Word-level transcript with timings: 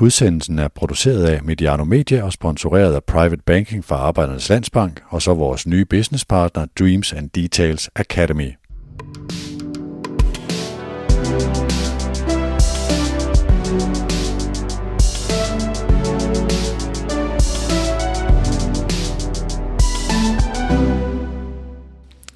Udsendelsen 0.00 0.58
er 0.58 0.68
produceret 0.68 1.24
af 1.24 1.42
Mediano 1.42 1.84
Media 1.84 2.22
og 2.22 2.32
sponsoreret 2.32 2.94
af 2.94 3.04
Private 3.04 3.42
Banking 3.46 3.84
fra 3.84 3.96
Arbejdernes 3.96 4.48
Landsbank 4.48 5.02
og 5.08 5.22
så 5.22 5.34
vores 5.34 5.66
nye 5.66 5.84
businesspartner 5.84 6.66
Dreams 6.78 7.12
and 7.12 7.30
Details 7.30 7.90
Academy. 7.96 8.52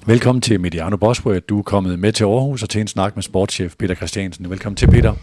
Velkommen 0.05 0.41
til 0.41 0.59
Mediano 0.59 0.97
Bosworth. 0.97 1.45
Du 1.49 1.59
er 1.59 1.63
kommet 1.63 1.99
med 1.99 2.11
til 2.11 2.23
Aarhus 2.23 2.63
og 2.63 2.69
til 2.69 2.81
en 2.81 2.87
snak 2.87 3.15
med 3.15 3.23
sportschef 3.23 3.75
Peter 3.79 3.95
Christiansen. 3.95 4.49
Velkommen 4.49 4.75
til, 4.75 4.87
Peter. 4.87 5.13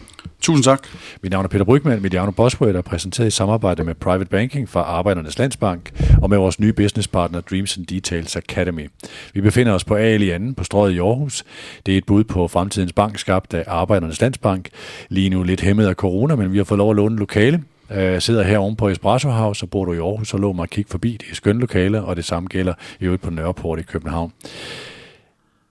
Tusind 0.41 0.65
tak. 0.65 0.87
Mit 1.23 1.33
navn 1.33 1.45
er 1.45 1.49
Peter 1.49 1.65
Brygman. 1.65 2.03
Mediano 2.03 2.31
Bosworth 2.31 2.77
er 2.77 2.83
præsenteret 2.83 3.27
i 3.27 3.31
samarbejde 3.31 3.85
med 3.85 3.95
Private 3.95 4.31
Banking 4.31 4.69
fra 4.69 4.81
Arbejdernes 4.81 5.39
Landsbank 5.39 6.05
og 6.23 6.31
med 6.31 6.39
vores 6.39 6.61
nye 6.61 6.73
businesspartner 6.73 7.41
Dreams 7.41 7.77
and 7.77 7.87
Details 7.87 8.37
Academy. 8.37 8.89
Vi 9.35 9.41
befinder 9.41 9.73
os 9.73 9.85
på 9.85 9.95
Ali 9.95 10.39
2 10.39 10.53
på 10.57 10.65
strøget 10.65 10.95
i 10.95 10.99
Aarhus. 10.99 11.45
Det 11.87 11.95
er 11.95 11.99
et 11.99 12.07
bud 12.07 12.25
på 12.25 12.49
fremtidens 12.49 12.93
bank, 12.93 13.19
skabt 13.19 13.55
af 13.55 13.65
Arbejdernes 13.67 14.21
Landsbank. 14.21 14.69
Lige 15.09 15.31
nu 15.31 15.43
lidt 15.43 15.61
hæmmet 15.61 15.87
af 15.87 15.95
corona, 15.95 16.35
men 16.35 16.53
vi 16.53 16.57
har 16.57 16.65
fået 16.65 16.79
lov 16.79 16.91
at 16.91 16.97
låne 16.97 17.17
lokale 17.17 17.63
øh, 17.91 18.21
sidder 18.21 18.43
her 18.43 18.59
oven 18.59 18.77
på 18.77 18.89
Espresso 18.89 19.29
House, 19.29 19.65
og 19.65 19.71
bor 19.71 19.85
du 19.85 19.93
i 19.93 19.99
Aarhus, 19.99 20.29
så 20.29 20.37
lå 20.37 20.53
mig 20.53 20.63
at 20.63 20.71
kigge 20.71 20.91
forbi. 20.91 21.17
Det 21.21 21.31
er 21.31 21.35
skønne 21.35 21.61
lokale, 21.61 22.03
og 22.03 22.17
det 22.17 22.25
samme 22.25 22.49
gælder 22.49 22.75
i 23.01 23.05
øvrigt 23.05 23.23
på 23.23 23.31
Nørreport 23.31 23.79
i 23.79 23.83
København. 23.83 24.33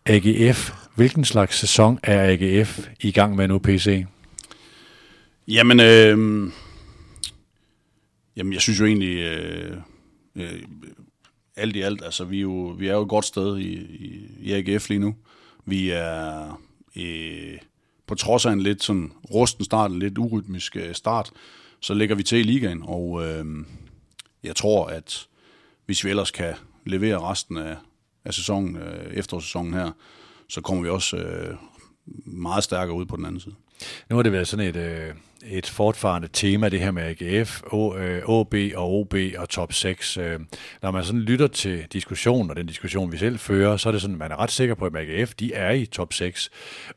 AGF. 0.05 0.71
Hvilken 0.95 1.25
slags 1.25 1.55
sæson 1.55 1.99
er 2.03 2.31
AGF 2.31 2.87
i 3.01 3.11
gang 3.11 3.35
med 3.35 3.47
nu, 3.47 3.59
PC? 3.59 4.05
Jamen, 5.47 5.79
øh, 5.79 6.51
jamen 8.35 8.53
jeg 8.53 8.61
synes 8.61 8.79
jo 8.79 8.85
egentlig, 8.85 9.17
øh, 9.17 9.77
øh, 10.35 10.61
alt 11.55 11.75
i 11.75 11.81
alt, 11.81 12.03
altså 12.03 12.23
vi 12.23 12.37
er 12.37 12.41
jo, 12.41 12.75
vi 12.77 12.87
er 12.87 12.93
jo 12.93 13.01
et 13.01 13.09
godt 13.09 13.25
sted 13.25 13.57
i, 13.57 13.73
i, 13.79 14.27
i 14.39 14.53
AGF 14.53 14.89
lige 14.89 14.99
nu. 14.99 15.15
Vi 15.65 15.89
er 15.89 16.61
øh, 16.95 17.57
på 18.07 18.15
trods 18.15 18.45
af 18.45 18.51
en 18.51 18.61
lidt 18.61 18.83
sådan 18.83 19.11
rusten 19.31 19.65
start, 19.65 19.91
en 19.91 19.99
lidt 19.99 20.17
urytmisk 20.17 20.75
øh, 20.75 20.93
start, 20.95 21.31
så 21.81 21.93
ligger 21.93 22.15
vi 22.15 22.23
til 22.23 22.37
i 22.37 22.43
ligaen, 22.43 22.83
og 22.85 23.27
øh, 23.27 23.45
jeg 24.43 24.55
tror, 24.55 24.85
at 24.85 25.27
hvis 25.85 26.05
vi 26.05 26.09
ellers 26.09 26.31
kan 26.31 26.53
levere 26.85 27.19
resten 27.19 27.57
af, 27.57 27.75
af 28.25 28.33
sæsonen, 28.33 28.75
øh, 28.75 29.13
efterårssæsonen 29.13 29.73
her, 29.73 29.91
så 30.49 30.61
kommer 30.61 30.83
vi 30.83 30.89
også 30.89 31.17
øh, 31.17 31.55
meget 32.25 32.63
stærkere 32.63 32.95
ud 32.95 33.05
på 33.05 33.15
den 33.15 33.25
anden 33.25 33.39
side. 33.39 33.55
Nu 34.09 34.15
har 34.15 34.23
det 34.23 34.31
været 34.31 34.47
sådan 34.47 34.65
et, 34.65 34.75
øh, 34.75 35.13
et 35.45 35.67
fortfarende 35.67 36.29
tema, 36.33 36.69
det 36.69 36.79
her 36.79 36.91
med 36.91 37.03
AGF, 37.03 37.61
o, 37.71 37.95
øh, 37.95 38.21
OB 38.25 38.55
og 38.75 38.93
OB 38.93 39.15
og 39.37 39.49
top 39.49 39.73
6. 39.73 40.17
Øh, 40.17 40.39
når 40.81 40.91
man 40.91 41.03
sådan 41.03 41.21
lytter 41.21 41.47
til 41.47 41.85
diskussionen, 41.93 42.49
og 42.49 42.55
den 42.55 42.65
diskussion, 42.65 43.11
vi 43.11 43.17
selv 43.17 43.39
fører, 43.39 43.77
så 43.77 43.89
er 43.89 43.91
det 43.91 44.01
sådan, 44.01 44.17
man 44.17 44.31
er 44.31 44.39
ret 44.39 44.51
sikker 44.51 44.75
på, 44.75 44.85
at 44.85 44.95
AGF, 44.95 45.33
de 45.33 45.53
er 45.53 45.71
i 45.71 45.85
top 45.85 46.13
6. 46.13 46.49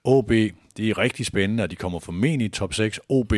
OB, 0.05 0.33
de 0.77 0.91
er 0.91 0.99
rigtig 0.99 1.27
spændende, 1.27 1.63
og 1.63 1.71
de 1.71 1.77
kommer 1.77 1.99
formentlig 1.99 2.45
i 2.45 2.49
top 2.49 2.75
6. 2.75 3.01
OB, 3.09 3.33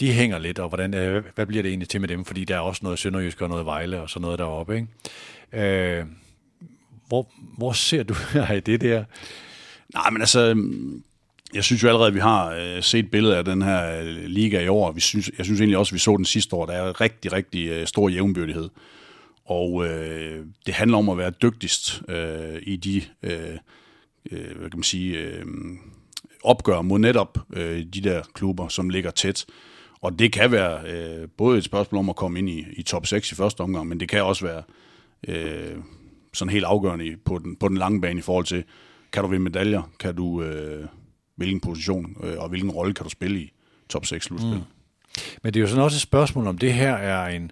de 0.00 0.12
hænger 0.12 0.38
lidt, 0.38 0.58
og 0.58 0.68
hvordan, 0.68 0.94
øh, 0.94 1.24
hvad 1.34 1.46
bliver 1.46 1.62
det 1.62 1.68
egentlig 1.68 1.88
til 1.88 2.00
med 2.00 2.08
dem? 2.08 2.24
Fordi 2.24 2.44
der 2.44 2.56
er 2.56 2.60
også 2.60 2.80
noget 2.82 2.98
Sønderjysk 2.98 3.40
og 3.40 3.48
noget 3.48 3.66
Vejle 3.66 4.00
og 4.00 4.10
sådan 4.10 4.22
noget 4.22 4.38
deroppe, 4.38 4.74
ikke? 4.76 5.98
Øh, 5.98 6.04
hvor, 7.08 7.28
hvor 7.58 7.72
ser 7.72 8.02
du 8.02 8.14
her 8.32 8.52
i 8.52 8.60
det 8.60 8.80
der? 8.80 9.04
Nej, 9.94 10.10
men 10.10 10.22
altså, 10.22 10.64
jeg 11.54 11.64
synes 11.64 11.82
jo 11.82 11.88
allerede, 11.88 12.08
at 12.08 12.14
vi 12.14 12.20
har 12.20 12.50
øh, 12.50 12.82
set 12.82 13.10
billeder 13.10 13.36
af 13.36 13.44
den 13.44 13.62
her 13.62 14.00
øh, 14.00 14.06
liga 14.06 14.60
i 14.60 14.68
år. 14.68 14.92
Vi 14.92 15.00
synes, 15.00 15.30
jeg 15.38 15.46
synes 15.46 15.60
egentlig 15.60 15.78
også, 15.78 15.90
at 15.90 15.94
vi 15.94 15.98
så 15.98 16.16
den 16.16 16.24
sidste 16.24 16.56
år. 16.56 16.66
Der 16.66 16.72
er 16.72 17.00
rigtig, 17.00 17.32
rigtig 17.32 17.88
stor 17.88 18.08
jævnbyrdighed. 18.08 18.68
Og 19.44 19.86
øh, 19.86 20.46
det 20.66 20.74
handler 20.74 20.98
om 20.98 21.08
at 21.08 21.18
være 21.18 21.30
dygtigst 21.30 22.02
øh, 22.08 22.62
i 22.62 22.76
de 22.76 23.02
øh, 23.22 23.58
øh, 24.30 24.56
hvad 24.58 24.70
kan 24.70 24.78
man 24.78 24.82
sige, 24.82 25.18
øh, 25.18 25.46
opgør 26.44 26.82
mod 26.82 26.98
netop 26.98 27.38
øh, 27.52 27.84
de 27.94 28.00
der 28.00 28.22
klubber, 28.34 28.68
som 28.68 28.88
ligger 28.88 29.10
tæt. 29.10 29.46
Og 30.00 30.18
det 30.18 30.32
kan 30.32 30.52
være 30.52 30.80
øh, 30.88 31.28
både 31.36 31.58
et 31.58 31.64
spørgsmål 31.64 31.98
om 31.98 32.08
at 32.08 32.16
komme 32.16 32.38
ind 32.38 32.48
i, 32.48 32.64
i 32.72 32.82
top 32.82 33.06
6 33.06 33.32
i 33.32 33.34
første 33.34 33.60
omgang, 33.60 33.86
men 33.86 34.00
det 34.00 34.08
kan 34.08 34.22
også 34.22 34.46
være 34.46 34.62
øh, 35.28 35.76
sådan 36.34 36.52
helt 36.52 36.64
afgørende 36.64 37.16
på 37.24 37.38
den, 37.38 37.56
på 37.56 37.68
den 37.68 37.76
lange 37.76 38.00
bane 38.00 38.18
i 38.18 38.22
forhold 38.22 38.44
til, 38.44 38.64
kan 39.12 39.22
du 39.22 39.28
vinde 39.28 39.44
medaljer, 39.44 39.90
kan 40.00 40.14
du, 40.14 40.42
øh, 40.42 40.86
hvilken 41.36 41.60
position 41.60 42.16
øh, 42.24 42.38
og 42.38 42.48
hvilken 42.48 42.70
rolle 42.70 42.94
kan 42.94 43.04
du 43.04 43.10
spille 43.10 43.40
i 43.40 43.52
top 43.88 44.06
6 44.06 44.24
slutspil. 44.24 44.54
Mm. 44.54 44.60
Men 45.42 45.54
det 45.54 45.60
er 45.60 45.62
jo 45.62 45.66
sådan 45.66 45.84
også 45.84 45.96
et 45.96 46.00
spørgsmål, 46.00 46.46
om 46.46 46.58
det 46.58 46.72
her 46.72 46.94
er 46.94 47.26
en 47.26 47.50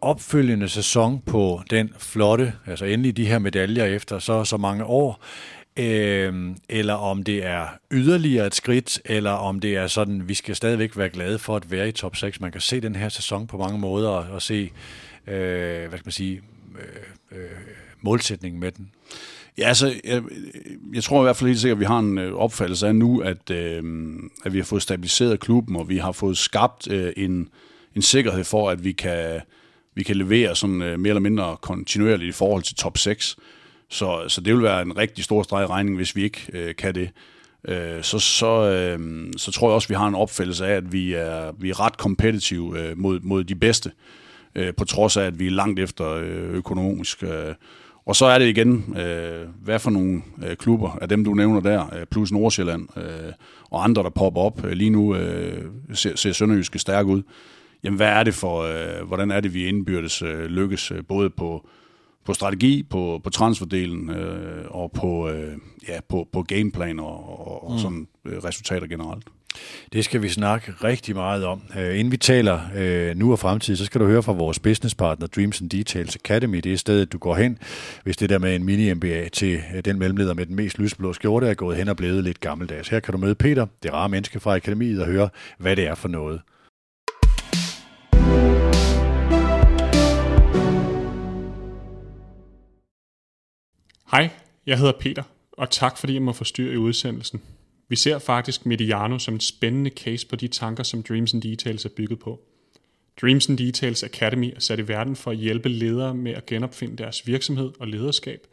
opfølgende 0.00 0.68
sæson 0.68 1.20
på 1.26 1.60
den 1.70 1.90
flotte, 1.98 2.52
altså 2.66 2.84
endelig 2.84 3.16
de 3.16 3.26
her 3.26 3.38
medaljer 3.38 3.84
efter 3.84 4.18
så 4.18 4.44
så 4.44 4.56
mange 4.56 4.84
år, 4.84 5.22
øh, 5.76 6.50
eller 6.68 6.94
om 6.94 7.22
det 7.22 7.44
er 7.44 7.66
yderligere 7.90 8.46
et 8.46 8.54
skridt, 8.54 9.00
eller 9.04 9.30
om 9.30 9.60
det 9.60 9.76
er 9.76 9.86
sådan, 9.86 10.28
vi 10.28 10.34
skal 10.34 10.56
stadigvæk 10.56 10.96
være 10.96 11.08
glade 11.08 11.38
for 11.38 11.56
at 11.56 11.70
være 11.70 11.88
i 11.88 11.92
top 11.92 12.16
6. 12.16 12.40
Man 12.40 12.52
kan 12.52 12.60
se 12.60 12.80
den 12.80 12.96
her 12.96 13.08
sæson 13.08 13.46
på 13.46 13.56
mange 13.58 13.78
måder, 13.78 14.08
og, 14.08 14.26
og 14.30 14.42
se, 14.42 14.70
øh, 15.26 15.88
hvad 15.88 15.98
skal 15.98 16.06
man 16.06 16.12
sige, 16.12 16.42
øh, 16.80 17.38
øh, 17.38 17.48
målsætningen 18.00 18.60
med 18.60 18.72
den. 18.72 18.90
Ja, 19.58 19.68
altså, 19.68 19.94
jeg, 20.04 20.22
jeg 20.94 21.04
tror 21.04 21.20
i 21.20 21.22
hvert 21.22 21.36
fald 21.36 21.48
helt 21.48 21.60
sikkert, 21.60 21.76
at 21.76 21.80
vi 21.80 21.84
har 21.84 21.98
en 21.98 22.18
øh, 22.18 22.34
opfattelse 22.34 22.86
af 22.86 22.94
nu, 22.94 23.20
at, 23.20 23.50
øh, 23.50 23.82
at 24.44 24.52
vi 24.52 24.58
har 24.58 24.64
fået 24.64 24.82
stabiliseret 24.82 25.40
klubben, 25.40 25.76
og 25.76 25.88
vi 25.88 25.96
har 25.96 26.12
fået 26.12 26.38
skabt 26.38 26.90
øh, 26.90 27.12
en, 27.16 27.48
en 27.94 28.02
sikkerhed 28.02 28.44
for, 28.44 28.70
at 28.70 28.84
vi 28.84 28.92
kan, 28.92 29.40
vi 29.94 30.02
kan 30.02 30.16
levere 30.16 30.56
sådan 30.56 30.82
øh, 30.82 31.00
mere 31.00 31.10
eller 31.10 31.20
mindre 31.20 31.56
kontinuerligt 31.60 32.28
i 32.28 32.38
forhold 32.38 32.62
til 32.62 32.76
top 32.76 32.98
6. 32.98 33.36
Så, 33.92 34.24
så 34.28 34.40
det 34.40 34.54
vil 34.54 34.62
være 34.62 34.82
en 34.82 34.96
rigtig 34.96 35.24
stor 35.24 35.42
streg 35.42 35.70
regning, 35.70 35.96
hvis 35.96 36.16
vi 36.16 36.22
ikke 36.22 36.46
øh, 36.52 36.74
kan 36.74 36.94
det. 36.94 37.10
Øh, 37.68 38.02
så, 38.02 38.18
så, 38.18 38.70
øh, 38.70 39.26
så 39.36 39.52
tror 39.52 39.68
jeg 39.68 39.74
også, 39.74 39.88
vi 39.88 39.94
har 39.94 40.08
en 40.08 40.14
opfattelse 40.14 40.66
af, 40.66 40.76
at 40.76 40.92
vi 40.92 41.12
er, 41.12 41.52
vi 41.58 41.70
er 41.70 41.80
ret 41.80 41.96
kompetitive 41.96 42.80
øh, 42.80 42.98
mod, 42.98 43.20
mod 43.20 43.44
de 43.44 43.54
bedste, 43.54 43.90
øh, 44.54 44.74
på 44.74 44.84
trods 44.84 45.16
af, 45.16 45.24
at 45.24 45.38
vi 45.38 45.46
er 45.46 45.50
langt 45.50 45.80
efter 45.80 46.10
øh, 46.10 46.54
økonomisk. 46.54 47.22
Øh, 47.22 47.54
og 48.06 48.16
så 48.16 48.26
er 48.26 48.38
det 48.38 48.46
igen, 48.46 48.96
øh, 48.98 49.46
hvad 49.62 49.78
for 49.78 49.90
nogle 49.90 50.22
øh, 50.46 50.56
klubber 50.56 50.98
af 51.00 51.08
dem, 51.08 51.24
du 51.24 51.34
nævner 51.34 51.60
der, 51.60 51.94
øh, 51.94 52.06
plus 52.06 52.32
Nordsjælland 52.32 52.88
øh, 52.96 53.32
og 53.70 53.84
andre, 53.84 54.02
der 54.02 54.10
popper 54.10 54.40
op. 54.40 54.64
Øh, 54.64 54.72
lige 54.72 54.90
nu 54.90 55.14
øh, 55.14 55.64
ser, 55.94 56.16
ser 56.16 56.32
Sønderjyske 56.32 56.78
stærk 56.78 57.06
ud. 57.06 57.22
Jamen, 57.84 57.96
hvad 57.96 58.08
er 58.08 58.22
det 58.22 58.34
for, 58.34 58.62
øh, 58.62 59.06
hvordan 59.06 59.30
er 59.30 59.40
det, 59.40 59.54
vi 59.54 59.66
indbyrdes 59.66 60.22
øh, 60.22 60.44
lykkes, 60.44 60.90
øh, 60.90 61.04
både 61.08 61.30
på, 61.30 61.66
på 62.24 62.34
strategi, 62.34 62.82
på, 62.82 63.20
på 63.24 63.30
transferdelen 63.30 64.10
øh, 64.10 64.64
og 64.68 64.92
på, 64.92 65.28
øh, 65.28 65.52
ja, 65.88 66.00
på, 66.08 66.28
på 66.32 66.42
gameplan 66.42 66.98
og, 66.98 67.48
og, 67.48 67.66
og 67.66 67.72
mm. 67.72 67.78
sådan 67.78 68.08
øh, 68.24 68.38
resultater 68.44 68.86
generelt. 68.86 69.24
Det 69.92 70.04
skal 70.04 70.22
vi 70.22 70.28
snakke 70.28 70.72
rigtig 70.84 71.14
meget 71.14 71.44
om. 71.44 71.62
Uh, 71.76 71.98
inden 71.98 72.12
vi 72.12 72.16
taler 72.16 72.60
uh, 73.10 73.18
nu 73.18 73.32
og 73.32 73.38
fremtid, 73.38 73.76
så 73.76 73.84
skal 73.84 74.00
du 74.00 74.06
høre 74.06 74.22
fra 74.22 74.32
vores 74.32 74.58
businesspartner 74.58 75.26
Dreams 75.26 75.60
and 75.60 75.70
Details 75.70 76.16
Academy. 76.16 76.58
Det 76.58 76.72
er 76.72 76.76
stedet, 76.76 77.12
du 77.12 77.18
går 77.18 77.34
hen, 77.34 77.58
hvis 78.04 78.16
det 78.16 78.30
der 78.30 78.38
med 78.38 78.56
en 78.56 78.68
mini-MBA 78.68 79.28
til 79.28 79.60
uh, 79.74 79.80
den 79.84 79.98
mellemleder 79.98 80.34
med 80.34 80.46
den 80.46 80.56
mest 80.56 80.78
lysblå 80.78 81.12
skjorte 81.12 81.46
er 81.46 81.54
gået 81.54 81.76
hen 81.76 81.88
og 81.88 81.96
blevet 81.96 82.24
lidt 82.24 82.40
gammeldags. 82.40 82.88
Her 82.88 83.00
kan 83.00 83.12
du 83.12 83.18
møde 83.18 83.34
Peter, 83.34 83.66
det 83.82 83.92
rare 83.92 84.08
menneske 84.08 84.40
fra 84.40 84.54
akademiet, 84.54 85.00
og 85.00 85.06
høre, 85.06 85.28
hvad 85.58 85.76
det 85.76 85.86
er 85.86 85.94
for 85.94 86.08
noget. 86.08 86.40
Hej, 94.12 94.30
jeg 94.66 94.78
hedder 94.78 94.92
Peter, 95.00 95.22
og 95.52 95.70
tak 95.70 95.98
fordi 95.98 96.14
jeg 96.14 96.22
må 96.22 96.32
forstyrre 96.32 96.72
i 96.72 96.76
udsendelsen. 96.76 97.42
Vi 97.88 97.96
ser 97.96 98.18
faktisk 98.18 98.66
Mediano 98.66 99.18
som 99.18 99.34
en 99.34 99.40
spændende 99.40 99.90
case 99.90 100.26
på 100.26 100.36
de 100.36 100.48
tanker, 100.48 100.82
som 100.82 101.02
Dreams 101.02 101.34
and 101.34 101.42
Details 101.42 101.84
er 101.84 101.88
bygget 101.96 102.18
på. 102.18 102.40
Dreams 103.20 103.48
and 103.48 103.58
Details 103.58 104.02
Academy 104.02 104.52
er 104.56 104.60
sat 104.60 104.78
i 104.78 104.88
verden 104.88 105.16
for 105.16 105.30
at 105.30 105.36
hjælpe 105.36 105.68
ledere 105.68 106.14
med 106.14 106.32
at 106.32 106.46
genopfinde 106.46 106.96
deres 106.96 107.26
virksomhed 107.26 107.72
og 107.80 107.88
lederskab, 107.88 108.46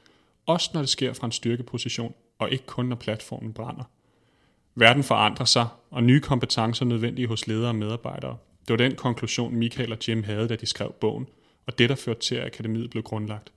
også 0.45 0.69
når 0.73 0.81
det 0.81 0.89
sker 0.89 1.13
fra 1.13 1.25
en 1.25 1.31
styrkeposition, 1.31 2.13
og 2.37 2.51
ikke 2.51 2.65
kun 2.65 2.85
når 2.85 2.95
platformen 2.95 3.53
brænder. 3.53 3.83
Verden 4.75 5.03
forandrer 5.03 5.45
sig, 5.45 5.67
og 5.91 6.03
nye 6.03 6.21
kompetencer 6.21 6.85
er 6.85 6.89
nødvendige 6.89 7.27
hos 7.27 7.47
ledere 7.47 7.69
og 7.69 7.75
medarbejdere. 7.75 8.37
Det 8.67 8.69
var 8.69 8.77
den 8.77 8.95
konklusion, 8.95 9.55
Michael 9.55 9.91
og 9.91 9.97
Jim 10.07 10.23
havde, 10.23 10.47
da 10.47 10.55
de 10.55 10.65
skrev 10.65 10.93
bogen, 11.01 11.27
og 11.67 11.79
det, 11.79 11.89
der 11.89 11.95
førte 11.95 12.19
til, 12.19 12.35
at 12.35 12.45
akademiet 12.45 12.89
blev 12.89 13.03
grundlagt. 13.03 13.51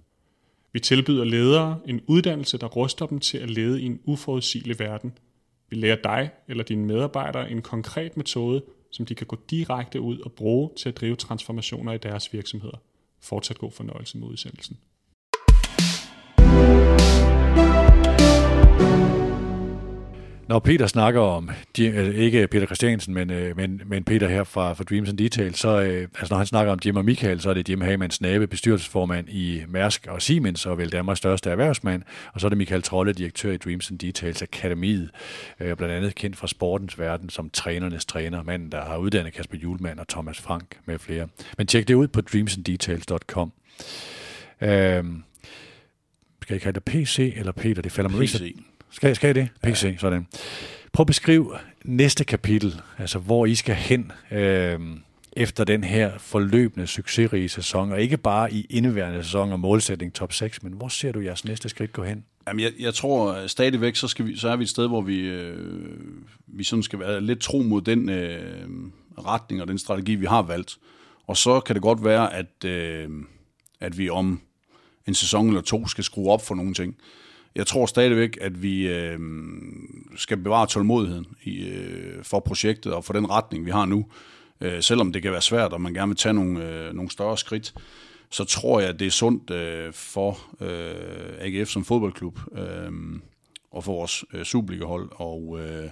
Vi 0.72 0.80
tilbyder 0.80 1.24
ledere 1.24 1.80
en 1.86 2.00
uddannelse, 2.06 2.58
der 2.58 2.66
ruster 2.66 3.06
dem 3.06 3.19
til 3.19 3.38
at 3.38 3.50
lede 3.50 3.82
i 3.82 3.86
en 3.86 4.00
uforudsigelig 4.04 4.78
verden– 4.78 5.12
vi 5.72 5.76
lærer 5.76 5.96
dig 5.96 6.30
eller 6.48 6.64
dine 6.64 6.86
medarbejdere 6.86 7.50
en 7.50 7.62
konkret 7.62 8.16
metode, 8.16 8.62
som 8.90 9.06
de 9.06 9.14
kan 9.14 9.26
gå 9.26 9.36
direkte 9.50 10.00
ud 10.00 10.19
og 10.19 10.32
bruge 10.32 10.70
til 10.76 10.88
at 10.88 10.96
drive 10.96 11.16
transformationer 11.16 11.92
i 11.92 11.98
deres 11.98 12.32
virksomheder. 12.32 12.76
Fortsat 13.20 13.58
god 13.58 13.70
fornøjelse 13.72 14.19
med 14.19 14.28
udsendelsen. 14.28 14.78
Når 20.52 20.58
Peter 20.58 20.87
snakker 20.87 21.20
om, 21.20 21.50
øh, 21.81 22.14
ikke 22.14 22.46
Peter 22.46 22.66
Christiansen, 22.66 23.14
men, 23.14 23.31
øh, 23.31 23.56
men, 23.56 23.82
men 23.87 24.04
Peter 24.04 24.28
her 24.28 24.44
fra, 24.44 24.72
fra 24.72 24.84
Dreams 24.84 25.08
and 25.08 25.19
Details, 25.19 25.58
så 25.58 25.81
øh, 25.81 26.08
altså 26.19 26.26
når 26.31 26.37
han 26.37 26.46
snakker 26.46 26.72
om 26.72 26.78
Jim 26.87 26.96
og 26.96 27.04
Michael, 27.04 27.40
så 27.40 27.50
er 27.50 27.54
det 27.54 27.69
Jim 27.69 27.81
Hagemann 27.81 28.10
Snabe, 28.10 28.46
bestyrelsesformand 28.46 29.28
i 29.28 29.62
Mærsk 29.69 30.06
og 30.06 30.22
Siemens, 30.22 30.66
og 30.66 30.78
vel 30.78 30.93
Danmarks 30.93 31.19
største 31.19 31.50
erhvervsmand, 31.50 32.02
og 32.32 32.40
så 32.40 32.46
er 32.46 32.49
det 32.49 32.58
Michael 32.58 32.82
Trolle, 32.82 33.12
direktør 33.12 33.52
i 33.52 33.56
Dreams 33.56 33.90
and 33.90 33.99
Details 33.99 34.43
Akademiet, 34.43 35.10
blandt 35.58 35.82
andet 35.82 36.14
kendt 36.14 36.37
fra 36.37 36.46
sportens 36.46 36.98
verden 36.98 37.31
som 37.31 37.50
trænernes 37.50 38.05
træner, 38.05 38.43
manden, 38.43 38.72
der 38.72 38.84
har 38.84 38.96
uddannet 38.96 39.32
Kasper 39.32 39.58
Julemand 39.58 39.98
og 39.98 40.08
Thomas 40.08 40.40
Frank 40.40 40.78
med 40.87 40.98
flere. 40.98 41.28
Men 41.58 41.66
tjek 41.66 41.88
det 41.88 41.94
ud 41.94 42.08
på 42.08 42.20
dreamsanddetails.com. 42.20 43.52
Øhm, 44.60 45.22
skal 46.43 46.55
jeg 46.55 46.60
kalde 46.60 46.81
det 46.81 46.84
PC 46.84 47.34
eller 47.37 47.52
Peter? 47.52 47.82
Det 47.82 47.93
falder 47.93 48.10
mig 48.10 48.20
PC. 48.20 48.56
Skal, 48.93 49.17
skal 49.17 49.27
jeg 49.27 49.35
det? 49.35 49.49
PC, 49.62 49.85
ja. 49.85 49.97
sådan. 49.99 50.27
Prøv 50.93 51.05
at 51.05 51.06
beskrive 51.06 51.59
næste 51.85 52.25
kapitel, 52.25 52.81
altså 52.99 53.19
hvor 53.19 53.47
I 53.47 53.55
skal 53.55 53.75
hen 53.75 54.12
øh, 54.31 54.81
efter 55.33 55.65
den 55.65 55.85
her 55.85 56.19
forløbende 56.19 56.87
succesrige 56.87 57.49
sæson, 57.49 57.93
og 57.93 58.00
ikke 58.00 58.17
bare 58.17 58.53
i 58.53 58.67
indeværende 58.71 59.25
sæson 59.25 59.53
og 59.53 59.61
målsætning 59.61 60.15
top 60.15 60.33
6, 60.33 60.62
men 60.62 60.73
hvor 60.73 60.89
ser 60.89 61.12
du 61.12 61.21
jeres 61.21 61.44
næste 61.44 61.69
skridt 61.69 61.93
gå 61.93 62.03
hen? 62.03 62.25
Jamen, 62.47 62.61
jeg, 62.61 62.73
jeg 62.79 62.94
tror 62.94 63.47
stadigvæk, 63.47 63.97
så, 63.97 64.09
skal 64.09 64.27
vi, 64.27 64.37
så 64.37 64.49
er 64.49 64.56
vi 64.56 64.62
et 64.62 64.69
sted, 64.69 64.89
hvor 64.89 65.00
vi, 65.00 65.21
øh, 65.21 65.56
vi 66.47 66.65
sådan 66.65 66.83
skal 66.83 66.99
være 66.99 67.21
lidt 67.21 67.41
tro 67.41 67.59
mod 67.59 67.83
den 67.83 68.09
øh, 68.09 68.69
retning 69.19 69.62
og 69.62 69.69
den 69.69 69.79
strategi, 69.79 70.15
vi 70.15 70.27
har 70.27 70.43
valgt. 70.43 70.79
Og 71.27 71.37
så 71.37 71.61
kan 71.61 71.75
det 71.75 71.83
godt 71.83 72.05
være, 72.05 72.35
at, 72.35 72.65
øh, 72.65 73.09
at 73.81 73.99
vi 73.99 74.09
om 74.09 74.41
en 75.06 75.15
sæson 75.15 75.49
eller 75.49 75.61
to 75.61 75.87
skal 75.87 76.05
skrue 76.05 76.33
op 76.33 76.47
for 76.47 76.55
nogle 76.55 76.75
ting 76.75 76.97
jeg 77.54 77.66
tror 77.66 77.87
stadigvæk, 77.87 78.38
at 78.40 78.62
vi 78.62 78.88
øh, 78.88 79.19
skal 80.16 80.37
bevare 80.37 80.66
tålmodigheden 80.66 81.26
i, 81.43 81.69
øh, 81.69 82.25
for 82.25 82.40
projektet 82.40 82.93
og 82.93 83.04
for 83.04 83.12
den 83.12 83.31
retning, 83.31 83.66
vi 83.66 83.70
har 83.70 83.87
nu. 83.87 84.06
Øh, 84.60 84.82
selvom 84.82 85.12
det 85.12 85.22
kan 85.22 85.32
være 85.32 85.43
svært, 85.43 85.72
og 85.72 85.81
man 85.81 85.94
gerne 85.94 86.08
vil 86.08 86.16
tage 86.16 86.32
nogle, 86.32 86.69
øh, 86.69 86.94
nogle 86.94 87.10
større 87.10 87.38
skridt, 87.38 87.75
så 88.31 88.44
tror 88.44 88.81
jeg, 88.81 88.88
at 88.88 88.99
det 88.99 89.06
er 89.06 89.10
sundt 89.10 89.50
øh, 89.50 89.93
for 89.93 90.38
øh, 90.60 91.34
AGF 91.38 91.69
som 91.69 91.84
fodboldklub 91.84 92.38
øh, 92.52 92.93
og 93.70 93.84
for 93.84 93.93
vores 93.93 94.25
øh, 94.34 94.44
Superliga-hold 94.44 95.08
og 95.12 95.58
øh, 95.60 95.90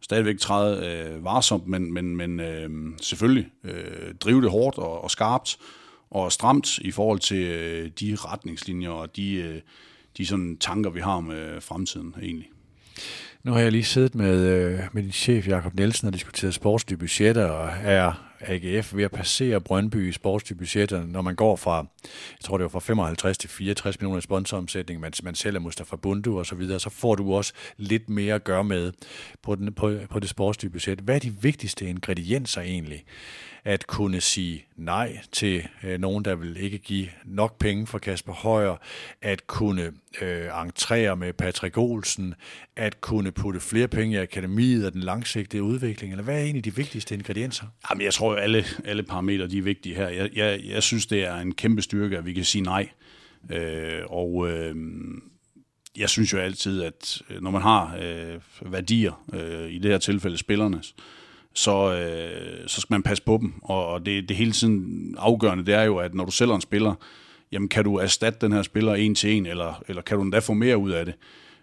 stadigvæk 0.00 0.38
træde 0.38 0.86
øh, 0.86 1.24
varsomt, 1.24 1.66
men, 1.66 1.92
men, 1.92 2.16
men 2.16 2.40
øh, 2.40 2.70
selvfølgelig 3.00 3.50
øh, 3.64 4.14
drive 4.14 4.42
det 4.42 4.50
hårdt 4.50 4.78
og, 4.78 5.04
og 5.04 5.10
skarpt 5.10 5.58
og 6.10 6.32
stramt 6.32 6.78
i 6.78 6.90
forhold 6.90 7.18
til 7.18 7.42
øh, 7.42 7.90
de 8.00 8.16
retningslinjer 8.20 8.90
og 8.90 9.16
de... 9.16 9.34
Øh, 9.34 9.60
de 10.18 10.26
sådan 10.26 10.56
tanker, 10.56 10.90
vi 10.90 11.00
har 11.00 11.12
om 11.12 11.30
øh, 11.30 11.62
fremtiden 11.62 12.14
egentlig. 12.22 12.50
Nu 13.42 13.52
har 13.52 13.60
jeg 13.60 13.72
lige 13.72 13.84
siddet 13.84 14.14
med, 14.14 14.46
øh, 14.46 14.80
med 14.92 15.02
din 15.02 15.12
chef 15.12 15.48
Jakob 15.48 15.74
Nielsen 15.74 16.08
og 16.08 16.14
diskuteret 16.14 16.54
sportslige 16.54 16.98
budgetter, 16.98 17.44
og 17.44 17.70
er 17.82 18.12
AGF 18.40 18.94
ved 18.94 19.04
at 19.04 19.10
passere 19.10 19.60
Brøndby 19.60 20.08
i 20.08 20.12
sportslige 20.12 20.58
budgetter, 20.58 21.06
når 21.06 21.22
man 21.22 21.34
går 21.34 21.56
fra, 21.56 21.76
jeg 22.04 22.44
tror 22.44 22.58
det 22.58 22.62
var 22.62 22.68
fra 22.68 22.80
55 22.80 23.38
til 23.38 23.50
64 23.50 24.00
millioner 24.00 24.18
i 24.18 24.20
sponsoromsætning, 24.20 25.00
mens 25.00 25.22
man 25.22 25.34
sælger 25.34 25.60
Mustafa 25.60 25.96
Bundu 25.96 26.38
og 26.38 26.46
så 26.46 26.54
videre, 26.54 26.80
så 26.80 26.90
får 26.90 27.14
du 27.14 27.34
også 27.34 27.52
lidt 27.76 28.08
mere 28.08 28.34
at 28.34 28.44
gøre 28.44 28.64
med 28.64 28.92
på, 29.42 29.54
den, 29.54 29.72
på, 29.72 29.92
på 30.10 30.20
det 30.20 30.28
sportslige 30.28 30.72
budget. 30.72 30.98
Hvad 31.00 31.14
er 31.14 31.18
de 31.18 31.34
vigtigste 31.40 31.86
ingredienser 31.86 32.60
egentlig? 32.60 33.04
At 33.64 33.86
kunne 33.86 34.20
sige 34.20 34.64
nej 34.76 35.18
til 35.32 35.62
øh, 35.84 36.00
nogen, 36.00 36.24
der 36.24 36.34
vil 36.34 36.56
ikke 36.56 36.78
give 36.78 37.08
nok 37.24 37.58
penge 37.58 37.86
for 37.86 37.98
Kasper 37.98 38.32
Højer, 38.32 38.76
at 39.22 39.46
kunne 39.46 39.92
øh, 40.22 40.62
entrere 40.62 41.16
med 41.16 41.32
Patrick 41.32 41.78
Olsen, 41.78 42.34
at 42.76 43.00
kunne 43.00 43.32
putte 43.32 43.60
flere 43.60 43.88
penge 43.88 44.16
i 44.16 44.18
akademiet 44.18 44.86
og 44.86 44.92
den 44.92 45.00
langsigtede 45.00 45.62
udvikling, 45.62 46.12
eller 46.12 46.24
hvad 46.24 46.34
er 46.34 46.42
egentlig 46.42 46.64
de 46.64 46.76
vigtigste 46.76 47.14
ingredienser? 47.14 47.66
Jamen, 47.90 48.04
jeg 48.04 48.14
tror, 48.14 48.34
at 48.34 48.42
alle, 48.42 48.64
alle 48.84 49.02
parametre 49.02 49.46
de 49.46 49.58
er 49.58 49.62
vigtige 49.62 49.94
her. 49.94 50.08
Jeg, 50.08 50.30
jeg, 50.34 50.60
jeg 50.64 50.82
synes, 50.82 51.06
det 51.06 51.24
er 51.24 51.36
en 51.36 51.54
kæmpe 51.54 51.82
styrke, 51.82 52.18
at 52.18 52.26
vi 52.26 52.32
kan 52.32 52.44
sige 52.44 52.62
nej. 52.62 52.88
Øh, 53.50 54.02
og 54.06 54.48
øh, 54.50 54.74
jeg 55.96 56.08
synes 56.08 56.32
jo 56.32 56.38
altid, 56.38 56.82
at 56.82 57.22
øh, 57.30 57.42
når 57.42 57.50
man 57.50 57.62
har 57.62 57.98
øh, 58.02 58.72
værdier, 58.72 59.24
øh, 59.32 59.70
i 59.70 59.78
det 59.78 59.90
her 59.90 59.98
tilfælde 59.98 60.38
spillernes, 60.38 60.94
så, 61.54 61.94
øh, 61.94 62.68
så 62.68 62.80
skal 62.80 62.94
man 62.94 63.02
passe 63.02 63.22
på 63.22 63.38
dem. 63.40 63.54
Og, 63.62 63.86
og 63.86 64.06
det, 64.06 64.28
det 64.28 64.36
hele 64.36 64.52
tiden 64.52 65.14
afgørende, 65.18 65.66
det 65.66 65.74
er 65.74 65.82
jo, 65.82 65.96
at 65.96 66.14
når 66.14 66.24
du 66.24 66.30
sælger 66.30 66.54
en 66.54 66.60
spiller, 66.60 66.94
jamen 67.52 67.68
kan 67.68 67.84
du 67.84 67.96
erstatte 67.96 68.38
den 68.40 68.52
her 68.52 68.62
spiller 68.62 68.94
en 68.94 69.14
til 69.14 69.30
en, 69.30 69.46
eller, 69.46 69.82
eller 69.88 70.02
kan 70.02 70.16
du 70.16 70.22
endda 70.22 70.38
få 70.38 70.52
mere 70.52 70.78
ud 70.78 70.90
af 70.90 71.04
det? 71.04 71.14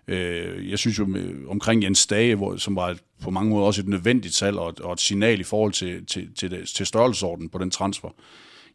Øh, 0.07 0.69
jeg 0.69 0.79
synes 0.79 0.99
jo 0.99 1.07
omkring 1.47 1.83
Jens 1.83 2.07
Dage, 2.07 2.35
hvor, 2.35 2.55
som 2.55 2.75
var 2.75 2.89
et, 2.89 3.03
på 3.21 3.29
mange 3.29 3.49
måder 3.49 3.65
også 3.65 3.81
et 3.81 3.87
nødvendigt 3.87 4.33
salg 4.33 4.57
og 4.57 4.69
et, 4.69 4.79
og 4.79 4.93
et 4.93 4.99
signal 4.99 5.39
i 5.39 5.43
forhold 5.43 5.71
til, 5.71 6.05
til, 6.05 6.33
til, 6.35 6.51
det, 6.51 6.67
til 6.67 6.85
størrelsesordenen 6.85 7.49
på 7.49 7.57
den 7.57 7.71
transfer, 7.71 8.09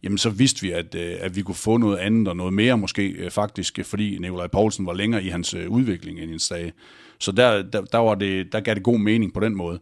jamen 0.03 0.19
så 0.19 0.31
vidste 0.31 0.62
vi, 0.62 0.71
at, 0.71 0.95
øh, 0.95 1.17
at 1.21 1.37
vi 1.37 1.43
kunne 1.43 1.55
få 1.55 1.77
noget 1.77 1.99
andet 1.99 2.29
og 2.29 2.37
noget 2.37 2.53
mere 2.53 2.79
måske 2.79 3.09
øh, 3.09 3.31
faktisk, 3.31 3.81
fordi 3.85 4.19
Nikolaj 4.19 4.47
Poulsen 4.47 4.87
var 4.87 4.93
længere 4.93 5.25
i 5.25 5.29
hans 5.29 5.55
øh, 5.55 5.71
udvikling 5.71 6.21
end 6.21 6.31
Jens 6.31 6.49
Dage. 6.49 6.73
Så 7.19 7.33
der, 7.33 7.62
der, 7.62 7.81
der, 7.81 7.99
var 7.99 8.15
det, 8.15 8.53
der 8.53 8.61
gav 8.61 8.75
det 8.75 8.83
god 8.83 8.99
mening 8.99 9.35
på 9.35 9.41
den 9.41 9.57
måde. 9.57 9.81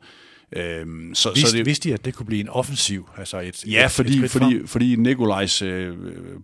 Øhm, 0.55 1.15
så, 1.15 1.29
vidste, 1.35 1.51
så 1.51 1.57
det, 1.57 1.67
vidste 1.67 1.89
I, 1.89 1.93
at 1.93 2.05
det 2.05 2.15
kunne 2.15 2.27
blive 2.27 2.41
en 2.41 2.49
offensiv? 2.49 3.09
Altså 3.19 3.41
et, 3.41 3.65
ja, 3.67 3.85
et, 3.85 3.91
fordi, 3.91 4.25
et 4.25 4.31
fordi, 4.31 4.67
fordi 4.67 4.97
Nikolajs, 4.97 5.63
øh, 5.63 5.97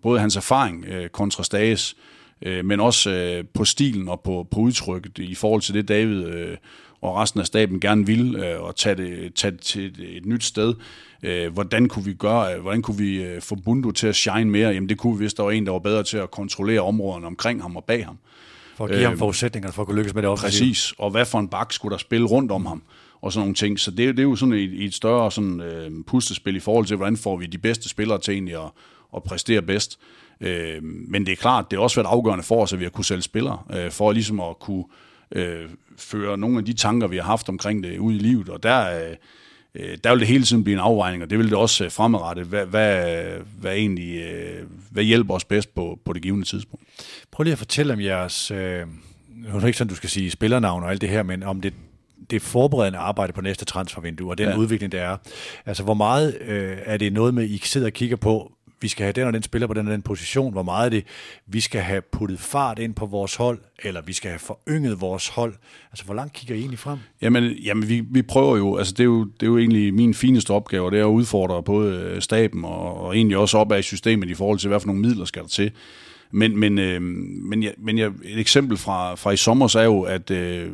både 0.03 0.21
hans 0.21 0.37
erfaring 0.37 0.85
øh, 0.85 1.09
kontra 1.09 1.45
Stages, 1.45 1.97
øh, 2.43 2.65
men 2.65 2.81
også 2.81 3.11
øh, 3.11 3.45
på 3.55 3.65
stilen 3.65 4.09
og 4.09 4.21
på, 4.21 4.47
på 4.51 4.61
udtrykket 4.61 5.19
i 5.19 5.35
forhold 5.35 5.63
til 5.63 5.75
det, 5.75 5.89
David 5.89 6.25
øh, 6.25 6.57
og 7.01 7.17
resten 7.17 7.41
af 7.41 7.47
staben 7.47 7.81
gerne 7.81 8.07
ville, 8.07 8.47
øh, 8.47 8.63
og 8.63 8.77
tage 8.77 8.95
det, 8.95 9.35
tage 9.35 9.51
det 9.51 9.61
til 9.61 9.87
et, 9.87 10.17
et 10.17 10.27
nyt 10.27 10.45
sted. 10.45 10.75
Øh, 11.23 11.53
hvordan 11.53 11.89
kunne 11.89 12.05
vi 12.05 12.13
gøre, 12.13 12.55
øh, 12.55 12.61
hvordan 12.61 12.83
kunne 12.83 12.99
vi 12.99 13.23
øh, 13.23 13.43
få 13.43 13.55
Bundo 13.55 13.91
til 13.91 14.07
at 14.07 14.17
shine 14.17 14.51
mere? 14.51 14.71
Jamen 14.71 14.89
det 14.89 14.99
kunne 14.99 15.19
vi, 15.19 15.19
hvis 15.19 15.35
der 15.35 15.43
var 15.43 15.51
en, 15.51 15.67
der 15.67 15.73
var 15.73 15.79
bedre 15.79 16.03
til 16.03 16.17
at 16.17 16.31
kontrollere 16.31 16.81
områderne 16.81 17.27
omkring 17.27 17.63
ham 17.63 17.77
og 17.77 17.85
bag 17.85 18.05
ham. 18.05 18.19
For 18.77 18.85
at 18.85 18.91
give 18.91 19.03
øh, 19.03 19.09
ham 19.09 19.19
forudsætninger 19.19 19.71
for 19.73 19.83
at 19.83 19.87
kunne 19.87 19.97
lykkes 19.97 20.15
med 20.15 20.23
det 20.23 20.31
offensiv. 20.31 20.67
Præcis, 20.67 20.93
og 20.99 21.11
hvad 21.11 21.25
for 21.25 21.39
en 21.39 21.49
bak 21.49 21.73
skulle 21.73 21.93
der 21.93 21.99
spille 21.99 22.27
rundt 22.27 22.53
om 22.53 22.67
ham? 22.67 22.83
Og 23.23 23.33
sådan 23.33 23.43
nogle 23.43 23.55
ting. 23.55 23.81
Så 23.81 23.91
det, 23.91 23.99
det 23.99 24.19
er 24.19 24.23
jo 24.23 24.37
sådan 24.37 24.53
et, 24.53 24.85
et 24.85 24.95
større 24.95 25.31
sådan, 25.31 25.61
øh, 25.61 25.91
pustespil 26.07 26.57
i 26.57 26.61
forhold 26.61 26.87
til, 26.87 26.97
hvordan 26.97 27.17
får 27.17 27.37
vi 27.37 27.47
de 27.47 27.59
bedste 27.59 27.89
spillere 27.89 28.19
til 28.19 28.35
egentlig 28.35 28.55
at, 28.55 28.71
at 29.17 29.23
præstere 29.23 29.63
bedst. 29.63 29.99
Øh, 30.41 30.83
men 30.83 31.27
det 31.27 31.33
er 31.33 31.37
klart, 31.37 31.71
det 31.71 31.79
har 31.79 31.83
også 31.83 31.97
været 31.97 32.13
afgørende 32.13 32.45
for 32.45 32.63
os, 32.63 32.73
at 32.73 32.79
vi 32.79 32.85
har 32.85 32.91
kunne 32.91 33.05
sælge 33.05 33.23
spillere, 33.23 33.59
øh, 33.75 33.91
for 33.91 34.13
ligesom 34.13 34.41
at 34.41 34.59
kunne 34.59 34.85
øh, 35.33 35.69
føre 35.99 36.39
nogle 36.39 36.59
af 36.59 36.65
de 36.65 36.73
tanker, 36.73 37.07
vi 37.07 37.17
har 37.17 37.25
haft 37.25 37.49
omkring 37.49 37.83
det 37.83 37.99
ud 37.99 38.15
i 38.15 38.19
livet. 38.19 38.49
Og 38.49 38.63
der, 38.63 39.09
øh, 39.75 39.99
der 40.05 40.11
vil 40.11 40.21
det 40.21 40.29
hele 40.29 40.45
tiden 40.45 40.65
blive 40.65 40.75
en 40.75 40.81
afvejning, 40.81 41.23
og 41.23 41.31
det 41.31 41.39
vil 41.39 41.47
det 41.47 41.57
også 41.57 41.89
fremadrette, 41.89 42.45
fremadrettet. 42.45 42.47
Hvad, 42.47 42.67
hvad, 42.67 43.41
hvad, 43.61 43.75
egentlig, 43.75 44.21
øh, 44.21 44.67
hvad 44.91 45.05
hjælper 45.05 45.35
os 45.35 45.45
bedst 45.45 45.75
på, 45.75 45.99
på 46.05 46.13
det 46.13 46.23
givende 46.23 46.47
tidspunkt? 46.47 46.87
Prøv 47.31 47.45
lige 47.45 47.53
at 47.53 47.59
fortælle 47.59 47.93
om 47.93 48.01
jeres... 48.01 48.51
Øh 48.51 48.87
nu 49.41 49.57
er 49.57 49.61
det 49.61 49.67
ikke 49.67 49.79
sådan, 49.79 49.89
du 49.89 49.95
skal 49.95 50.11
sige 50.11 50.31
spillernavn 50.31 50.83
og 50.83 50.91
alt 50.91 51.01
det 51.01 51.09
her, 51.09 51.23
men 51.23 51.43
om 51.43 51.61
det 51.61 51.75
det 52.31 52.43
forberedende 52.43 52.99
arbejde 52.99 53.33
på 53.33 53.41
næste 53.41 53.65
transfervindue, 53.65 54.31
og 54.31 54.39
den 54.39 54.49
ja. 54.49 54.57
udvikling, 54.57 54.93
der 54.93 55.01
er. 55.01 55.17
Altså, 55.67 55.83
hvor 55.83 55.95
meget 55.95 56.39
øh, 56.41 56.79
er 56.85 56.97
det 56.97 57.13
noget 57.13 57.35
med, 57.35 57.45
I 57.45 57.61
sidder 57.65 57.87
og 57.87 57.93
kigger 57.93 58.17
på, 58.17 58.53
vi 58.83 58.89
skal 58.89 59.05
have 59.05 59.13
den 59.13 59.27
og 59.27 59.33
den 59.33 59.43
spiller 59.43 59.67
på 59.67 59.75
den 59.75 59.87
og 59.87 59.93
den 59.93 60.03
position, 60.03 60.53
hvor 60.53 60.63
meget 60.63 60.87
er 60.87 60.91
det, 60.91 61.05
vi 61.47 61.61
skal 61.61 61.81
have 61.81 62.01
puttet 62.01 62.41
fart 62.41 62.79
ind 62.79 62.95
på 62.95 63.07
vores 63.07 63.37
hold, 63.37 63.59
eller 63.83 64.01
vi 64.03 64.13
skal 64.13 64.31
have 64.31 64.39
forynget 64.39 65.01
vores 65.01 65.29
hold. 65.29 65.55
Altså, 65.91 66.05
hvor 66.05 66.15
langt 66.15 66.33
kigger 66.33 66.55
I 66.55 66.59
egentlig 66.59 66.79
frem? 66.79 66.99
Jamen, 67.23 67.53
jamen 67.53 67.89
vi, 67.89 68.03
vi 68.11 68.23
prøver 68.23 68.57
jo, 68.57 68.77
altså 68.77 68.93
det 68.93 69.01
er 69.01 69.05
jo, 69.05 69.25
det 69.25 69.43
er 69.43 69.47
jo 69.47 69.59
egentlig 69.59 69.95
min 69.95 70.15
fineste 70.15 70.51
opgave, 70.51 70.91
det 70.91 70.99
er 70.99 71.05
at 71.05 71.11
udfordre 71.11 71.63
både 71.63 72.21
staben 72.21 72.65
og, 72.65 73.01
og 73.01 73.17
egentlig 73.17 73.37
også 73.37 73.59
op 73.59 73.73
af 73.73 73.85
systemet 73.85 74.31
i 74.31 74.35
forhold 74.35 74.59
til, 74.59 74.69
hvad 74.69 74.81
for 74.81 74.87
nogle 74.87 75.03
midler 75.03 75.25
skal 75.25 75.43
der 75.43 75.49
til. 75.49 75.73
Men, 76.33 76.59
men, 76.59 76.79
øh, 76.79 77.03
men, 77.03 77.63
jeg, 77.63 77.75
men 77.79 77.99
jeg, 77.99 78.11
et 78.25 78.39
eksempel 78.39 78.77
fra, 78.77 79.15
fra 79.15 79.31
i 79.31 79.37
sommer 79.37 79.77
er 79.77 79.85
jo, 79.85 80.03
at 80.03 80.31
øh, 80.31 80.71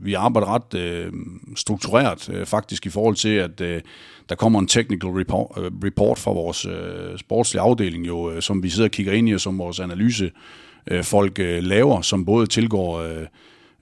vi 0.00 0.14
arbejder 0.14 0.54
ret 0.54 0.74
øh, 0.80 1.12
struktureret 1.56 2.30
øh, 2.32 2.46
faktisk 2.46 2.86
i 2.86 2.90
forhold 2.90 3.16
til, 3.16 3.28
at 3.28 3.60
øh, 3.60 3.80
der 4.28 4.34
kommer 4.34 4.58
en 4.58 4.66
technical 4.66 5.10
report, 5.10 5.58
øh, 5.58 5.70
report 5.84 6.18
fra 6.18 6.32
vores 6.32 6.66
øh, 6.66 7.18
sportslige 7.18 7.60
afdeling, 7.60 8.06
jo, 8.06 8.30
øh, 8.30 8.42
som 8.42 8.62
vi 8.62 8.68
sidder 8.68 8.88
og 8.88 8.92
kigger 8.92 9.12
ind 9.12 9.28
i, 9.28 9.34
og 9.34 9.40
som 9.40 9.58
vores 9.58 9.80
analyse 9.80 10.30
øh, 10.86 11.04
folk 11.04 11.38
øh, 11.38 11.62
laver, 11.62 12.00
som 12.00 12.24
både 12.24 12.46
tilgår 12.46 12.98
øh, 12.98 13.26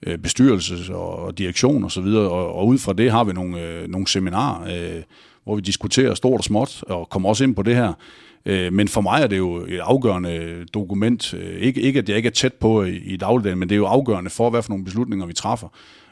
øh 0.07 0.19
bestyrelse 0.19 0.95
og 0.95 1.39
direktion 1.39 1.85
osv., 1.85 2.03
og, 2.03 2.31
og, 2.31 2.55
og 2.55 2.67
ud 2.67 2.79
fra 2.79 2.93
det 2.93 3.11
har 3.11 3.25
vi 3.25 3.33
nogle, 3.33 3.61
øh, 3.61 3.89
nogle 3.89 4.07
seminarer, 4.07 4.95
øh, 4.97 5.03
hvor 5.45 5.55
vi 5.55 5.61
diskuterer 5.61 6.15
stort 6.15 6.39
og 6.39 6.45
småt, 6.45 6.85
og 6.87 7.09
kommer 7.09 7.29
også 7.29 7.45
ind 7.45 7.55
på 7.55 7.63
det 7.63 7.77
her. 7.77 7.93
Øh, 8.47 8.73
men 8.73 8.89
for 8.89 9.01
mig 9.01 9.23
er 9.23 9.27
det 9.27 9.39
jo 9.39 9.57
et 9.57 9.79
afgørende 9.79 10.65
dokument. 10.75 11.35
Øh, 11.35 11.61
ikke, 11.61 11.81
ikke 11.81 11.99
at 11.99 12.09
jeg 12.09 12.17
ikke 12.17 12.27
er 12.27 12.31
tæt 12.31 12.55
på 12.55 12.83
i, 12.83 12.97
i 12.97 13.17
dagligdagen, 13.17 13.59
men 13.59 13.69
det 13.69 13.75
er 13.75 13.79
jo 13.79 13.87
afgørende 13.87 14.31
for, 14.31 14.51
hvad 14.51 14.63
for 14.63 14.71
nogle 14.71 14.85
beslutninger 14.85 15.27
vi 15.27 15.33
træffer. 15.33 15.69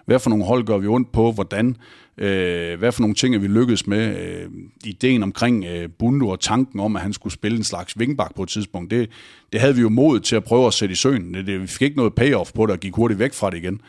Hvad 0.06 0.18
for 0.18 0.30
nogle 0.30 0.44
hold 0.44 0.64
gør 0.64 0.78
vi 0.78 0.86
ondt 0.86 1.12
på, 1.12 1.32
hvordan, 1.32 1.76
øh, 2.18 2.78
hvad 2.78 2.92
for 2.92 3.00
nogle 3.00 3.14
ting 3.14 3.34
er 3.34 3.38
vi 3.38 3.46
lykkedes 3.46 3.86
med. 3.86 4.16
Øh, 4.20 4.50
ideen 4.84 5.22
omkring 5.22 5.64
øh, 5.64 5.88
Bundu 5.98 6.30
og 6.30 6.40
tanken 6.40 6.80
om, 6.80 6.96
at 6.96 7.02
han 7.02 7.12
skulle 7.12 7.32
spille 7.32 7.58
en 7.58 7.64
slags 7.64 7.98
vingbak 7.98 8.34
på 8.34 8.42
et 8.42 8.48
tidspunkt, 8.48 8.90
det, 8.90 9.10
det 9.52 9.60
havde 9.60 9.74
vi 9.74 9.80
jo 9.80 9.88
mod 9.88 10.20
til 10.20 10.36
at 10.36 10.44
prøve 10.44 10.66
at 10.66 10.74
sætte 10.74 10.92
i 10.92 10.96
søen. 10.96 11.34
Det, 11.34 11.46
det, 11.46 11.62
vi 11.62 11.66
fik 11.66 11.82
ikke 11.82 11.96
noget 11.96 12.14
payoff 12.14 12.52
på 12.52 12.66
det 12.66 12.72
og 12.72 12.80
gik 12.80 12.94
hurtigt 12.94 13.18
væk 13.18 13.32
fra 13.32 13.50
det 13.50 13.56
igen. 13.56 13.80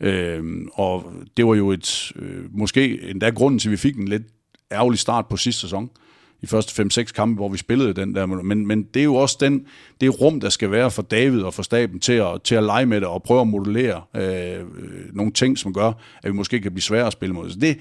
Øh, 0.00 0.44
og 0.72 1.12
det 1.36 1.46
var 1.46 1.54
jo 1.54 1.70
et, 1.70 2.12
øh, 2.16 2.44
måske 2.50 3.10
endda 3.10 3.30
grunden 3.30 3.58
til, 3.58 3.68
at 3.68 3.72
vi 3.72 3.76
fik 3.76 3.96
en 3.96 4.08
lidt 4.08 4.22
ærgerlig 4.72 4.98
start 4.98 5.26
på 5.26 5.36
sidste 5.36 5.60
sæson. 5.60 5.90
De 6.42 6.46
første 6.46 6.82
5-6 6.82 7.04
kampe, 7.12 7.34
hvor 7.34 7.48
vi 7.48 7.58
spillede 7.58 7.94
den 7.94 8.14
der. 8.14 8.26
Men, 8.26 8.66
men 8.66 8.82
det 8.82 9.00
er 9.00 9.04
jo 9.04 9.14
også 9.14 9.36
den, 9.40 9.66
det 10.00 10.20
rum, 10.20 10.40
der 10.40 10.48
skal 10.48 10.70
være 10.70 10.90
for 10.90 11.02
David 11.02 11.42
og 11.42 11.54
for 11.54 11.62
staben 11.62 12.00
til 12.00 12.12
at, 12.12 12.42
til 12.44 12.54
at 12.54 12.62
lege 12.62 12.86
med 12.86 13.00
det 13.00 13.08
og 13.08 13.22
prøve 13.22 13.40
at 13.40 13.46
modellere 13.46 14.02
øh, 14.16 14.64
nogle 15.12 15.32
ting, 15.32 15.58
som 15.58 15.74
gør, 15.74 15.92
at 16.22 16.24
vi 16.24 16.32
måske 16.32 16.60
kan 16.60 16.72
blive 16.72 16.82
svære 16.82 17.06
at 17.06 17.12
spille 17.12 17.34
mod. 17.34 17.50
Så 17.50 17.58
det, 17.58 17.78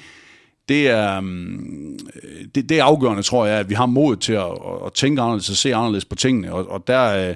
det 0.70 0.90
er, 0.90 1.20
mm, 1.20 1.94
øh, 1.94 2.46
det, 2.56 2.70
det 2.70 2.80
er 2.80 2.84
afgørende, 2.84 3.24
tror 3.24 3.46
jeg, 3.46 3.60
at 3.60 3.70
vi 3.70 3.74
har 3.74 3.86
mod 3.86 4.16
til 4.16 4.34
at, 4.34 4.52
at 4.86 4.94
tænke 4.94 5.22
anderledes 5.22 5.50
og 5.50 5.56
se 5.56 5.76
anderledes 5.76 6.06
på 6.06 6.16
tingene. 6.16 6.54
Og, 6.54 6.70
og 6.70 6.88
der, 6.88 7.30
øh, 7.30 7.36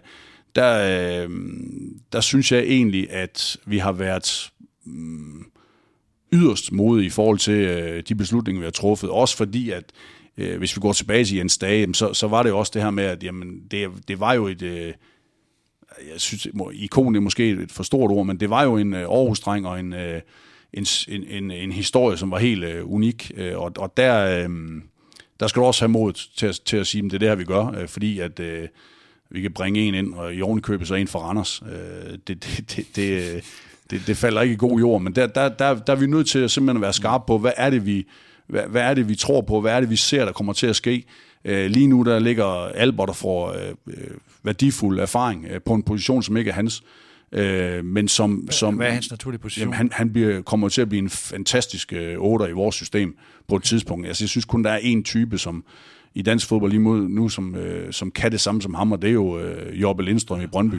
der, 0.56 1.24
øh, 1.24 1.30
der 2.14 2.22
synes 2.22 2.52
jeg 2.52 2.60
egentlig, 2.60 3.12
at 3.12 3.58
vi 3.66 3.78
har 3.78 3.92
været 3.92 4.52
mm, 4.86 5.46
yderst 6.34 6.72
modige 6.72 7.08
i 7.08 7.10
forhold 7.10 7.40
til 7.40 8.04
de 8.10 8.16
beslutninger, 8.16 8.60
vi 8.60 8.66
har 8.66 8.72
truffet. 8.72 9.10
Også 9.10 9.38
fordi, 9.38 9.70
at 9.70 9.84
Øh, 10.38 10.58
hvis 10.58 10.76
vi 10.76 10.80
går 10.80 10.94
tilbage 10.94 11.26
til 11.26 11.38
Jens 11.38 11.58
Dage, 11.58 11.94
så, 11.94 12.14
så 12.14 12.28
var 12.28 12.44
det 12.44 12.50
jo 12.50 12.60
også 12.60 12.72
det 12.76 12.82
her 12.82 12.90
med, 12.90 13.04
at 13.04 13.24
jamen, 13.24 13.62
det, 13.72 13.90
det 14.08 14.20
var 14.20 14.34
jo 14.34 14.48
et... 14.48 14.62
Øh, 14.62 14.94
jeg 16.12 16.22
synes, 16.22 16.48
ikon 16.74 17.16
er 17.16 17.20
måske 17.20 17.50
et 17.50 17.72
for 17.72 17.84
stort 17.84 18.12
ord, 18.12 18.26
men 18.26 18.40
det 18.40 18.50
var 18.50 18.64
jo 18.64 18.78
en 18.78 18.94
øh, 18.94 19.02
Aarhus-dreng 19.02 19.68
og 19.68 19.80
en, 19.80 19.94
en, 20.74 20.86
en, 21.08 21.52
en 21.52 21.72
historie, 21.72 22.18
som 22.18 22.32
var 22.32 22.38
helt 22.38 22.64
øh, 22.64 22.94
unik. 22.94 23.32
Øh, 23.38 23.58
og, 23.58 23.72
og 23.78 23.98
der, 23.98 24.44
øh, 24.44 24.50
der 25.40 25.48
skal 25.48 25.60
du 25.60 25.66
også 25.66 25.82
have 25.82 25.92
mod 25.92 26.14
til, 26.38 26.48
at, 26.48 26.60
til 26.66 26.78
at 26.78 26.88
sige, 26.88 27.06
at 27.06 27.12
det 27.12 27.14
er 27.14 27.20
det 27.20 27.28
her, 27.28 27.36
vi 27.36 27.44
gør, 27.44 27.66
øh, 27.66 27.88
fordi 27.88 28.20
at 28.20 28.40
Øh, 28.40 28.68
vi 29.30 29.42
kan 29.42 29.52
bringe 29.52 29.80
en 29.80 29.96
ind, 29.96 30.14
og 30.14 30.34
i 30.34 30.42
ovenkøbet 30.42 30.88
så 30.88 30.96
en 30.96 31.08
for 31.08 31.20
Randers. 31.20 31.62
Uh, 31.62 31.68
det, 31.70 32.28
det, 32.28 32.64
det, 32.76 32.96
det, 32.96 33.44
det, 33.90 34.02
det 34.08 34.18
falder 34.18 34.42
ikke 34.42 34.54
i 34.54 34.58
god 34.58 34.80
jord, 34.80 35.02
men 35.02 35.16
der, 35.16 35.28
der, 35.28 35.50
der, 35.50 35.76
der 35.76 35.94
er 35.94 35.98
vi 35.98 36.08
nødt 36.08 36.28
til 36.28 36.40
at 36.40 36.52
simpelthen 36.52 36.82
være 36.82 36.94
skarpe 36.94 37.24
på, 37.28 37.38
hvad 37.38 37.52
er 37.58 37.70
det, 37.70 37.86
vi, 37.86 38.08
hvad, 38.48 38.64
hvad 38.64 38.82
er 38.82 38.94
det, 38.94 39.10
vi 39.10 39.16
tror 39.16 39.42
på, 39.42 39.62
hvad 39.62 39.72
er 39.72 39.80
det, 39.80 39.90
vi 39.90 39.96
ser, 39.96 40.26
der 40.26 40.32
kommer 40.32 40.54
til 40.54 40.68
at 40.68 40.76
ske. 40.76 41.04
Uh, 41.46 41.52
lige 41.52 41.88
nu 41.88 42.04
der 42.04 42.20
ligger 42.20 42.46
Albert 42.68 43.10
og 43.10 43.16
får 43.16 43.52
uh, 43.52 43.94
værdifuld 44.44 45.00
erfaring 45.00 45.46
uh, 45.46 45.62
på 45.66 45.74
en 45.74 45.84
position, 45.84 46.24
som 46.24 46.38
ikke 46.38 46.50
er 46.50 46.56
hans. 46.56 46.84
Øh, 47.32 47.86
men 47.86 48.08
som, 48.08 48.48
som, 48.52 48.76
Hvad 48.76 48.88
er 48.88 48.92
hans 48.92 49.12
naturlige 49.12 49.40
position? 49.40 49.64
Jamen, 49.64 49.74
han, 49.74 49.90
han 49.92 50.14
bliver, 50.14 50.42
kommer 50.42 50.70
til 50.70 50.82
at 50.82 50.90
blive 50.90 51.04
en 51.04 51.10
fantastisk 51.10 51.94
øh, 51.94 52.18
otter 52.20 52.48
i 52.48 52.52
vores 52.52 52.76
system 52.76 53.18
på 53.48 53.56
et 53.56 53.64
tidspunkt. 53.64 54.08
Altså, 54.08 54.24
jeg 54.24 54.30
synes 54.30 54.46
kun, 54.46 54.64
der 54.64 54.70
er 54.70 54.78
en 54.78 55.04
type, 55.04 55.38
som 55.38 55.64
i 56.14 56.22
dansk 56.22 56.48
fodbold 56.48 56.72
lige 56.72 56.82
mod, 56.82 57.10
nu, 57.10 57.30
som, 57.30 57.56
øh, 57.56 57.94
som 57.94 58.12
kan 58.12 58.32
det 58.32 58.42
samme 58.42 58.62
som 58.62 58.74
ham, 58.74 58.92
og 58.92 59.02
det 59.02 59.08
er 59.08 59.14
jo 59.14 59.40
øh, 59.40 59.82
Jobbe 59.82 60.04
Lindstrøm 60.04 60.42
i 60.42 60.48
Brøndby. 60.48 60.76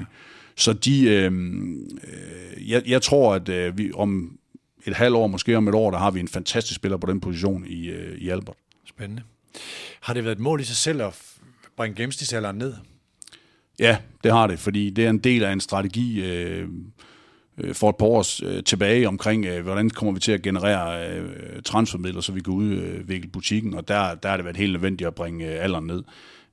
Så 0.57 0.73
de, 0.73 1.05
øh, 1.09 1.33
øh, 1.33 2.71
jeg, 2.71 2.83
jeg 2.87 3.03
tror, 3.03 3.35
at 3.35 3.49
øh, 3.49 3.79
vi 3.79 3.91
om 3.95 4.39
et 4.87 4.95
halvt 4.95 5.17
år, 5.17 5.27
måske 5.27 5.57
om 5.57 5.69
et 5.69 5.75
år, 5.75 5.91
der 5.91 5.99
har 5.99 6.11
vi 6.11 6.21
en 6.21 6.29
fantastisk 6.29 6.77
spiller 6.77 6.97
på 6.97 7.07
den 7.07 7.21
position 7.21 7.67
i, 7.67 7.87
øh, 7.87 8.19
i 8.19 8.29
Albert. 8.29 8.57
Spændende. 8.89 9.23
Har 10.01 10.15
det 10.15 10.25
været 10.25 10.37
et 10.37 10.43
mål 10.43 10.61
i 10.61 10.65
sig 10.65 10.77
selv 10.77 11.03
at 11.03 11.23
bringe 11.77 11.97
gennemsnitsalderen 11.97 12.57
ned? 12.57 12.75
Ja, 13.79 13.99
det 14.25 14.33
har 14.33 14.47
det, 14.47 14.59
fordi 14.59 14.91
det 14.91 15.05
er 15.05 15.11
en 15.11 15.19
del 15.19 15.45
af 15.45 15.53
en 15.53 15.61
strategi 15.61 16.25
øh, 16.25 16.69
øh, 17.59 17.75
for 17.75 17.91
et 17.91 17.97
par 17.97 18.07
år 18.07 18.45
øh, 18.45 18.65
tilbage 18.65 19.09
omkring, 19.09 19.47
øh, 19.47 19.63
hvordan 19.63 19.91
kommer 19.91 20.13
vi 20.13 20.21
til 20.21 20.33
at 20.33 20.43
generere 20.43 21.11
øh, 21.11 21.63
transfermidler, 21.63 22.21
så 22.21 22.33
vi 22.33 22.41
kan 22.41 22.53
udvikle 22.53 23.31
butikken, 23.31 23.75
og 23.75 23.89
der, 23.89 24.15
der 24.15 24.29
har 24.29 24.37
det 24.37 24.45
været 24.45 24.57
helt 24.57 24.73
nødvendigt 24.73 25.09
at 25.09 25.15
bringe 25.15 25.55
øh, 25.55 25.65
alderen 25.65 25.87
ned. 25.87 26.03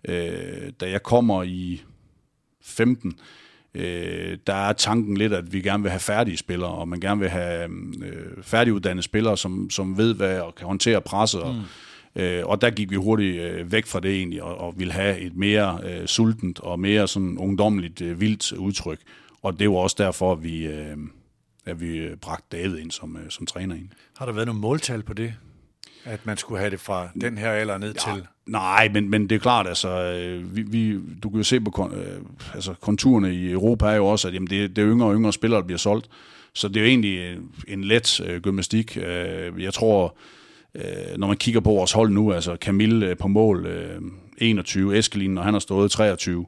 Øh, 0.08 0.72
da 0.80 0.90
jeg 0.90 1.04
kommer 1.04 1.44
i 1.44 1.82
15, 2.62 3.14
øh, 3.76 4.38
der 4.48 4.54
er 4.54 4.74
tanken 4.74 5.18
lidt, 5.18 5.34
at 5.34 5.54
vi 5.54 5.62
gerne 5.62 5.84
vil 5.84 5.92
have 5.92 6.00
færdige 6.00 6.38
spillere, 6.38 6.72
og 6.72 6.88
man 6.88 7.00
gerne 7.00 7.20
vil 7.20 7.30
have 7.30 7.70
øh, 8.04 8.44
færdiguddannede 8.44 9.04
spillere, 9.04 9.38
som, 9.38 9.70
som 9.70 9.98
ved, 9.98 10.14
hvad 10.14 10.40
og 10.40 10.56
kan 10.56 10.68
håndtere 10.68 11.02
presset, 11.02 11.42
og, 11.42 11.54
mm 11.56 11.62
Øh, 12.16 12.46
og 12.46 12.62
der 12.62 12.70
gik 12.70 12.92
vi 12.92 12.96
hurtigt 12.96 13.42
øh, 13.42 13.72
væk 13.72 13.86
fra 13.86 14.00
det 14.00 14.16
egentlig, 14.16 14.44
og, 14.44 14.58
og 14.58 14.74
ville 14.78 14.94
have 14.94 15.20
et 15.20 15.36
mere 15.36 15.80
øh, 15.84 16.08
sultent 16.08 16.60
og 16.60 16.80
mere 16.80 17.08
sådan 17.08 17.38
ungdommeligt 17.38 18.02
øh, 18.02 18.22
vildt 18.22 18.52
udtryk. 18.52 19.00
Og 19.42 19.60
det 19.60 19.70
var 19.70 19.76
også 19.76 19.96
derfor, 20.00 20.32
at 20.32 20.44
vi, 20.44 20.66
øh, 20.66 20.98
at 21.66 21.82
vi 21.82 21.98
øh, 21.98 22.18
bragte 22.18 22.58
David 22.58 22.78
ind 22.78 22.92
som, 22.92 23.18
øh, 23.18 23.30
som 23.30 23.46
træner 23.46 23.76
ind. 23.76 23.90
Har 24.18 24.26
der 24.26 24.34
været 24.34 24.48
nogle 24.48 24.62
måltal 24.62 25.04
på 25.04 25.14
det? 25.14 25.34
At 26.06 26.26
man 26.26 26.38
skulle 26.38 26.60
have 26.60 26.72
det 26.72 26.80
fra 26.80 27.10
den 27.22 27.38
her 27.38 27.54
eller 27.54 27.78
ned 27.78 27.94
ja, 28.08 28.14
til? 28.14 28.28
Nej, 28.46 28.90
men, 28.94 29.10
men 29.10 29.30
det 29.30 29.36
er 29.36 29.40
klart, 29.40 29.68
altså, 29.68 29.90
øh, 29.90 30.56
vi, 30.56 30.62
vi, 30.62 31.00
du 31.24 31.30
kan 31.30 31.38
jo 31.38 31.44
se 31.44 31.62
på 31.62 31.72
kon, 31.72 31.94
øh, 31.94 32.22
altså, 32.54 32.74
konturerne 32.82 33.36
i 33.36 33.52
Europa 33.52 33.86
er 33.86 33.96
jo 33.96 34.06
også, 34.06 34.28
at 34.28 34.34
jamen, 34.34 34.48
det, 34.48 34.76
det 34.76 34.82
er 34.82 34.90
yngre 34.90 35.08
og 35.08 35.16
yngre 35.16 35.34
spillere, 35.34 35.62
der 35.62 35.66
bliver 35.66 35.78
solgt. 35.78 36.10
Så 36.54 36.68
det 36.68 36.78
er 36.78 36.82
jo 36.82 36.88
egentlig 36.88 37.18
øh, 37.18 37.38
en 37.68 37.84
let 37.84 38.22
øh, 38.22 38.42
gymnastik. 38.42 38.98
Øh, 38.98 39.64
jeg 39.64 39.74
tror, 39.74 40.18
øh, 40.76 41.18
når 41.18 41.28
man 41.28 41.38
kigger 41.38 41.62
på 41.62 41.70
vores 41.70 41.92
hold 41.92 42.10
nu, 42.10 42.34
altså 42.34 42.56
Camille 42.56 43.10
øh, 43.10 43.18
på 43.18 43.28
mål 43.28 43.66
øh, 43.66 44.02
21, 44.38 44.98
Eskelin, 44.98 45.32
når 45.32 45.42
han 45.42 45.54
har 45.54 45.60
stået 45.60 45.92
23, 45.92 46.46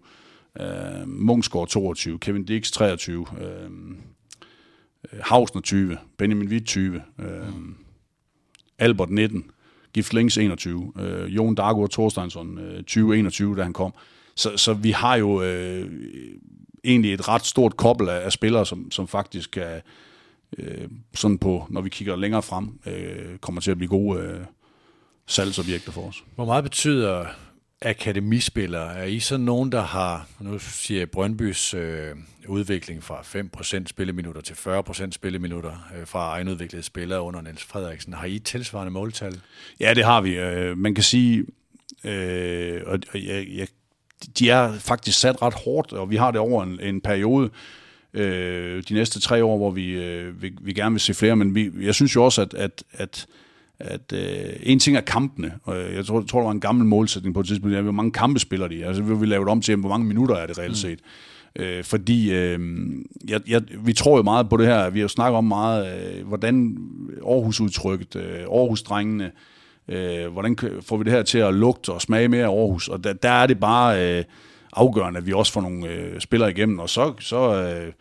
øh, 0.60 1.08
Mungsgaard 1.08 1.68
22, 1.68 2.20
Kevin 2.20 2.46
Dix 2.46 2.72
23, 2.72 3.25
øh, 3.42 3.70
Hausner 5.22 5.62
20, 5.62 5.98
Benjamin 6.18 6.48
Witt 6.48 6.66
20, 6.66 7.02
øh, 7.20 7.25
Albert 8.80 9.10
19, 9.10 9.46
Giftlings 9.96 10.38
21, 10.38 10.92
øh, 11.00 11.36
Jon 11.36 11.56
Dago 11.56 11.88
Thorsteinsson 11.88 12.58
øh, 12.58 12.78
2021, 12.78 13.56
da 13.56 13.64
han 13.64 13.74
kom. 13.74 13.94
Så, 14.36 14.58
så 14.58 14.74
vi 14.74 14.92
har 14.92 15.16
jo 15.16 15.42
øh, 15.42 15.92
egentlig 16.84 17.14
et 17.14 17.28
ret 17.28 17.46
stort 17.46 17.78
kobbel 17.78 18.10
af, 18.10 18.25
af 18.25 18.32
spillere, 18.32 18.66
som, 18.66 18.92
som 18.92 19.08
faktisk 19.08 19.52
kan, 19.52 19.82
øh, 20.58 20.88
sådan 21.14 21.38
på, 21.38 21.66
når 21.70 21.82
vi 21.82 21.90
kigger 21.90 22.16
længere 22.16 22.42
frem, 22.42 22.80
øh, 22.86 23.38
kommer 23.38 23.62
til 23.62 23.72
at 23.72 23.78
blive 23.78 23.90
gode 23.90 24.20
øh, 24.20 24.40
salgsobjekter 25.28 25.92
for 25.92 26.02
os. 26.02 26.24
Hvor 26.36 26.46
meget 26.46 26.64
betyder 26.64 27.25
akademispillere? 27.86 28.96
Er 28.96 29.04
I 29.04 29.20
så 29.20 29.38
nogen, 29.38 29.72
der 29.72 29.82
har, 29.82 30.27
nu 30.39 30.60
siger 30.60 31.01
jeg 31.01 31.10
Brøndbys 31.10 31.74
øh, 31.74 32.15
udvikling 32.48 33.04
fra 33.04 33.22
5% 33.22 33.88
spilleminutter 33.88 34.42
til 34.42 34.54
40% 34.54 35.12
spilleminutter 35.12 35.89
øh, 35.98 36.08
fra 36.08 36.20
egenudviklede 36.20 36.84
spillere 36.84 37.22
under 37.22 37.42
Niels 37.42 37.63
Frederiksen. 37.63 38.13
Har 38.13 38.25
I 38.25 38.39
tilsvarende 38.39 38.92
måltal? 38.92 39.42
Ja, 39.80 39.94
det 39.94 40.06
har 40.06 40.22
vi. 40.22 40.38
Øh, 40.38 40.77
man 40.77 40.96
kan 40.96 41.04
sige, 41.04 41.46
øh, 42.04 42.82
og 42.86 43.00
jeg, 43.13 43.48
jeg, 43.56 43.68
de 44.39 44.50
er 44.50 44.80
faktisk 44.80 45.20
sat 45.20 45.42
ret 45.42 45.54
hårdt, 45.54 45.94
og 45.94 46.10
vi 46.10 46.15
har 46.15 46.32
det 46.32 46.39
over 46.39 46.63
en, 46.63 46.80
en 46.80 47.01
periode, 47.01 47.50
øh, 48.13 48.84
de 48.89 48.94
næste 48.94 49.20
tre 49.20 49.44
år, 49.44 49.58
hvor 49.58 49.72
vi, 49.72 49.92
øh, 49.92 50.42
vi, 50.42 50.54
vi 50.62 50.74
gerne 50.74 50.94
vil 50.94 51.01
se 51.01 51.13
flere, 51.13 51.36
men 51.36 51.56
vi, 51.56 51.72
jeg 51.82 51.96
synes 51.96 52.15
jo 52.15 52.24
også, 52.24 52.42
at, 52.42 52.54
at, 52.54 52.84
at 52.94 53.27
at 53.79 54.13
øh, 54.13 54.53
en 54.63 54.79
ting 54.79 54.98
er 54.98 55.01
kampene, 55.01 55.53
og 55.63 55.75
jeg 55.94 56.05
tror, 56.05 56.20
jeg 56.20 56.27
tror, 56.27 56.39
der 56.39 56.46
var 56.46 56.51
en 56.51 56.60
gammel 56.60 56.86
målsætning 56.86 57.34
på 57.34 57.39
et 57.39 57.48
tidspunkt, 57.48 57.77
hvor 57.77 57.91
mange 57.91 58.12
kampe 58.12 58.39
spiller 58.39 58.67
de, 58.67 58.86
altså 58.86 59.03
vi 59.03 59.15
vil 59.15 59.29
lave 59.29 59.44
det 59.44 59.51
om 59.51 59.62
til, 59.62 59.75
hvor 59.75 59.89
mange 59.89 60.08
minutter 60.08 60.36
er 60.36 60.48
det 60.48 60.58
reelt 60.58 60.72
mm. 60.72 60.75
set. 60.75 61.00
Mm. 61.55 61.62
Øh, 61.63 61.84
fordi 61.84 62.32
øh, 62.34 62.60
jeg, 63.27 63.41
jeg, 63.48 63.62
vi 63.79 63.94
tror 63.94 64.17
jo 64.17 64.24
meget 64.24 64.50
på 64.50 64.58
det 64.58 64.67
her, 64.67 64.89
vi 64.89 65.00
har 65.00 65.03
jo 65.03 65.08
snakket 65.08 65.38
om 65.38 65.44
meget, 65.44 66.15
øh, 66.17 66.27
hvordan 66.27 66.77
Aarhus-udtrykket, 67.27 68.15
øh, 68.15 68.39
Aarhus-drengene, 68.39 69.32
øh, 69.88 70.27
hvordan 70.27 70.58
får 70.82 70.98
vi 70.98 71.03
det 71.03 71.12
her 71.12 71.24
til 71.24 71.38
at 71.38 71.53
lugte 71.53 71.91
og 71.91 72.01
smage 72.01 72.27
mere 72.27 72.46
af 72.46 72.50
Aarhus, 72.50 72.88
og 72.88 73.03
der, 73.03 73.13
der 73.13 73.29
er 73.29 73.48
det 73.48 73.60
bare... 73.60 74.17
Øh, 74.17 74.24
afgørende, 74.75 75.17
at 75.17 75.25
vi 75.25 75.34
også 75.34 75.53
får 75.53 75.62
nogle 75.62 75.88
øh, 75.88 76.20
spillere 76.20 76.51
igennem, 76.51 76.79
og 76.79 76.89
så, 76.89 77.13
så 77.20 77.53
øh, 77.53 77.91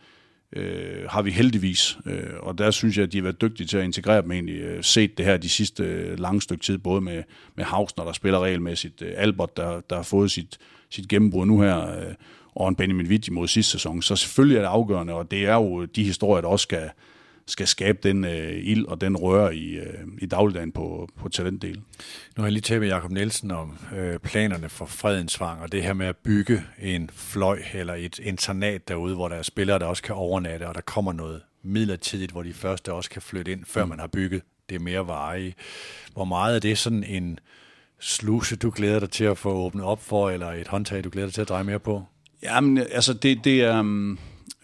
øh, 0.53 1.09
har 1.09 1.21
vi 1.21 1.31
heldigvis, 1.31 1.97
øh, 2.05 2.33
og 2.39 2.57
der 2.57 2.71
synes 2.71 2.97
jeg, 2.97 3.03
at 3.03 3.11
de 3.11 3.17
har 3.17 3.23
været 3.23 3.41
dygtige 3.41 3.67
til 3.67 3.77
at 3.77 3.83
integrere 3.83 4.21
dem 4.21 4.31
egentlig, 4.31 4.55
øh, 4.55 4.83
set 4.83 5.17
det 5.17 5.25
her 5.25 5.37
de 5.37 5.49
sidste 5.49 5.83
øh, 5.83 6.19
lange 6.19 6.41
stykke 6.41 6.63
tid, 6.63 6.77
både 6.77 7.01
med, 7.01 7.23
med 7.55 7.65
Hausner, 7.65 8.05
der 8.05 8.13
spiller 8.13 8.39
regelmæssigt, 8.39 9.01
øh, 9.01 9.13
Albert, 9.15 9.57
der, 9.57 9.81
der 9.89 9.95
har 9.95 10.03
fået 10.03 10.31
sit, 10.31 10.57
sit 10.89 11.07
gennembrud 11.07 11.45
nu 11.45 11.61
her, 11.61 11.97
øh, 11.99 12.13
og 12.55 12.69
en 12.69 12.75
Benjamin 12.75 13.09
Vitti 13.09 13.31
mod 13.31 13.47
sidste 13.47 13.71
sæson. 13.71 14.01
Så 14.01 14.15
selvfølgelig 14.15 14.57
er 14.57 14.61
det 14.61 14.67
afgørende, 14.67 15.13
og 15.13 15.31
det 15.31 15.45
er 15.45 15.55
jo 15.55 15.85
de 15.85 16.03
historier, 16.03 16.41
der 16.41 16.47
også 16.47 16.63
skal, 16.63 16.89
skal 17.47 17.67
skabe 17.67 17.99
den 18.03 18.25
øh, 18.25 18.53
ild 18.63 18.85
og 18.85 19.01
den 19.01 19.17
rør 19.17 19.49
i, 19.49 19.69
øh, 19.75 19.93
i 20.17 20.25
dagligdagen 20.25 20.71
på, 20.71 21.09
på 21.17 21.29
talentdelen. 21.29 21.85
Nu 22.37 22.41
har 22.41 22.43
jeg 22.43 22.51
lige 22.51 22.61
talt 22.61 22.79
med 22.81 22.87
Jakob 22.87 23.11
Nielsen 23.11 23.51
om 23.51 23.77
øh, 23.95 24.19
planerne 24.19 24.69
for 24.69 24.85
Fredensvang, 24.85 25.61
og 25.61 25.71
det 25.71 25.83
her 25.83 25.93
med 25.93 26.07
at 26.07 26.17
bygge 26.17 26.63
en 26.79 27.09
fløj 27.13 27.59
eller 27.73 27.93
et 27.93 28.19
internat 28.19 28.87
derude, 28.87 29.15
hvor 29.15 29.27
der 29.27 29.35
er 29.35 29.41
spillere, 29.41 29.79
der 29.79 29.85
også 29.85 30.03
kan 30.03 30.15
overnatte, 30.15 30.67
og 30.67 30.75
der 30.75 30.81
kommer 30.81 31.13
noget 31.13 31.41
midlertidigt, 31.63 32.31
hvor 32.31 32.43
de 32.43 32.53
første 32.53 32.93
også 32.93 33.09
kan 33.09 33.21
flytte 33.21 33.51
ind, 33.51 33.65
før 33.65 33.83
mm. 33.85 33.89
man 33.89 33.99
har 33.99 34.07
bygget 34.07 34.41
det 34.69 34.81
mere 34.81 35.07
veje. 35.07 35.53
Hvor 36.13 36.25
meget 36.25 36.55
er 36.55 36.59
det 36.59 36.77
sådan 36.77 37.03
en 37.03 37.39
sluse, 37.99 38.55
du 38.55 38.71
glæder 38.75 38.99
dig 38.99 39.09
til 39.09 39.23
at 39.23 39.37
få 39.37 39.53
åbnet 39.53 39.85
op 39.85 40.03
for, 40.03 40.29
eller 40.29 40.51
et 40.51 40.67
håndtag, 40.67 41.03
du 41.03 41.09
glæder 41.09 41.27
dig 41.27 41.33
til 41.33 41.41
at 41.41 41.49
dreje 41.49 41.63
mere 41.63 41.79
på? 41.79 42.03
Jamen, 42.43 42.77
altså 42.77 43.13
det, 43.13 43.43
det 43.43 43.61
er... 43.61 43.79
Um, 43.79 44.19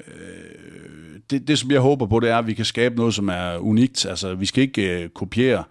øh, 0.08 1.20
det, 1.30 1.48
det, 1.48 1.60
som 1.60 1.72
jeg 1.72 1.80
håber 1.80 2.06
på, 2.06 2.20
det 2.20 2.30
er, 2.30 2.38
at 2.38 2.48
vi 2.48 2.54
kan 2.54 2.66
skabe 2.66 2.96
noget, 2.96 3.14
som 3.14 3.30
er 3.30 3.58
unikt. 3.58 4.06
Altså, 4.06 4.36
vi 4.36 4.46
skal 4.46 4.64
ikke 4.64 5.04
øh, 5.04 5.10
kopiere 5.10 5.64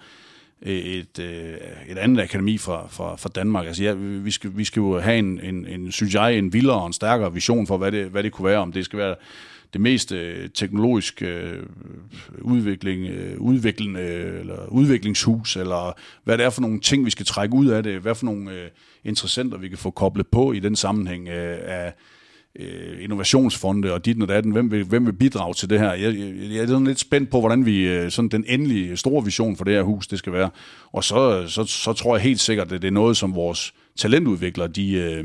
øh, 0.63 0.73
et, 0.73 1.19
øh, 1.19 1.55
et 1.89 1.99
andet 1.99 2.23
akademi 2.23 2.59
fra, 2.59 2.87
fra, 2.91 3.17
fra 3.17 3.29
Danmark. 3.35 3.67
Altså, 3.67 3.85
ja, 3.85 3.93
vi, 3.93 4.31
skal, 4.31 4.51
vi 4.55 4.65
skal 4.65 4.81
jo 4.81 4.99
have 4.99 5.19
en, 5.19 5.41
en, 5.41 5.67
en, 5.67 5.93
synes 5.93 6.15
jeg, 6.15 6.39
en 6.39 6.53
vildere 6.53 6.81
og 6.81 6.87
en 6.87 6.93
stærkere 6.93 7.35
vision 7.35 7.67
for, 7.67 7.77
hvad 7.77 7.93
det, 7.93 8.07
hvad 8.07 8.23
det 8.23 8.33
kunne 8.33 8.49
være, 8.49 8.59
om 8.59 8.73
det 8.73 8.85
skal 8.85 8.99
være 8.99 9.15
det 9.73 9.81
mest 9.81 10.13
øh, 10.13 10.51
teknologiske 10.55 11.27
øh, 11.27 11.63
udvikling, 12.41 13.07
øh, 13.07 13.41
udviklende, 13.41 14.01
øh, 14.01 14.41
eller 14.41 14.67
udviklingshus, 14.67 15.57
eller 15.57 15.99
hvad 16.25 16.39
det 16.39 16.47
er 16.47 16.51
for 16.51 16.61
nogle 16.61 16.81
ting, 16.81 17.05
vi 17.05 17.11
skal 17.11 17.27
trække 17.27 17.55
ud 17.55 17.67
af 17.67 17.83
det, 17.83 18.01
hvad 18.01 18.15
for 18.15 18.25
nogle 18.25 18.53
øh, 18.53 18.69
interessenter, 19.05 19.59
vi 19.59 19.69
kan 19.69 19.79
få 19.79 19.91
koblet 19.91 20.27
på 20.27 20.53
i 20.53 20.59
den 20.59 20.77
sammenhæng 20.77 21.29
øh, 21.29 21.59
af 21.63 21.93
øh, 22.59 23.05
innovationsfonde 23.05 23.93
og 23.93 24.05
dit 24.05 24.23
og 24.23 24.29
datten, 24.29 24.53
hvem 24.53 24.71
vil, 24.71 24.85
hvem 24.85 25.07
vil 25.07 25.13
bidrage 25.13 25.55
til 25.55 25.71
det 25.71 25.79
her? 25.79 25.93
Jeg, 25.93 26.15
jeg, 26.19 26.35
jeg 26.51 26.63
er 26.63 26.67
sådan 26.67 26.87
lidt 26.87 27.01
spændt 27.01 27.31
på, 27.31 27.41
hvordan 27.41 27.67
vi, 27.67 27.89
øh, 27.89 28.11
sådan 28.11 28.29
den 28.29 28.45
endelige 28.49 28.97
store 28.97 29.25
vision 29.25 29.57
for 29.57 29.65
det 29.65 29.75
her 29.75 29.83
hus, 29.83 30.07
det 30.07 30.19
skal 30.19 30.33
være. 30.33 30.51
Og 30.93 31.05
så, 31.05 31.49
så, 31.49 31.65
så 31.65 31.93
tror 31.93 32.17
jeg 32.17 32.23
helt 32.23 32.41
sikkert, 32.41 32.73
at 32.73 32.83
det 32.83 32.89
er 32.89 32.93
noget, 32.93 33.17
som 33.17 33.35
vores 33.35 33.75
talentudviklere, 33.97 34.69
de, 34.69 34.93
øh, 34.93 35.25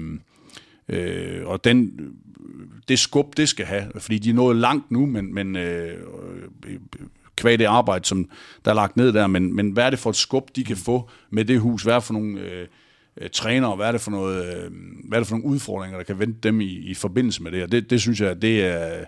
øh, 0.89 1.47
og 1.47 1.63
den, 1.63 1.99
det 2.87 2.99
skub, 2.99 3.37
det 3.37 3.49
skal 3.49 3.65
have, 3.65 3.83
fordi 3.97 4.19
de 4.19 4.29
er 4.29 4.33
nået 4.33 4.55
langt 4.55 4.91
nu, 4.91 5.05
men, 5.05 5.33
men 5.33 5.55
øh, 5.55 5.93
øh 6.67 6.79
kvæg 7.35 7.59
det 7.59 7.65
arbejde, 7.65 8.05
som 8.05 8.29
der 8.65 8.71
er 8.71 8.75
lagt 8.75 8.97
ned 8.97 9.13
der, 9.13 9.27
men, 9.27 9.55
men 9.55 9.71
hvad 9.71 9.85
er 9.85 9.89
det 9.89 9.99
for 9.99 10.09
et 10.09 10.15
skub, 10.15 10.49
de 10.55 10.63
kan 10.63 10.77
få 10.77 11.09
med 11.29 11.45
det 11.45 11.59
hus? 11.59 11.83
Hvad 11.83 11.95
er 11.95 11.99
for 11.99 12.13
nogle... 12.13 12.39
Øh, 12.39 12.67
øh, 13.21 13.29
træner, 13.29 13.75
hvad 13.75 13.87
er 13.87 13.91
det 13.91 14.01
for 14.01 14.11
noget, 14.11 14.45
øh, 14.45 14.71
hvad 15.03 15.17
er 15.17 15.19
det 15.19 15.27
for 15.27 15.35
nogle 15.35 15.53
udfordringer, 15.53 15.97
der 15.97 16.03
kan 16.03 16.19
vente 16.19 16.39
dem 16.43 16.61
i, 16.61 16.65
i 16.65 16.93
forbindelse 16.93 17.43
med 17.43 17.51
det, 17.51 17.63
og 17.63 17.71
det, 17.71 17.89
det 17.89 18.01
synes 18.01 18.21
jeg, 18.21 18.41
det 18.41 18.65
er, 18.65 19.05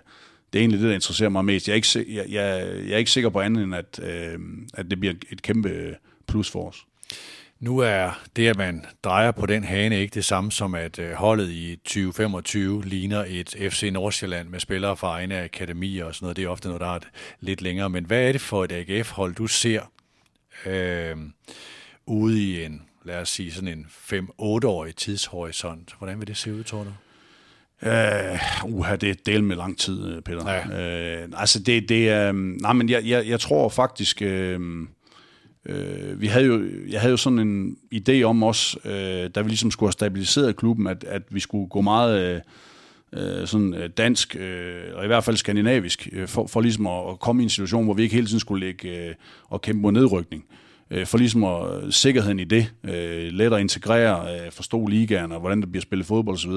det 0.52 0.58
er 0.58 0.62
egentlig 0.62 0.80
det, 0.80 0.88
der 0.88 0.94
interesserer 0.94 1.28
mig 1.28 1.44
mest. 1.44 1.68
Jeg 1.68 1.72
er 1.72 1.76
ikke, 1.76 2.14
jeg, 2.14 2.24
jeg, 2.28 2.66
jeg 2.86 2.92
er 2.92 2.98
ikke 2.98 3.10
sikker 3.10 3.30
på 3.30 3.40
andet 3.40 3.64
end, 3.64 3.74
at, 3.74 4.00
øh, 4.02 4.38
at 4.74 4.90
det 4.90 5.00
bliver 5.00 5.14
et 5.32 5.42
kæmpe 5.42 5.96
plus 6.26 6.50
for 6.50 6.68
os. 6.68 6.84
Nu 7.60 7.78
er 7.78 8.10
det, 8.36 8.48
at 8.48 8.56
man 8.56 8.86
drejer 9.04 9.30
på 9.30 9.46
den 9.46 9.64
hane, 9.64 10.00
ikke 10.00 10.14
det 10.14 10.24
samme 10.24 10.52
som, 10.52 10.74
at 10.74 10.98
øh, 10.98 11.12
holdet 11.12 11.50
i 11.50 11.76
2025 11.76 12.84
ligner 12.84 13.24
et 13.28 13.56
FC 13.72 13.90
Nordsjælland 13.92 14.48
med 14.48 14.60
spillere 14.60 14.96
fra 14.96 15.08
egne 15.08 15.42
akademier 15.42 16.04
og 16.04 16.14
sådan 16.14 16.24
noget. 16.24 16.36
Det 16.36 16.44
er 16.44 16.48
ofte 16.48 16.68
noget, 16.68 16.80
der 16.80 16.86
er 16.86 16.98
lidt 17.40 17.62
længere. 17.62 17.90
Men 17.90 18.04
hvad 18.04 18.28
er 18.28 18.32
det 18.32 18.40
for 18.40 18.64
et 18.64 18.72
AGF-hold, 18.72 19.34
du 19.34 19.46
ser 19.46 19.92
øh, 20.66 21.16
ude 22.06 22.42
i 22.42 22.64
en 22.64 22.82
lad 23.08 23.20
os 23.20 23.28
sige, 23.28 23.52
sådan 23.52 23.68
en 23.68 23.86
5-8-årig 23.90 24.96
tidshorisont. 24.96 25.94
Hvordan 25.98 26.18
vil 26.18 26.28
det 26.28 26.36
se 26.36 26.54
ud, 26.54 26.64
tror 26.64 26.84
du? 26.84 26.90
Uh, 27.82 28.74
uha, 28.74 28.96
det 28.96 29.10
er 29.10 29.14
del 29.26 29.44
med 29.44 29.56
lang 29.56 29.78
tid, 29.78 30.12
øh, 30.12 30.22
Peter. 30.22 30.50
Ja. 30.50 31.24
Uh, 31.24 31.40
altså, 31.40 31.58
det, 31.58 31.88
det 31.88 32.08
er... 32.08 32.30
Um, 32.30 32.58
nej, 32.60 32.72
men 32.72 32.88
jeg, 32.88 33.06
jeg, 33.06 33.26
jeg 33.28 33.40
tror 33.40 33.68
faktisk... 33.68 34.22
Uh, 34.26 34.62
uh, 35.70 36.20
vi 36.20 36.26
havde 36.26 36.46
jo, 36.46 36.62
jeg 36.88 37.00
havde 37.00 37.10
jo 37.10 37.16
sådan 37.16 37.38
en 37.38 37.76
idé 37.94 38.22
om 38.22 38.42
os, 38.42 38.78
uh, 38.84 38.90
da 39.34 39.40
vi 39.40 39.48
ligesom 39.48 39.70
skulle 39.70 39.88
have 39.88 39.92
stabiliseret 39.92 40.56
klubben, 40.56 40.86
at, 40.86 41.04
at 41.04 41.22
vi 41.30 41.40
skulle 41.40 41.68
gå 41.68 41.80
meget... 41.80 42.42
Uh, 43.12 43.46
sådan 43.46 43.90
dansk, 43.96 44.36
uh, 44.40 44.96
og 44.98 45.04
i 45.04 45.06
hvert 45.06 45.24
fald 45.24 45.36
skandinavisk, 45.36 46.08
for, 46.26 46.46
for 46.46 46.60
ligesom 46.60 46.86
at, 46.86 47.10
at 47.10 47.20
komme 47.20 47.42
i 47.42 47.44
en 47.44 47.50
situation, 47.50 47.84
hvor 47.84 47.94
vi 47.94 48.02
ikke 48.02 48.14
hele 48.14 48.26
tiden 48.26 48.40
skulle 48.40 48.66
ligge 48.66 49.14
og 49.48 49.62
kæmpe 49.62 49.82
mod 49.82 49.92
nedrykning 49.92 50.44
øh, 50.50 50.67
for 51.04 51.18
ligesom 51.18 51.44
at, 51.44 51.84
øh, 51.84 51.92
sikkerheden 51.92 52.40
i 52.40 52.44
det, 52.44 52.72
øh, 52.84 53.32
let 53.32 53.52
at 53.52 53.60
integrere, 53.60 54.34
øh, 54.34 54.52
forstå 54.52 54.86
ligaen 54.86 55.32
og 55.32 55.40
hvordan 55.40 55.60
der 55.60 55.66
bliver 55.66 55.82
spillet 55.82 56.06
fodbold 56.06 56.36
osv. 56.36 56.52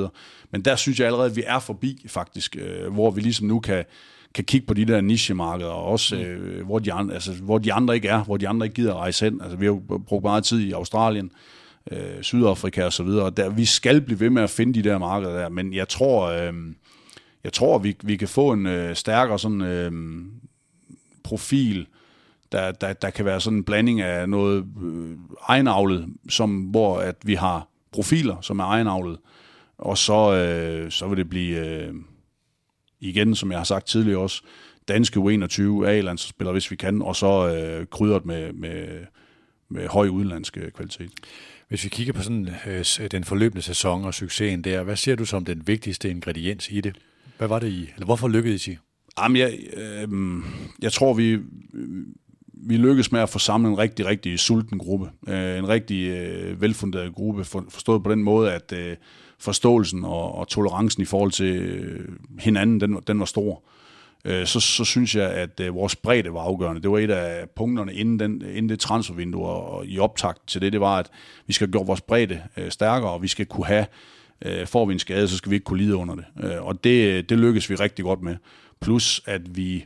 Men 0.52 0.62
der 0.62 0.76
synes 0.76 1.00
jeg 1.00 1.06
allerede, 1.06 1.30
at 1.30 1.36
vi 1.36 1.44
er 1.46 1.60
forbi 1.60 2.06
faktisk, 2.08 2.58
øh, 2.60 2.94
hvor 2.94 3.12
vi 3.12 3.22
ligesom 3.22 3.48
nu 3.48 3.60
kan, 3.60 3.86
kan 4.34 4.44
kigge 4.44 4.68
på 4.68 4.74
de 4.74 4.86
der 4.86 5.02
nichemarkeder, 5.02 5.70
og 5.70 5.86
også 5.86 6.16
mm. 6.16 6.22
øh, 6.22 6.66
hvor, 6.66 6.80
de 6.80 6.94
andre, 6.94 7.14
altså, 7.14 7.34
hvor 7.34 7.58
de 7.58 7.74
andre 7.74 7.96
ikke 7.96 8.08
er, 8.08 8.24
hvor 8.24 8.38
de 8.38 8.48
andre 8.48 8.66
ikke 8.66 8.74
gider 8.74 8.92
at 8.92 8.98
rejse 8.98 9.26
hen. 9.26 9.42
Altså, 9.42 9.58
vi 9.58 9.66
har 9.66 9.74
jo 9.74 10.00
brugt 10.08 10.24
meget 10.24 10.44
tid 10.44 10.60
i 10.60 10.72
Australien, 10.72 11.32
øh, 11.92 12.22
Sydafrika 12.22 12.84
og 12.84 12.94
så 12.94 13.04
videre, 13.04 13.26
og 13.26 13.38
der, 13.38 13.50
vi 13.50 13.66
skal 13.66 14.02
blive 14.02 14.20
ved 14.20 14.30
med 14.30 14.44
at 14.44 14.50
finde 14.50 14.74
de 14.74 14.90
der 14.90 14.98
markeder 14.98 15.40
der, 15.40 15.50
men 15.50 15.74
jeg 15.74 15.88
tror, 15.88 16.28
øh, 16.28 16.54
jeg 17.44 17.54
tror 17.54 17.78
vi, 17.78 17.96
vi 18.04 18.16
kan 18.16 18.28
få 18.28 18.52
en 18.52 18.66
øh, 18.66 18.96
stærkere 18.96 19.40
sådan, 19.40 19.62
øh, 19.62 19.92
profil, 21.24 21.88
der, 22.51 22.72
der, 22.72 22.93
der 22.93 23.10
kan 23.10 23.25
være 23.25 23.41
sådan 23.41 23.58
en 23.58 23.63
blanding 23.63 24.01
af 24.01 24.29
noget 24.29 24.65
øh, 24.84 25.17
egenavlet, 25.48 26.08
som, 26.29 26.62
hvor 26.62 27.00
at 27.00 27.15
vi 27.24 27.36
har 27.36 27.67
profiler, 27.91 28.41
som 28.41 28.60
er 28.60 28.63
egenavlet, 28.63 29.17
og 29.77 29.98
så, 29.98 30.34
øh, 30.34 30.91
så 30.91 31.08
vil 31.08 31.17
det 31.17 31.29
blive, 31.29 31.67
øh, 31.67 31.93
igen, 33.00 33.35
som 33.35 33.51
jeg 33.51 33.59
har 33.59 33.64
sagt 33.64 33.87
tidligere 33.87 34.20
også, 34.20 34.42
danske 34.87 35.20
U21 35.20 35.85
A-landsspillere, 35.85 36.51
hvis 36.51 36.72
vi 36.72 36.75
kan, 36.75 37.01
og 37.01 37.16
så 37.16 37.55
øh, 37.55 37.85
krydret 37.87 38.25
med, 38.25 38.53
med, 38.53 39.05
med 39.70 39.87
høj 39.87 40.07
udenlandsk 40.07 40.57
kvalitet. 40.75 41.11
Hvis 41.68 41.83
vi 41.83 41.90
kigger 41.90 42.14
på 42.14 42.22
sådan 42.22 42.50
øh, 42.68 43.09
den 43.11 43.24
forløbende 43.24 43.61
sæson 43.61 44.05
og 44.05 44.14
succesen 44.14 44.64
der, 44.64 44.83
hvad 44.83 44.96
ser 44.96 45.16
du 45.16 45.25
som 45.25 45.46
den 45.46 45.68
vigtigste 45.68 46.09
ingrediens 46.09 46.70
i 46.72 46.81
det? 46.81 46.96
Hvad 47.37 47.48
var 47.48 47.59
det 47.59 47.68
i? 47.68 47.81
Eller 47.81 48.05
hvorfor 48.05 48.27
lykkedes 48.27 48.68
I? 48.68 48.77
Jamen, 49.20 49.37
jeg, 49.37 49.59
øh, 49.74 50.09
jeg 50.81 50.92
tror, 50.92 51.14
vi, 51.14 51.40
vi 52.64 52.78
lykkedes 52.78 53.12
med 53.12 53.22
at 53.22 53.30
få 53.30 53.40
samlet 53.40 53.70
en 53.70 53.78
rigtig, 53.78 54.06
rigtig 54.06 54.40
sulten 54.40 54.78
gruppe. 54.78 55.10
Øh, 55.28 55.58
en 55.58 55.68
rigtig 55.68 56.08
øh, 56.08 56.62
velfunderet 56.62 57.14
gruppe, 57.14 57.44
for, 57.44 57.66
forstået 57.70 58.04
på 58.04 58.12
den 58.12 58.24
måde, 58.24 58.54
at 58.54 58.74
øh, 58.74 58.96
forståelsen 59.40 60.06
og, 60.06 60.36
og 60.36 60.48
tolerancen 60.48 61.02
i 61.02 61.06
forhold 61.06 61.32
til 61.32 61.56
øh, 61.56 62.10
hinanden, 62.40 62.82
den, 62.82 63.00
den 63.08 63.20
var 63.20 63.26
stor. 63.26 63.64
Øh, 64.26 64.46
så, 64.46 64.60
så 64.60 64.86
synes 64.86 65.16
jeg, 65.16 65.32
at 65.32 65.60
øh, 65.60 65.76
vores 65.76 65.96
bredde 65.96 66.34
var 66.34 66.42
afgørende. 66.42 66.82
Det 66.82 66.92
var 66.92 67.00
et 67.00 67.12
af 67.12 67.50
punkterne 67.50 67.94
inden, 67.94 68.20
den, 68.20 68.42
inden 68.42 68.70
det 68.70 68.80
transfervindue 68.80 69.46
og, 69.46 69.74
og 69.74 69.86
i 69.86 70.00
optakt 70.00 70.48
til 70.48 70.62
det, 70.62 70.74
det 70.74 70.82
var, 70.82 70.98
at 70.98 71.10
vi 71.48 71.54
skal 71.54 71.72
gøre 71.72 71.86
vores 71.86 72.02
bredde 72.02 72.42
øh, 72.58 72.72
stærkere, 72.72 73.12
og 73.12 73.22
vi 73.22 73.28
skal 73.28 73.46
kunne 73.46 73.66
have, 73.66 73.86
øh, 74.46 74.68
får 74.68 74.86
vi 74.86 74.94
en 74.94 75.00
skade, 75.00 75.28
så 75.28 75.38
skal 75.38 75.50
vi 75.50 75.56
ikke 75.56 75.64
kunne 75.64 75.82
lide 75.84 75.96
under 75.96 76.16
det. 76.16 76.26
Øh, 76.44 76.66
og 76.66 76.84
det, 76.84 77.08
øh, 77.08 77.24
det 77.30 77.40
lykkedes 77.40 77.70
vi 77.70 77.76
rigtig 77.76 78.06
godt 78.06 78.22
med. 78.22 78.36
Plus, 78.82 79.22
at 79.26 79.58
vi 79.58 79.86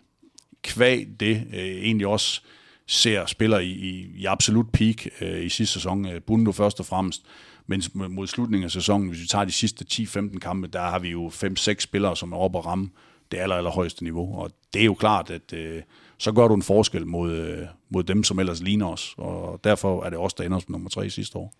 kvæg 0.63 1.07
det 1.19 1.43
øh, 1.53 1.59
egentlig 1.59 2.07
også 2.07 2.41
ser 2.87 3.25
spiller 3.25 3.59
i, 3.59 3.69
i, 3.69 4.11
i 4.15 4.25
absolut 4.25 4.71
peak 4.71 5.07
øh, 5.21 5.45
i 5.45 5.49
sidste 5.49 5.73
sæson. 5.73 6.05
Øh, 6.05 6.21
Bundo 6.21 6.51
først 6.51 6.79
og 6.79 6.85
fremmest. 6.85 7.25
Men 7.67 7.83
mod 7.93 8.27
slutningen 8.27 8.65
af 8.65 8.71
sæsonen, 8.71 9.09
hvis 9.09 9.21
vi 9.21 9.27
tager 9.27 9.45
de 9.45 9.51
sidste 9.51 9.85
10-15 9.91 10.39
kampe, 10.39 10.67
der 10.67 10.81
har 10.81 10.99
vi 10.99 11.09
jo 11.09 11.27
5-6 11.27 11.79
spillere, 11.79 12.15
som 12.15 12.33
er 12.33 12.37
oppe 12.37 12.57
og 12.57 12.65
ramme 12.65 12.89
det 13.31 13.37
aller, 13.37 13.55
allerhøjeste 13.55 14.03
niveau. 14.03 14.39
Og 14.39 14.51
det 14.73 14.81
er 14.81 14.85
jo 14.85 14.93
klart, 14.93 15.29
at 15.29 15.53
øh, 15.53 15.81
så 16.17 16.31
gør 16.31 16.47
du 16.47 16.53
en 16.53 16.61
forskel 16.61 17.07
mod, 17.07 17.31
øh, 17.31 17.67
mod 17.89 18.03
dem, 18.03 18.23
som 18.23 18.39
ellers 18.39 18.61
ligner 18.61 18.87
os. 18.87 19.15
Og 19.17 19.59
derfor 19.63 20.03
er 20.03 20.09
det 20.09 20.19
også 20.19 20.35
der 20.39 20.43
ender 20.43 20.59
som 20.59 20.71
nummer 20.71 20.89
tre 20.89 21.09
sidste 21.09 21.37
år. 21.37 21.53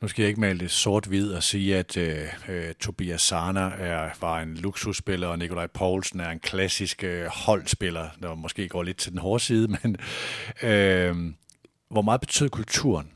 Nu 0.00 0.08
skal 0.08 0.22
jeg 0.22 0.28
ikke 0.28 0.40
male 0.40 0.58
det 0.58 0.70
sort-hvid 0.70 1.32
og 1.32 1.42
sige, 1.42 1.76
at 1.76 1.96
øh, 1.96 2.18
øh 2.48 2.74
Tobias 2.80 3.22
Sana 3.22 3.60
er, 3.60 4.10
var 4.20 4.40
en 4.42 4.54
luksusspiller, 4.54 5.28
og 5.28 5.38
Nikolaj 5.38 5.66
Poulsen 5.66 6.20
er 6.20 6.30
en 6.30 6.38
klassisk 6.38 7.04
øh, 7.04 7.26
holdspiller, 7.26 8.08
der 8.22 8.34
måske 8.34 8.68
går 8.68 8.82
lidt 8.82 8.96
til 8.96 9.12
den 9.12 9.20
hårde 9.20 9.44
side, 9.44 9.68
men 9.82 9.96
øh, 10.62 11.16
hvor 11.90 12.02
meget 12.02 12.20
betød 12.20 12.48
kulturen? 12.48 13.06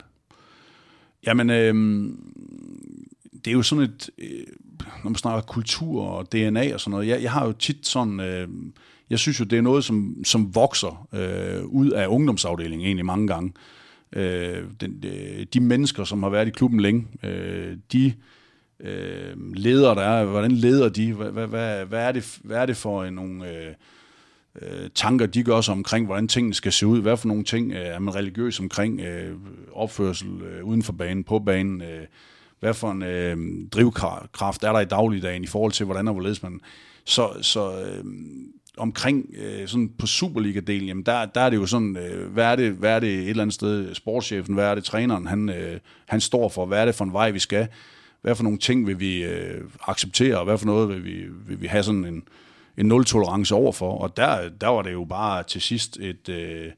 Jamen, 1.25 1.49
øh, 1.49 1.73
det 3.45 3.47
er 3.47 3.55
jo 3.55 3.63
sådan 3.63 3.83
et, 3.83 4.09
øh, 4.17 4.45
når 5.03 5.09
man 5.09 5.15
snakker 5.15 5.41
kultur 5.41 6.03
og 6.03 6.31
DNA 6.31 6.73
og 6.73 6.79
sådan 6.79 6.91
noget, 6.91 7.07
jeg, 7.07 7.23
jeg 7.23 7.31
har 7.31 7.45
jo 7.45 7.51
tit 7.51 7.87
sådan, 7.87 8.19
øh, 8.19 8.47
jeg 9.09 9.19
synes 9.19 9.39
jo, 9.39 9.45
det 9.45 9.57
er 9.57 9.61
noget, 9.61 9.83
som, 9.83 10.23
som 10.23 10.55
vokser 10.55 11.07
øh, 11.13 11.65
ud 11.65 11.89
af 11.89 12.07
ungdomsafdelingen 12.07 12.85
egentlig 12.85 13.05
mange 13.05 13.27
gange 13.27 13.53
øh, 14.15 14.63
den, 14.81 15.03
øh, 15.05 15.45
de 15.53 15.59
mennesker, 15.59 16.03
som 16.03 16.23
har 16.23 16.29
været 16.29 16.47
i 16.47 16.51
klubben 16.51 16.79
længe, 16.79 17.07
øh, 17.23 17.77
de 17.91 18.13
øh, 18.79 19.53
ledere, 19.53 19.95
der 19.95 20.01
er, 20.01 20.25
hvordan 20.25 20.51
leder 20.51 20.89
de? 20.89 21.13
Hvad, 21.13 21.31
hvad, 21.31 21.47
hvad, 21.47 21.85
hvad, 21.85 21.99
er, 21.99 22.11
det, 22.11 22.39
hvad 22.43 22.57
er 22.57 22.65
det 22.65 22.77
for 22.77 23.09
nogle 23.09 23.49
øh, 23.49 23.73
øh, 24.61 24.89
tanker, 24.95 25.25
de 25.25 25.43
gør 25.43 25.61
sig 25.61 25.71
omkring, 25.71 26.05
hvordan 26.05 26.27
tingene 26.27 26.53
skal 26.53 26.71
se 26.71 26.87
ud? 26.87 27.01
Hvad 27.01 27.17
for 27.17 27.27
nogle 27.27 27.43
ting 27.43 27.71
øh, 27.71 27.85
er 27.85 27.99
man 27.99 28.15
religiøs 28.15 28.59
omkring? 28.59 29.01
Øh, 29.01 29.35
opførsel 29.73 30.41
øh, 30.41 30.63
uden 30.63 30.83
for 30.83 30.93
banen, 30.93 31.23
på 31.23 31.39
banen? 31.39 31.81
Øh, 31.81 32.05
hvad 32.59 32.73
for 32.73 32.91
en 32.91 33.03
øh, 33.03 33.37
drivkraft 33.71 34.63
er 34.63 34.71
der 34.71 34.79
i 34.79 34.85
dagligdagen 34.85 35.43
i 35.43 35.47
forhold 35.47 35.71
til, 35.71 35.85
hvordan 35.85 36.07
og 36.07 36.13
hvorledes 36.13 36.43
man... 36.43 36.59
Så, 37.07 37.29
så 37.41 37.81
øh, 37.81 38.03
omkring 38.77 39.25
øh, 39.37 39.67
sådan 39.67 39.89
på 39.97 40.05
Superliga-delen, 40.05 40.87
jamen 40.87 41.03
der, 41.03 41.25
der 41.25 41.41
er 41.41 41.49
det 41.49 41.57
jo 41.57 41.65
sådan, 41.65 41.97
øh, 41.97 42.31
hvad, 42.31 42.45
er 42.45 42.55
det, 42.55 42.71
hvad 42.71 42.95
er 42.95 42.99
det 42.99 43.13
et 43.13 43.29
eller 43.29 43.43
andet 43.43 43.53
sted, 43.53 43.95
sportschefen, 43.95 44.53
hvad 44.53 44.65
er 44.65 44.75
det 44.75 44.83
træneren, 44.83 45.27
han, 45.27 45.49
øh, 45.49 45.79
han 46.07 46.21
står 46.21 46.49
for, 46.49 46.65
hvad 46.65 46.81
er 46.81 46.85
det 46.85 46.95
for 46.95 47.05
en 47.05 47.13
vej, 47.13 47.31
vi 47.31 47.39
skal, 47.39 47.67
hvad 48.21 48.35
for 48.35 48.43
nogle 48.43 48.57
ting 48.57 48.87
vil 48.87 48.99
vi 48.99 49.23
øh, 49.23 49.63
acceptere, 49.87 50.37
og 50.39 50.45
hvad 50.45 50.57
for 50.57 50.65
noget 50.65 50.89
vil 50.89 51.05
vi, 51.05 51.25
vil 51.47 51.61
vi 51.61 51.67
have 51.67 51.83
sådan 51.83 52.05
en, 52.05 52.23
en 52.77 52.85
nul-tolerance 52.85 53.55
overfor, 53.55 53.97
og 53.97 54.17
der, 54.17 54.49
der 54.49 54.67
var 54.67 54.81
det 54.81 54.93
jo 54.93 55.03
bare 55.03 55.43
til 55.43 55.61
sidst 55.61 55.97
et, 55.97 56.29
øh, 56.29 56.71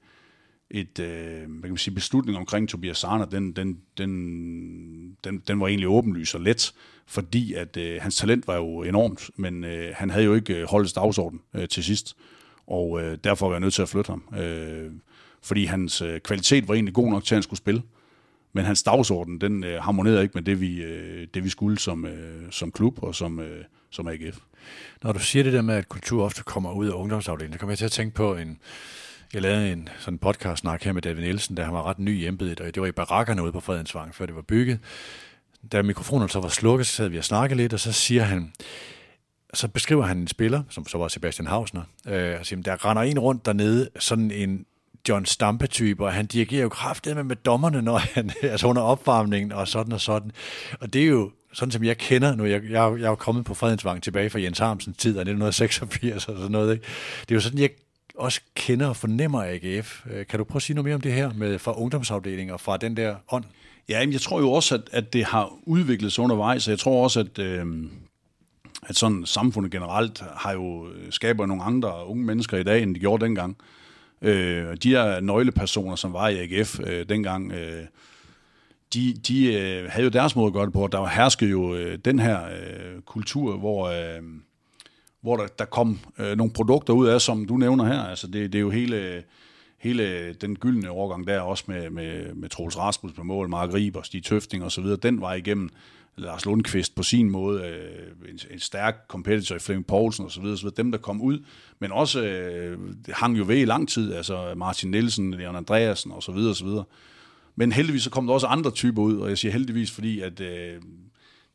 et 0.72 1.00
øh, 1.00 1.38
hvad 1.38 1.62
kan 1.62 1.70
man 1.70 1.78
sige, 1.78 1.94
beslutning 1.94 2.38
omkring 2.38 2.70
Tobias 2.70 2.98
Sarner, 2.98 3.26
den, 3.26 3.52
den, 3.52 3.78
den, 3.98 5.18
den, 5.24 5.44
den 5.48 5.60
var 5.60 5.68
egentlig 5.68 5.88
åbenlys 5.90 6.34
og 6.36 6.42
let, 6.42 6.74
fordi 7.08 7.54
at 7.54 7.78
øh, 7.78 8.02
hans 8.02 8.16
talent 8.16 8.48
var 8.48 8.56
jo 8.56 8.84
enormt, 8.84 9.30
men 9.36 9.64
øh, 9.64 9.94
han 9.96 10.10
havde 10.10 10.26
jo 10.26 10.34
ikke 10.34 10.54
holdt 10.54 10.70
holdets 10.70 10.94
dagsorden 10.94 11.42
øh, 11.54 11.68
til 11.68 11.84
sidst, 11.84 12.16
og 12.68 13.02
øh, 13.02 13.18
derfor 13.24 13.48
var 13.48 13.54
jeg 13.54 13.60
nødt 13.60 13.74
til 13.74 13.82
at 13.82 13.90
flytte 13.90 14.10
ham. 14.10 14.24
Øh, 14.40 14.92
fordi 15.42 15.66
hans 15.66 16.02
øh, 16.02 16.20
kvalitet 16.20 16.68
var 16.68 16.74
egentlig 16.74 16.94
god 16.94 17.10
nok 17.10 17.24
til, 17.24 17.36
at 17.36 17.38
han 17.38 17.44
skulle 17.44 17.58
spille. 17.58 17.82
Men 18.54 18.66
hans 18.66 18.84
dagsorden, 18.84 19.42
den 19.42 19.64
øh, 19.64 19.84
harmonerede 19.84 20.22
ikke 20.22 20.34
med 20.34 20.42
det, 20.42 20.62
vi, 20.62 20.84
øh, 20.84 21.28
det, 21.34 21.44
vi 21.44 21.50
skulle 21.50 21.80
som, 21.80 22.06
øh, 22.06 22.52
som 22.52 22.72
klub 22.72 23.04
og 23.04 23.16
som, 23.16 23.40
øh, 23.40 23.64
som 23.90 24.08
AGF. 24.08 24.38
Når 25.04 25.12
du 25.12 25.20
siger 25.20 25.44
det 25.44 25.54
der 25.54 25.62
med, 25.62 25.76
at 25.76 25.90
kultur 25.90 26.24
ofte 26.24 26.44
kommer 26.44 26.72
ud 26.72 26.88
af 26.88 26.92
ungdomsafdelingen, 26.92 27.54
så 27.54 27.60
kommer 27.60 27.72
jeg 27.72 27.78
til 27.78 27.86
at 27.86 27.92
tænke 27.92 28.16
på 28.16 28.36
en, 28.36 28.60
jeg 29.34 29.42
lavede 29.42 29.72
en 29.72 29.90
sådan 30.00 30.18
podcast-snak 30.18 30.84
her 30.84 30.94
med 30.94 31.02
David 31.02 31.24
Nielsen, 31.24 31.56
da 31.56 31.64
han 31.64 31.74
var 31.74 31.84
ret 31.84 32.00
ny 32.00 32.22
i 32.22 32.28
embedet, 32.28 32.62
og 32.62 32.76
det 32.76 32.82
var 32.82 32.88
i 32.88 32.92
barakkerne 32.92 33.44
ude 33.44 33.52
på 33.52 33.60
Fredensvang, 33.60 34.16
før 34.16 34.26
det 34.26 34.36
var 34.36 34.42
bygget. 34.42 34.80
Da 35.72 35.82
mikrofonen 35.82 36.30
så 36.30 36.40
var 36.40 36.50
slukket, 36.50 36.88
så 36.88 36.96
sad 36.96 37.10
vi 37.10 37.18
og 37.18 37.24
snakkede 37.24 37.58
lidt, 37.58 37.74
og 37.74 37.80
så 37.80 37.92
siger 37.92 38.24
han, 38.24 38.54
så 39.54 39.68
beskriver 39.68 40.06
han 40.06 40.18
en 40.18 40.28
spiller, 40.28 40.64
som 40.70 40.88
så 40.88 40.98
var 40.98 41.08
Sebastian 41.08 41.48
Hausner, 41.48 41.82
øh, 42.08 42.40
og 42.40 42.46
siger, 42.46 42.62
der 42.62 42.86
render 42.86 43.04
en 43.04 43.20
rundt 43.20 43.46
dernede, 43.46 43.90
sådan 44.00 44.32
en 44.32 44.66
John 45.10 45.26
Stampe-type, 45.26 46.06
og 46.06 46.14
han 46.14 46.26
dirigerer 46.26 46.62
jo 46.62 46.70
kraftigt 46.70 47.16
med, 47.16 47.24
med 47.24 47.36
dommerne, 47.36 47.82
når 47.82 47.98
han, 48.16 48.32
altså 48.42 48.68
under 48.68 48.82
opvarmningen 48.82 49.52
og 49.52 49.68
sådan 49.68 49.94
og 49.94 50.02
sådan. 50.02 50.32
Og 50.80 50.94
det 50.94 51.02
er 51.02 51.08
jo 51.08 51.32
sådan, 51.54 51.72
som 51.72 51.84
jeg 51.84 51.98
kender 51.98 52.36
nu. 52.36 52.46
Jeg, 52.46 52.64
jeg, 52.64 52.72
jeg 52.72 53.06
er 53.06 53.10
jo 53.10 53.16
kommet 53.16 53.46
på 53.46 53.54
Fredensvang 53.54 54.04
tilbage 54.04 54.30
fra 54.30 54.42
Jens 54.42 54.60
Harmsens 54.60 54.98
tid 54.98 55.12
og 55.12 55.22
1986 55.22 56.28
og 56.28 56.38
sådan 56.38 56.52
noget. 56.52 56.74
Ikke? 56.74 56.86
Det 57.22 57.32
er 57.32 57.36
jo 57.36 57.42
sådan, 57.42 57.60
jeg 57.60 57.70
også 58.16 58.42
kender 58.56 58.88
og 58.88 58.96
fornemmer 58.96 59.44
AGF. 59.44 60.06
Øh, 60.12 60.26
kan 60.28 60.40
du 60.40 60.44
prøve 60.44 60.58
at 60.58 60.64
sige 60.64 60.76
noget 60.76 60.86
mere 60.86 60.96
om 60.96 61.02
det 61.02 61.14
her 61.14 61.34
med 61.34 61.60
fra 61.60 61.80
ungdomsafdelingen 61.80 62.54
og 62.54 62.60
fra 62.60 62.78
den 62.78 62.98
der 62.98 63.16
ånd? 63.32 63.44
Ja, 63.90 64.06
jeg 64.12 64.22
tror 64.22 64.40
jo 64.40 64.52
også, 64.52 64.76
at, 64.76 64.82
at 64.92 65.14
det 65.14 65.26
har 65.26 65.54
udviklet 65.64 66.14
sig 66.14 66.24
undervejs, 66.24 66.68
og 66.68 66.72
jeg 66.72 66.80
tror 66.80 67.04
også, 67.04 67.20
at, 67.20 67.40
øh, 67.40 67.66
at 68.84 68.96
sådan 68.96 69.26
samfundet 69.26 69.72
generelt 69.72 70.24
har 70.36 70.54
jo 70.54 70.90
øh, 70.90 71.12
skaber 71.12 71.46
nogle 71.46 71.64
andre 71.64 72.08
unge 72.08 72.26
mennesker 72.26 72.58
i 72.58 72.64
dag, 72.64 72.84
end 72.84 72.96
de 72.96 73.00
gjorde 73.00 73.26
dengang. 73.26 73.58
Øh, 74.22 74.78
de 74.84 74.90
her 74.90 75.20
nøglepersoner, 75.20 75.96
som 75.96 76.14
var 76.14 76.28
i 76.28 76.38
AGF 76.38 76.80
øh, 76.80 77.10
dengang, 77.10 77.52
øh, 77.52 77.84
de, 78.94 79.14
de 79.28 79.54
øh, 79.54 79.90
havde 79.90 80.04
jo 80.04 80.10
deres 80.10 80.36
måde 80.36 80.48
at 80.48 80.54
gøre 80.54 80.66
det 80.66 80.74
på. 80.74 80.88
Der 80.92 80.98
var 80.98 81.36
jo 81.42 81.76
øh, 81.76 81.98
den 82.06 82.20
her 82.20 82.46
øh, 82.46 83.02
kultur, 83.02 83.58
hvor, 83.58 83.88
øh, 83.88 84.24
hvor 85.22 85.38
der, 85.38 85.48
der 85.48 85.66
kom 85.66 86.00
øh, 86.18 86.38
nogle 86.38 86.54
produkter 86.54 86.94
ud 86.94 87.08
af, 87.08 87.22
som 87.22 87.46
du 87.46 87.58
nævner 87.58 87.86
her. 87.86 88.04
Altså 88.04 88.28
det, 88.28 88.54
det 88.54 88.60
er 88.60 88.62
jo 88.62 88.70
hele, 88.70 89.24
hele 89.80 90.34
den 90.34 90.56
gyldne 90.56 90.90
overgang 90.90 91.28
der, 91.28 91.40
også 91.40 91.64
med, 91.68 91.90
med, 91.90 92.34
med 92.34 92.50
Troels 92.50 92.78
Rasmus 92.78 93.12
på 93.12 93.24
mål, 93.24 93.50
Mark 93.50 93.74
Riber, 93.74 94.02
Stig 94.02 94.24
Tøfting 94.24 94.64
og 94.64 94.72
så 94.72 94.82
videre, 94.82 94.98
den 94.98 95.22
var 95.22 95.34
igennem. 95.34 95.70
Lars 96.20 96.46
Lundqvist 96.46 96.96
på 96.96 97.04
sin 97.04 97.30
måde, 97.30 97.64
øh, 97.64 98.30
en, 98.30 98.40
en 98.52 98.60
stærk 98.60 98.96
competitor 99.08 99.56
i 99.56 99.60
Flemming 99.60 99.88
Poulsen 99.88 100.26
og 100.26 100.32
så 100.32 100.42
videre, 100.42 100.58
så 100.58 100.70
dem 100.70 100.92
der 100.92 100.98
kom 100.98 101.22
ud, 101.22 101.40
men 101.80 101.92
også 101.92 102.24
øh, 102.24 102.80
hang 103.10 103.38
jo 103.38 103.44
ved 103.48 103.58
i 103.58 103.66
lang 103.66 103.90
tid, 103.90 104.14
altså 104.14 104.54
Martin 104.56 104.92
Nielsen, 104.92 105.34
Leon 105.34 105.56
Andreasen 105.56 106.12
og 106.12 106.24
så 106.24 106.32
videre 106.32 106.50
og 106.50 106.56
så 106.56 106.66
videre. 106.66 106.84
Men 107.56 107.72
heldigvis 107.72 108.04
så 108.04 108.10
kom 108.10 108.28
der 108.28 108.34
også 108.34 108.48
andre 108.48 108.72
typer 108.72 109.02
ud, 109.02 109.18
og 109.18 109.30
jeg 109.30 109.38
siger 109.38 109.52
heldigvis, 109.52 109.92
fordi 109.92 110.20
at 110.20 110.40
øh, 110.40 110.82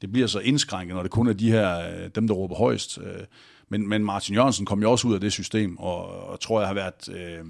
det 0.03 0.13
bliver 0.13 0.27
så 0.27 0.39
indskrænket, 0.39 0.95
når 0.95 1.03
det 1.03 1.11
kun 1.11 1.29
er 1.29 1.33
de 1.33 1.51
her, 1.51 1.79
øh, 1.79 2.11
dem 2.15 2.27
der 2.27 2.35
råber 2.35 2.55
højst. 2.55 2.99
Øh, 2.99 3.25
men, 3.69 3.89
men 3.89 4.05
Martin 4.05 4.35
Jørgensen 4.35 4.67
kom 4.67 4.83
jo 4.83 4.91
også 4.91 5.09
ud 5.09 5.15
af 5.15 5.21
det 5.21 5.33
system, 5.33 5.79
og, 5.79 6.29
og 6.29 6.41
tror 6.41 6.61
jeg 6.61 6.69
har 6.69 6.75
været 6.75 7.09
øh, 7.09 7.45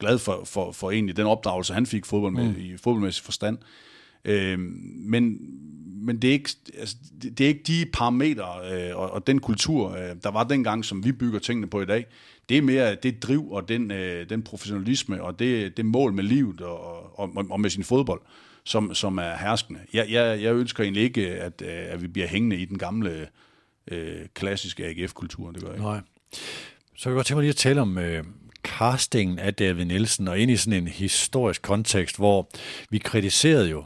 glad 0.00 0.18
for, 0.18 0.42
for, 0.44 0.72
for 0.72 0.90
egentlig 0.90 1.16
den 1.16 1.26
opdragelse, 1.26 1.74
han 1.74 1.86
fik 1.86 2.06
fodbold 2.06 2.32
med, 2.32 2.48
mm. 2.48 2.60
i 2.60 2.76
fodboldmæssig 2.76 3.24
forstand. 3.24 3.58
Øh, 4.24 4.58
men, 4.98 5.38
men 6.02 6.22
det 6.22 6.28
er 6.28 6.32
ikke, 6.32 6.50
altså, 6.78 6.96
det, 7.22 7.38
det 7.38 7.44
er 7.44 7.48
ikke 7.48 7.62
de 7.66 7.86
parametre 7.92 8.72
øh, 8.72 8.96
og, 8.96 9.10
og 9.10 9.26
den 9.26 9.40
kultur, 9.40 9.90
øh, 9.90 10.16
der 10.22 10.30
var 10.30 10.44
dengang, 10.44 10.84
som 10.84 11.04
vi 11.04 11.12
bygger 11.12 11.38
tingene 11.38 11.66
på 11.66 11.82
i 11.82 11.86
dag. 11.86 12.06
Det 12.48 12.58
er 12.58 12.62
mere 12.62 12.94
det 12.94 13.22
driv 13.22 13.50
og 13.50 13.68
den, 13.68 13.90
øh, 13.90 14.28
den 14.28 14.42
professionalisme 14.42 15.22
og 15.22 15.38
det, 15.38 15.76
det 15.76 15.86
mål 15.86 16.12
med 16.12 16.24
livet 16.24 16.60
og, 16.60 17.18
og, 17.18 17.46
og 17.50 17.60
med 17.60 17.70
sin 17.70 17.84
fodbold, 17.84 18.20
som, 18.64 18.94
som 18.94 19.18
er 19.18 19.36
herskende. 19.36 19.80
Jeg, 19.92 20.06
jeg, 20.10 20.42
jeg 20.42 20.54
ønsker 20.54 20.82
egentlig 20.82 21.02
ikke, 21.02 21.28
at, 21.28 21.62
øh, 21.62 21.68
at 21.68 22.02
vi 22.02 22.08
bliver 22.08 22.28
hængende 22.28 22.56
i 22.56 22.64
den 22.64 22.78
gamle 22.78 23.28
øh, 23.90 24.26
klassiske 24.34 24.86
AGF-kultur. 24.86 25.50
Det 25.50 25.60
gør 25.60 25.68
jeg 25.68 25.76
ikke. 25.76 25.86
Nej. 25.86 26.00
Så 26.96 27.04
kan 27.04 27.10
jeg 27.10 27.16
godt 27.16 27.26
tænke 27.26 27.36
mig 27.36 27.42
lige 27.42 27.50
at 27.50 27.56
tale 27.56 27.80
om 27.80 27.98
øh, 27.98 28.24
castingen 28.62 29.38
af 29.38 29.54
David 29.54 29.84
Nielsen, 29.84 30.28
og 30.28 30.38
ind 30.38 30.50
i 30.50 30.56
sådan 30.56 30.82
en 30.82 30.88
historisk 30.88 31.62
kontekst, 31.62 32.16
hvor 32.16 32.48
vi 32.90 32.98
kritiserede 32.98 33.70
jo 33.70 33.84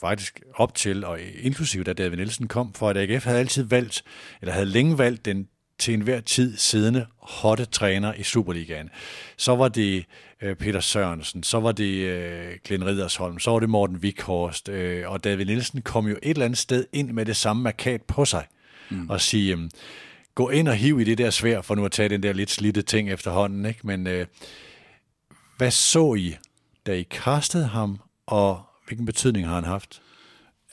faktisk 0.00 0.40
op 0.54 0.74
til, 0.74 1.04
og 1.04 1.18
inklusive 1.40 1.84
da 1.84 1.92
David 1.92 2.16
Nielsen 2.16 2.48
kom, 2.48 2.74
for 2.74 2.88
at 2.88 2.96
AGF 2.96 3.24
havde 3.24 3.38
altid 3.38 3.62
valgt, 3.62 4.04
eller 4.40 4.52
havde 4.52 4.66
længe 4.66 4.98
valgt 4.98 5.24
den 5.24 5.48
til 5.78 5.94
enhver 5.94 6.20
tid 6.20 6.56
siddende 6.56 7.06
hotte 7.18 7.64
træner 7.64 8.14
i 8.14 8.22
Superligaen. 8.22 8.90
Så 9.36 9.56
var 9.56 9.68
det 9.68 10.04
øh, 10.42 10.56
Peter 10.56 10.80
Sørensen, 10.80 11.42
så 11.42 11.60
var 11.60 11.72
det 11.72 11.94
øh, 11.94 12.52
Glenn 12.64 12.86
Ridersholm, 12.86 13.38
så 13.38 13.50
var 13.50 13.58
det 13.58 13.70
Morten 13.70 14.02
Vikhorst, 14.02 14.68
øh, 14.68 15.10
og 15.10 15.24
David 15.24 15.46
Nielsen 15.46 15.82
kom 15.82 16.06
jo 16.06 16.16
et 16.22 16.30
eller 16.30 16.44
andet 16.44 16.58
sted 16.58 16.86
ind 16.92 17.12
med 17.12 17.26
det 17.26 17.36
samme 17.36 17.62
markat 17.62 18.02
på 18.02 18.24
sig, 18.24 18.46
mm. 18.90 19.10
og 19.10 19.20
sige, 19.20 19.52
øh, 19.52 19.68
gå 20.34 20.50
ind 20.50 20.68
og 20.68 20.74
hiv 20.74 21.00
i 21.00 21.04
det 21.04 21.18
der 21.18 21.30
svær, 21.30 21.62
for 21.62 21.74
nu 21.74 21.84
at 21.84 21.92
tage 21.92 22.08
den 22.08 22.22
der 22.22 22.32
lidt 22.32 22.50
slidte 22.50 22.82
ting 22.82 23.10
efterhånden, 23.10 23.66
ikke? 23.66 23.80
men 23.86 24.06
øh, 24.06 24.26
hvad 25.56 25.70
så 25.70 26.14
I, 26.14 26.36
da 26.86 26.92
I 26.92 27.02
kastede 27.02 27.66
ham, 27.66 28.00
og 28.26 28.62
hvilken 28.86 29.06
betydning 29.06 29.46
har 29.46 29.54
han 29.54 29.64
haft? 29.64 30.02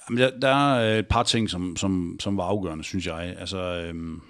Jamen, 0.09 0.21
der, 0.21 0.39
der 0.39 0.75
er 0.75 0.99
et 0.99 1.07
par 1.07 1.23
ting, 1.23 1.49
som, 1.49 1.77
som, 1.77 2.17
som 2.19 2.37
var 2.37 2.43
afgørende, 2.43 2.83
synes 2.83 3.07
jeg. 3.07 3.35
Altså, 3.39 3.57
øhm, 3.57 4.21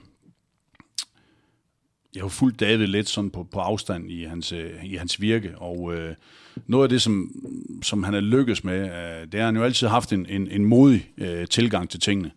jeg 2.16 2.24
har 2.24 2.30
fulgt 2.30 2.60
David 2.60 2.88
lidt 2.88 3.10
sådan 3.10 3.30
på, 3.30 3.44
på 3.44 3.60
afstand 3.60 4.12
i 4.12 4.24
hans, 4.24 4.52
øh, 4.52 4.86
i 4.86 4.96
hans 4.96 5.22
virke, 5.22 5.58
og 5.58 5.94
øh, 5.94 6.16
noget 6.68 6.84
af 6.84 6.90
det, 6.90 7.02
som, 7.02 7.32
som 7.84 8.04
han 8.04 8.14
er 8.14 8.20
lykkes 8.20 8.64
med, 8.64 8.82
øh, 8.82 9.28
det 9.32 9.36
er, 9.36 9.40
at 9.40 9.46
han 9.46 9.56
jo 9.56 9.64
altid 9.64 9.88
haft 9.88 10.14
en, 10.14 10.26
en, 10.30 10.48
en 10.48 10.66
modig 10.66 11.10
øh, 11.18 11.48
tilgang 11.48 11.90
til 11.90 12.00
tingene. 12.00 12.32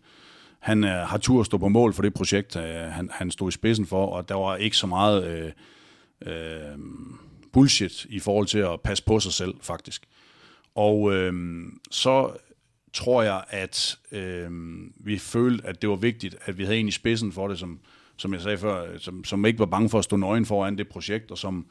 Han 0.65 0.83
øh, 0.83 0.89
har 0.89 1.17
tur 1.17 1.39
at 1.39 1.45
stå 1.45 1.57
på 1.57 1.67
mål 1.67 1.93
for 1.93 2.01
det 2.01 2.13
projekt, 2.13 2.55
øh, 2.55 2.63
han, 2.63 3.09
han 3.13 3.31
stod 3.31 3.49
i 3.49 3.51
spidsen 3.51 3.85
for, 3.85 4.05
og 4.05 4.29
der 4.29 4.35
var 4.35 4.55
ikke 4.55 4.77
så 4.77 4.87
meget 4.87 5.27
øh, 5.27 5.51
øh, 6.33 6.77
bullshit 7.53 8.05
i 8.09 8.19
forhold 8.19 8.47
til 8.47 8.57
at 8.57 8.81
passe 8.81 9.03
på 9.03 9.19
sig 9.19 9.33
selv, 9.33 9.53
faktisk. 9.61 10.05
Og 10.75 11.13
øh, 11.13 11.33
så 11.91 12.31
tror 12.93 13.23
jeg, 13.23 13.43
at 13.49 13.97
øh, 14.11 14.49
vi 14.95 15.17
følte, 15.17 15.67
at 15.67 15.81
det 15.81 15.89
var 15.89 15.95
vigtigt, 15.95 16.35
at 16.45 16.57
vi 16.57 16.63
havde 16.63 16.77
en 16.77 16.87
i 16.87 16.91
spidsen 16.91 17.31
for 17.31 17.47
det, 17.47 17.59
som, 17.59 17.79
som 18.17 18.33
jeg 18.33 18.41
sagde 18.41 18.57
før, 18.57 18.97
som, 18.97 19.23
som 19.23 19.45
ikke 19.45 19.59
var 19.59 19.65
bange 19.65 19.89
for 19.89 19.97
at 19.99 20.03
stå 20.03 20.15
nøgen 20.15 20.45
foran 20.45 20.77
det 20.77 20.87
projekt, 20.87 21.31
og 21.31 21.37
som, 21.37 21.65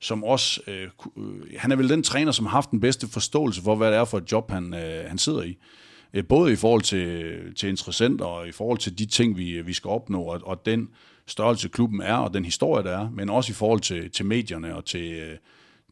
som 0.00 0.24
også, 0.24 0.60
øh, 0.66 0.88
øh 1.16 1.58
han 1.58 1.72
er 1.72 1.76
vel 1.76 1.88
den 1.88 2.02
træner, 2.02 2.32
som 2.32 2.46
har 2.46 2.52
haft 2.52 2.70
den 2.70 2.80
bedste 2.80 3.08
forståelse 3.08 3.62
for, 3.62 3.74
hvad 3.74 3.90
det 3.90 3.98
er 3.98 4.04
for 4.04 4.18
et 4.18 4.32
job, 4.32 4.50
han, 4.50 4.74
øh, 4.74 5.08
han 5.08 5.18
sidder 5.18 5.42
i. 5.42 5.50
Øh, 5.50 5.85
Øh, 6.14 6.24
både 6.28 6.52
i 6.52 6.56
forhold 6.56 6.82
til, 6.82 7.54
til 7.54 7.68
interessenter, 7.68 8.24
og 8.24 8.48
i 8.48 8.52
forhold 8.52 8.78
til 8.78 8.98
de 8.98 9.06
ting, 9.06 9.36
vi, 9.36 9.62
vi 9.62 9.72
skal 9.72 9.88
opnå, 9.88 10.22
og, 10.22 10.40
og 10.44 10.66
den 10.66 10.88
størrelse 11.26 11.68
klubben 11.68 12.00
er, 12.00 12.14
og 12.14 12.34
den 12.34 12.44
historie, 12.44 12.84
der 12.84 12.98
er, 12.98 13.10
men 13.10 13.30
også 13.30 13.52
i 13.52 13.54
forhold 13.54 13.80
til, 13.80 14.10
til 14.10 14.26
medierne 14.26 14.76
og 14.76 14.84
til, 14.84 15.12
øh, 15.12 15.36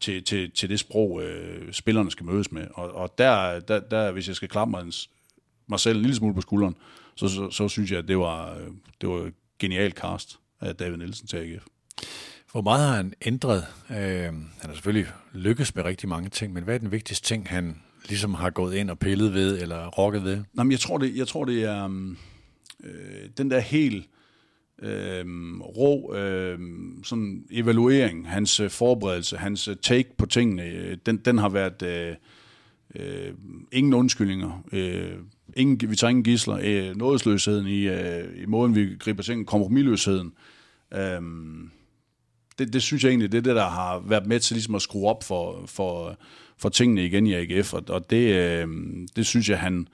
til, 0.01 0.25
til, 0.25 0.51
til 0.51 0.69
det 0.69 0.81
sprog, 0.81 1.23
øh, 1.23 1.73
spillerne 1.73 2.11
skal 2.11 2.27
mødes 2.27 2.53
med. 2.53 2.67
Og, 2.75 2.95
og 2.95 3.19
der, 3.19 3.61
der, 3.61 3.81
der, 3.81 4.13
hvis 4.13 4.29
jeg 4.29 4.37
skal 4.37 4.49
klappe 4.49 4.71
mig, 4.71 4.93
mig 5.67 5.81
selv 5.81 5.97
en 5.97 6.03
lille 6.03 6.17
smule 6.17 6.35
på 6.35 6.41
skulderen, 6.41 6.77
så, 7.17 7.29
så, 7.29 7.51
så 7.51 7.69
synes 7.69 7.91
jeg, 7.91 7.99
at 7.99 8.09
det 8.09 8.19
var, 8.19 8.55
øh, 8.55 8.67
det 9.01 9.09
var 9.09 9.31
genial 9.59 9.93
cast 9.93 10.39
af 10.61 10.77
David 10.77 10.97
Nielsen 10.97 11.27
til 11.27 11.37
AGF. 11.37 11.65
Hvor 12.53 12.63
meget 12.63 12.89
har 12.89 12.97
han 12.97 13.15
ændret? 13.23 13.67
Øh, 13.91 13.97
han 13.97 14.51
har 14.63 14.73
selvfølgelig 14.73 15.07
lykkes 15.33 15.75
med 15.75 15.85
rigtig 15.85 16.09
mange 16.09 16.29
ting, 16.29 16.53
men 16.53 16.65
hvad 16.65 16.75
er 16.75 16.79
den 16.79 16.93
vigtigste 16.93 17.29
ting, 17.29 17.49
han 17.49 17.83
ligesom 18.09 18.35
har 18.35 18.51
gået 18.51 18.75
ind 18.75 18.91
og 18.91 18.99
pillet 18.99 19.35
ved, 19.35 19.63
eller 19.63 19.87
rokket 19.87 20.25
ved? 20.25 20.45
Jamen, 20.59 20.71
jeg 20.71 20.81
tror, 20.81 20.99
det, 20.99 21.17
jeg 21.17 21.29
tror, 21.29 21.45
det 21.45 21.65
er 21.65 21.87
mm, 21.87 22.17
øh, 22.85 23.29
den 23.39 23.51
der 23.51 23.61
helt 23.61 24.09
øh, 24.83 25.25
rå 25.61 26.15
øh, 26.15 26.59
sådan 27.05 27.45
evaluering, 27.51 28.29
hans 28.29 28.61
øh, 28.61 28.71
forberedelse, 28.71 29.37
hans 29.37 29.69
øh, 29.69 29.77
take 29.77 30.17
på 30.19 30.27
tingene, 30.27 30.65
øh, 30.65 30.97
den, 31.07 31.17
den 31.17 31.39
har 31.39 31.49
været 31.49 31.83
øh, 31.83 32.15
øh, 32.97 33.35
ingen 33.73 33.95
undskyldninger. 33.95 34.65
Øh, 34.73 35.13
ingen, 35.57 35.91
vi 35.91 35.97
tager 35.97 36.09
ingen 36.09 36.25
gisler. 36.25 36.59
Øh, 36.63 36.97
nådesløsheden 36.97 37.67
i, 37.67 37.89
øh, 37.89 38.43
i 38.43 38.47
måden, 38.47 38.75
vi 38.75 38.97
griber 38.99 39.23
ting, 39.23 39.47
kompromilløsheden. 39.47 40.33
Øh, 40.95 41.21
det, 42.59 42.73
det 42.73 42.83
synes 42.83 43.05
jeg 43.05 43.11
egentlig, 43.11 43.33
det 43.33 43.39
er 43.39 43.43
det, 43.43 43.57
der 43.57 43.69
har 43.69 43.99
været 43.99 44.27
med 44.27 44.41
til 44.41 44.55
ligesom 44.55 44.75
at 44.75 44.83
skrue 44.83 45.09
op 45.09 45.25
for, 45.25 45.63
for, 45.67 46.17
for 46.59 46.69
tingene 46.69 47.05
igen 47.05 47.27
i 47.27 47.35
AGF, 47.35 47.75
og, 47.75 47.83
og 47.89 48.11
det, 48.11 48.35
øh, 48.35 48.69
det 49.17 49.27
synes 49.27 49.49
jeg, 49.49 49.59
han... 49.59 49.89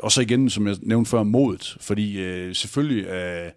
Og 0.00 0.12
så 0.12 0.20
igen, 0.20 0.50
som 0.50 0.66
jeg 0.66 0.76
nævnte 0.82 1.10
før, 1.10 1.22
modet, 1.22 1.76
fordi 1.80 2.20
øh, 2.20 2.54
selvfølgelig... 2.54 3.06
Øh, 3.06 3.50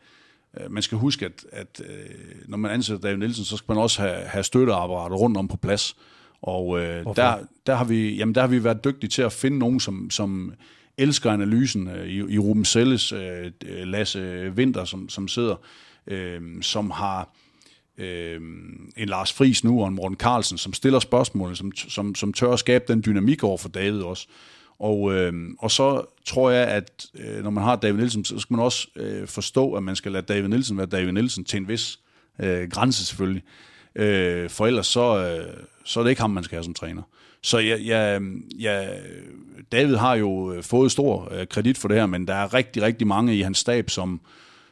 Øh, 0.60 0.72
man 0.72 0.84
skal 0.84 0.98
huske, 0.98 1.26
at, 1.26 1.46
at 1.52 1.82
øh, 1.90 2.16
når 2.48 2.58
man 2.58 2.72
ansætter 2.72 3.02
David 3.02 3.18
Nielsen, 3.18 3.46
så 3.46 3.58
skal 3.58 3.74
man 3.74 3.84
også 3.84 4.02
have, 4.02 4.16
have 4.16 4.44
støtteapparater 4.44 5.16
rundt 5.16 5.38
om 5.38 5.48
på 5.48 5.58
plads. 5.58 5.96
Og 6.42 6.80
øh, 6.80 7.06
der, 7.16 7.38
der, 7.68 7.76
har 7.76 7.86
vi, 7.86 8.16
jamen, 8.16 8.36
der 8.36 8.42
har 8.42 8.48
vi 8.48 8.64
været 8.64 8.84
dygtige 8.84 9.10
til 9.10 9.22
at 9.22 9.34
finde 9.34 9.60
nogen, 9.60 9.80
som, 9.80 10.10
som 10.10 10.54
elsker 10.98 11.32
analysen. 11.32 11.88
Øh, 11.88 12.08
I, 12.08 12.34
i 12.34 12.40
Ruben 12.40 12.66
Selles, 12.66 13.12
øh, 13.12 13.52
Lasse 13.66 14.52
Winter, 14.56 14.86
som, 14.86 15.10
som 15.10 15.28
sidder, 15.28 15.56
øh, 16.08 16.42
som 16.62 16.92
har 16.92 17.34
øh, 18.02 18.42
en 18.98 19.10
Lars 19.10 19.34
Friis 19.34 19.64
nu 19.64 19.82
og 19.82 19.88
en 19.88 19.96
Morten 19.96 20.18
Carlsen, 20.18 20.58
som 20.58 20.74
stiller 20.74 21.00
spørgsmål, 21.00 21.56
som, 21.56 21.72
som, 21.76 22.16
som 22.16 22.34
tør 22.34 22.52
at 22.52 22.60
skabe 22.60 22.86
den 22.88 23.04
dynamik 23.06 23.44
over 23.44 23.58
for 23.58 23.70
David 23.70 24.02
også. 24.02 24.28
Og, 24.80 25.14
øh, 25.14 25.34
og 25.60 25.72
så 25.72 26.06
tror 26.26 26.50
jeg, 26.50 26.68
at 26.68 27.06
øh, 27.16 27.44
når 27.44 27.50
man 27.50 27.64
har 27.64 27.76
David 27.76 27.98
Nielsen, 27.98 28.26
så 28.26 28.40
skal 28.40 28.54
man 28.54 28.66
også 28.66 28.88
øh, 28.96 29.28
forstå, 29.28 29.74
at 29.74 29.84
man 29.84 29.96
skal 29.96 30.12
lade 30.12 30.26
David 30.34 30.48
Nielsen 30.48 30.78
være 30.78 30.86
David 30.86 31.12
Nielsen 31.12 31.44
til 31.44 31.58
en 31.58 31.68
vis 31.68 32.00
øh, 32.40 32.70
grænse 32.70 33.06
selvfølgelig. 33.06 33.44
Øh, 33.96 34.50
for 34.50 34.68
ellers 34.68 34.88
så, 34.88 35.26
øh, 35.26 35.54
så 35.84 36.00
er 36.00 36.04
det 36.04 36.10
ikke 36.10 36.22
ham, 36.22 36.30
man 36.30 36.44
skal 36.44 36.56
have 36.56 36.64
som 36.64 36.74
træner. 36.74 37.02
Så 37.44 37.58
jeg, 37.58 37.86
jeg, 37.86 38.22
jeg, 38.60 39.00
David 39.72 39.96
har 39.96 40.16
jo 40.16 40.54
øh, 40.54 40.64
fået 40.64 40.92
stor 40.92 41.34
øh, 41.34 41.48
kredit 41.48 41.78
for 41.78 41.88
det 41.88 41.98
her, 41.98 42.06
men 42.06 42.28
der 42.28 42.34
er 42.34 42.54
rigtig, 42.54 42.84
rigtig 42.84 43.08
mange 43.08 43.36
i 43.36 43.42
hans 43.42 43.58
stab, 43.58 43.90
som, 43.90 44.22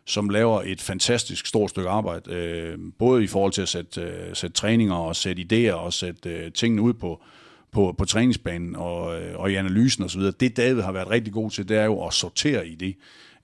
som 0.09 0.29
laver 0.29 0.61
et 0.65 0.81
fantastisk 0.81 1.45
stort 1.45 1.69
stykke 1.69 1.89
arbejde, 1.89 2.33
øh, 2.33 2.77
både 2.99 3.23
i 3.23 3.27
forhold 3.27 3.51
til 3.51 3.61
at 3.61 3.69
sætte, 3.69 4.01
øh, 4.01 4.35
sætte 4.35 4.53
træninger 4.53 4.95
og 4.95 5.15
sætte 5.15 5.41
idéer 5.41 5.73
og 5.73 5.93
sætte 5.93 6.29
øh, 6.29 6.51
tingene 6.51 6.81
ud 6.81 6.93
på, 6.93 7.23
på, 7.71 7.95
på 7.97 8.05
træningsbanen 8.05 8.75
og, 8.75 9.21
øh, 9.21 9.39
og 9.39 9.51
i 9.51 9.55
analysen 9.55 10.03
osv. 10.03 10.21
Det 10.21 10.57
David 10.57 10.81
har 10.81 10.91
været 10.91 11.09
rigtig 11.09 11.33
god 11.33 11.51
til, 11.51 11.69
det 11.69 11.77
er 11.77 11.85
jo 11.85 12.05
at 12.05 12.13
sortere 12.13 12.67
i 12.67 12.75
det, 12.75 12.95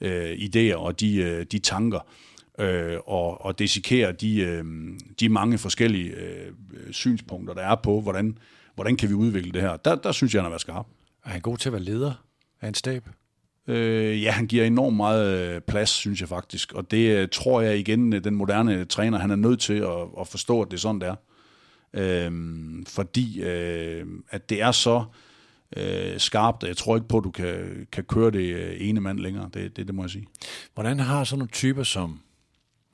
øh, 0.02 0.32
idéer 0.32 0.76
og 0.76 1.00
de, 1.00 1.16
øh, 1.16 1.46
de 1.52 1.60
tanker, 1.60 2.00
øh, 2.60 2.98
og, 3.06 3.46
og 3.46 3.60
desikere 3.60 4.12
de, 4.12 4.40
øh, 4.40 4.64
de 5.20 5.30
mange 5.30 5.58
forskellige 5.58 6.10
øh, 6.10 6.52
synspunkter, 6.92 7.54
der 7.54 7.62
er 7.62 7.76
på, 7.76 8.02
hvordan, 8.02 8.38
hvordan 8.76 8.98
kan 8.98 9.10
vi 9.10 9.14
udvikle 9.14 9.52
det 9.52 9.62
her. 9.62 9.78
Der, 9.78 9.96
der 9.96 10.12
synes 10.12 10.34
jeg, 10.34 10.40
han 10.40 10.46
har 10.46 10.50
været 10.50 10.62
skarp. 10.62 10.86
Er 11.26 11.30
han 11.30 11.42
god 11.42 11.58
til 11.58 11.70
at 11.70 11.74
være 11.74 11.84
leder 11.84 12.14
af 12.62 12.68
en 12.68 12.74
stab? 12.74 13.04
Øh, 13.68 14.24
ja, 14.24 14.32
han 14.32 14.48
giver 14.48 14.66
enormt 14.66 14.98
meget 14.98 15.56
øh, 15.56 15.62
plads, 15.62 15.90
synes 15.90 16.22
jeg 16.22 16.30
faktisk. 16.30 16.74
Og 16.74 16.92
det 16.92 17.18
øh, 17.18 17.28
tror 17.32 17.62
jeg 17.62 17.78
igen, 17.78 18.14
øh, 18.14 18.24
den 18.24 18.36
moderne 18.36 18.74
øh, 18.74 18.88
træner, 18.88 19.20
han 19.20 19.32
er 19.32 19.36
nødt 19.36 19.60
til 19.60 19.74
at, 19.74 20.02
at 20.20 20.28
forstå, 20.28 20.62
at 20.62 20.72
det 20.72 20.78
er 20.78 20.82
sådan, 20.82 21.02
det 21.02 21.08
er. 21.08 21.16
Øh, 21.94 22.32
fordi 22.88 23.42
øh, 23.42 24.06
at 24.30 24.50
det 24.50 24.62
er 24.62 24.72
så 24.72 25.06
øh, 25.78 26.20
skarpt, 26.20 26.64
jeg 26.64 26.78
tror 26.78 26.96
ikke 26.96 27.08
på, 27.08 27.18
at 27.18 27.24
du 27.24 27.32
kan, 27.32 27.88
kan 27.92 28.04
køre 28.04 28.32
det 28.32 28.56
øh, 28.56 28.76
ene 28.80 29.02
mand 29.02 29.20
længere. 29.20 29.50
Det, 29.54 29.78
det, 29.78 29.88
det 29.88 29.96
må 29.96 30.04
jeg 30.04 30.10
sige. 30.10 30.28
Hvordan 30.74 31.00
har 31.00 31.24
sådan 31.24 31.40
nogle 31.40 31.52
typer 31.52 31.84
som, 31.84 32.20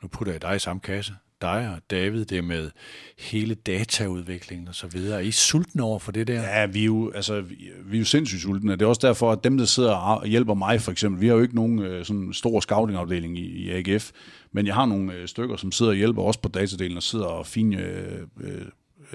nu 0.02 0.08
putter 0.08 0.34
jeg 0.34 0.42
dig 0.42 0.56
i 0.56 0.60
samme 0.60 0.80
kasse, 0.80 1.14
dig 1.42 1.70
og 1.76 1.82
David, 1.92 2.26
det 2.26 2.44
med 2.44 2.72
hele 3.20 3.56
dataudviklingen 3.56 4.68
og 4.68 4.76
så 4.76 4.88
videre. 4.88 5.18
Er 5.18 5.24
I 5.24 5.32
sultne 5.32 5.84
over 5.84 6.00
for 6.00 6.12
det 6.12 6.28
der? 6.28 6.42
Ja, 6.42 6.66
vi 6.66 6.82
er 6.82 6.86
jo, 6.86 7.12
altså, 7.12 7.42
vi 7.86 7.96
er 7.96 8.00
jo 8.00 8.06
sindssygt 8.06 8.42
sultne. 8.42 8.72
Det 8.72 8.82
er 8.82 8.86
også 8.86 9.08
derfor, 9.08 9.32
at 9.32 9.44
dem, 9.44 9.58
der 9.58 9.66
sidder 9.66 9.94
og 9.96 10.28
hjælper 10.28 10.54
mig 10.54 10.82
for 10.82 10.92
eksempel, 10.92 11.22
vi 11.22 11.28
har 11.28 11.36
jo 11.36 11.42
ikke 11.42 11.56
nogen 11.56 11.80
øh, 11.80 12.06
sådan 12.06 12.34
stor 12.34 12.60
scoutingafdeling 12.60 13.38
i, 13.38 13.46
i 13.46 13.70
AGF, 13.70 14.12
men 14.52 14.68
jeg 14.68 14.76
har 14.76 14.86
nogle 14.86 15.14
øh, 15.14 15.28
stykker, 15.28 15.56
som 15.56 15.72
sidder 15.72 15.92
og 15.92 15.98
hjælper 15.98 16.22
også 16.22 16.40
på 16.40 16.50
datadelen 16.50 16.98
og 16.98 17.04
sidder 17.04 17.26
og 17.26 17.48
fine, 17.48 17.78
øh, 17.78 18.22
øh, 18.42 18.66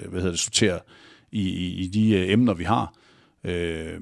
hvad 0.09 0.21
hedder 0.21 0.31
det, 0.31 0.39
sorterer 0.39 0.79
i, 1.31 1.49
i, 1.49 1.83
i 1.83 1.87
de 1.87 2.09
øh, 2.09 2.31
emner, 2.31 2.53
vi 2.53 2.63
har. 2.63 2.93
Øh, 3.43 3.99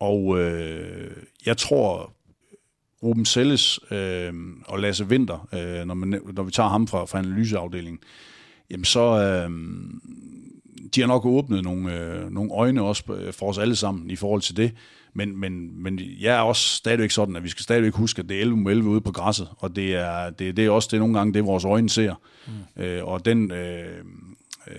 og 0.00 0.38
øh, 0.40 1.10
jeg 1.46 1.56
tror 1.56 2.12
Ruben 3.02 3.24
Selles 3.24 3.80
øh, 3.90 4.32
og 4.64 4.78
Lasse 4.78 5.04
Winter, 5.04 5.48
øh, 5.54 5.86
når, 5.86 5.94
man, 5.94 6.20
når 6.32 6.42
vi 6.42 6.50
tager 6.50 6.68
ham 6.68 6.86
fra, 6.86 7.04
fra 7.04 7.18
analyseafdelingen, 7.18 7.98
jamen 8.70 8.84
så 8.84 9.00
øh, 9.00 9.50
de 10.94 11.00
har 11.00 11.08
nok 11.08 11.26
åbnet 11.26 11.64
nogle, 11.64 11.98
øh, 11.98 12.30
nogle 12.30 12.52
øjne 12.52 12.82
også 12.82 13.02
for 13.32 13.48
os 13.48 13.58
alle 13.58 13.76
sammen 13.76 14.10
i 14.10 14.16
forhold 14.16 14.40
til 14.40 14.56
det. 14.56 14.72
Men, 15.14 15.36
men, 15.36 15.82
men 15.82 16.00
jeg 16.20 16.36
er 16.36 16.40
også 16.40 16.76
stadigvæk 16.76 17.10
sådan, 17.10 17.36
at 17.36 17.44
vi 17.44 17.48
skal 17.48 17.62
stadigvæk 17.62 17.94
huske, 17.94 18.22
at 18.22 18.28
det 18.28 18.36
er 18.36 18.40
11 18.40 18.70
11 18.70 18.88
ude 18.88 19.00
på 19.00 19.12
græsset, 19.12 19.48
og 19.58 19.76
det 19.76 19.94
er, 19.94 20.30
det, 20.30 20.56
det 20.56 20.66
er 20.66 20.70
også 20.70 20.88
det 20.92 20.98
nogle 20.98 21.18
gange, 21.18 21.34
det 21.34 21.44
vores 21.44 21.64
øjne 21.64 21.90
ser. 21.90 22.14
Mm. 22.76 22.82
Øh, 22.82 23.04
og 23.04 23.24
den 23.24 23.52
øh, 23.52 24.04
øh, 24.66 24.74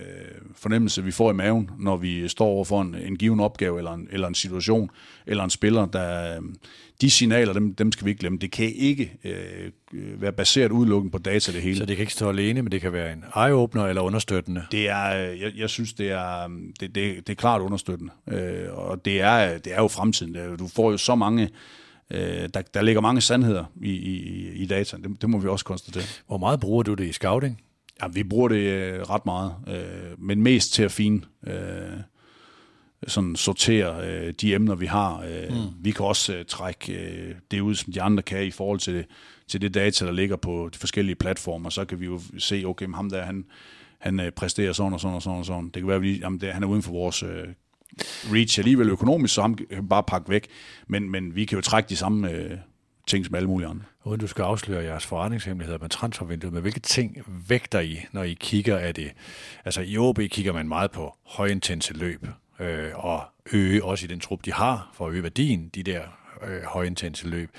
fornemmelse, 0.56 1.04
vi 1.04 1.10
får 1.10 1.30
i 1.30 1.34
maven, 1.34 1.70
når 1.78 1.96
vi 1.96 2.28
står 2.28 2.46
over 2.46 2.64
for 2.64 2.82
en, 2.82 2.94
en 2.94 3.16
given 3.16 3.40
opgave, 3.40 3.78
eller 3.78 3.92
en, 3.92 4.08
eller 4.10 4.28
en 4.28 4.34
situation, 4.34 4.90
eller 5.26 5.44
en 5.44 5.50
spiller, 5.50 5.86
der, 5.86 6.40
de 7.02 7.10
signaler, 7.10 7.52
dem, 7.52 7.74
dem 7.74 7.92
skal 7.92 8.04
vi 8.04 8.10
ikke 8.10 8.20
glemme. 8.20 8.38
Det 8.38 8.50
kan 8.50 8.72
ikke 8.74 9.12
øh, 9.24 9.70
være 10.22 10.32
baseret 10.32 10.72
udelukkende 10.72 11.12
på 11.12 11.18
data 11.18 11.52
det 11.52 11.62
hele. 11.62 11.76
Så 11.76 11.84
det 11.84 11.96
kan 11.96 12.02
ikke 12.02 12.12
stå 12.12 12.28
alene, 12.28 12.62
men 12.62 12.72
det 12.72 12.80
kan 12.80 12.92
være 12.92 13.12
en 13.12 13.24
eye-opener 13.36 13.88
eller 13.88 14.02
understøttende? 14.02 14.64
Det 14.70 14.88
er, 14.88 15.08
jeg, 15.14 15.52
jeg 15.56 15.70
synes, 15.70 15.92
det 15.92 16.10
er, 16.10 16.48
det, 16.80 16.94
det, 16.94 17.16
det 17.26 17.28
er 17.28 17.34
klart 17.34 17.60
understøttende. 17.60 18.12
Øh, 18.28 18.68
og 18.72 19.04
det 19.04 19.20
er, 19.20 19.58
det 19.58 19.72
er 19.74 19.80
jo 19.80 19.88
fremtiden. 19.88 20.56
Du 20.58 20.68
får 20.68 20.90
jo 20.90 20.96
så 20.96 21.14
mange 21.14 21.48
øh, 22.10 22.48
der, 22.54 22.62
der 22.74 22.82
ligger 22.82 23.00
mange 23.00 23.20
sandheder 23.20 23.64
i, 23.82 23.90
i, 23.90 24.48
i 24.52 24.66
data. 24.66 24.96
Det, 24.96 25.22
det 25.22 25.30
må 25.30 25.38
vi 25.38 25.48
også 25.48 25.64
konstatere. 25.64 26.02
Hvor 26.26 26.38
meget 26.38 26.60
bruger 26.60 26.82
du 26.82 26.94
det 26.94 27.04
i 27.04 27.12
scouting? 27.12 27.60
Ja, 28.02 28.08
vi 28.08 28.22
bruger 28.22 28.48
det 28.48 28.56
øh, 28.56 29.00
ret 29.00 29.26
meget, 29.26 29.54
øh, 29.68 30.18
men 30.18 30.42
mest 30.42 30.72
til 30.72 30.82
at 30.82 30.92
fine, 30.92 31.20
øh, 31.46 31.52
sådan 33.06 33.36
sortere 33.36 34.08
øh, 34.08 34.34
de 34.40 34.54
emner, 34.54 34.74
vi 34.74 34.86
har. 34.86 35.20
Øh, 35.20 35.48
mm. 35.50 35.56
Vi 35.80 35.90
kan 35.90 36.06
også 36.06 36.34
øh, 36.34 36.44
trække 36.44 36.92
øh, 36.92 37.34
det 37.50 37.60
ud, 37.60 37.74
som 37.74 37.92
de 37.92 38.02
andre 38.02 38.22
kan 38.22 38.44
i 38.44 38.50
forhold 38.50 38.78
til, 38.78 39.04
til 39.48 39.60
det 39.60 39.74
data, 39.74 40.06
der 40.06 40.12
ligger 40.12 40.36
på 40.36 40.70
de 40.72 40.78
forskellige 40.78 41.16
platformer. 41.16 41.70
Så 41.70 41.84
kan 41.84 42.00
vi 42.00 42.04
jo 42.04 42.20
se, 42.38 42.62
okay, 42.66 42.88
ham 42.94 43.10
der, 43.10 43.22
han, 43.22 43.44
han 43.98 44.20
øh, 44.20 44.30
præsterer 44.30 44.72
sådan 44.72 44.92
og 44.92 45.00
sådan 45.00 45.14
og 45.14 45.22
sådan 45.22 45.38
og 45.38 45.46
sådan. 45.46 45.64
Det 45.64 45.74
kan 45.74 45.86
være, 45.86 45.96
at 45.96 46.02
vi, 46.02 46.18
jamen, 46.18 46.40
det, 46.40 46.52
han 46.52 46.62
er 46.62 46.66
uden 46.66 46.82
for 46.82 46.92
vores 46.92 47.22
øh, 47.22 47.48
reach 48.32 48.58
alligevel 48.58 48.88
økonomisk, 48.88 49.34
så 49.34 49.42
ham 49.42 49.54
kan 49.54 49.88
bare 49.88 50.02
pakke 50.02 50.30
væk. 50.30 50.46
Men, 50.86 51.10
men 51.10 51.36
vi 51.36 51.44
kan 51.44 51.56
jo 51.56 51.62
trække 51.62 51.88
de 51.88 51.96
samme 51.96 52.30
øh, 52.30 52.58
ting 53.06 53.26
som 53.26 53.34
alle 53.34 53.48
mulige 53.48 53.68
andre. 53.68 53.84
Uden 54.04 54.20
du 54.20 54.26
skal 54.26 54.42
afsløre 54.42 54.84
jeres 54.84 55.06
forretningshemmeligheder 55.06 55.78
med 55.78 55.88
transfervinduet, 55.88 56.52
men 56.52 56.62
hvilke 56.62 56.80
ting 56.80 57.18
vægter 57.48 57.80
I, 57.80 57.98
når 58.12 58.22
I 58.22 58.36
kigger 58.40 58.78
af 58.78 58.94
det? 58.94 59.12
Altså 59.64 59.80
i 59.80 59.98
OB 59.98 60.18
kigger 60.18 60.52
man 60.52 60.68
meget 60.68 60.90
på 60.90 61.16
højintense 61.26 61.94
løb, 61.94 62.26
øh, 62.62 63.04
og 63.04 63.22
øge 63.52 63.84
også 63.84 64.04
i 64.04 64.08
den 64.08 64.20
trup, 64.20 64.44
de 64.44 64.52
har, 64.52 64.90
for 64.94 65.06
at 65.06 65.12
øge 65.12 65.22
værdien, 65.22 65.70
de 65.74 65.82
der 65.82 66.00
øh, 66.48 66.62
højintense 66.62 67.28
løb. 67.28 67.50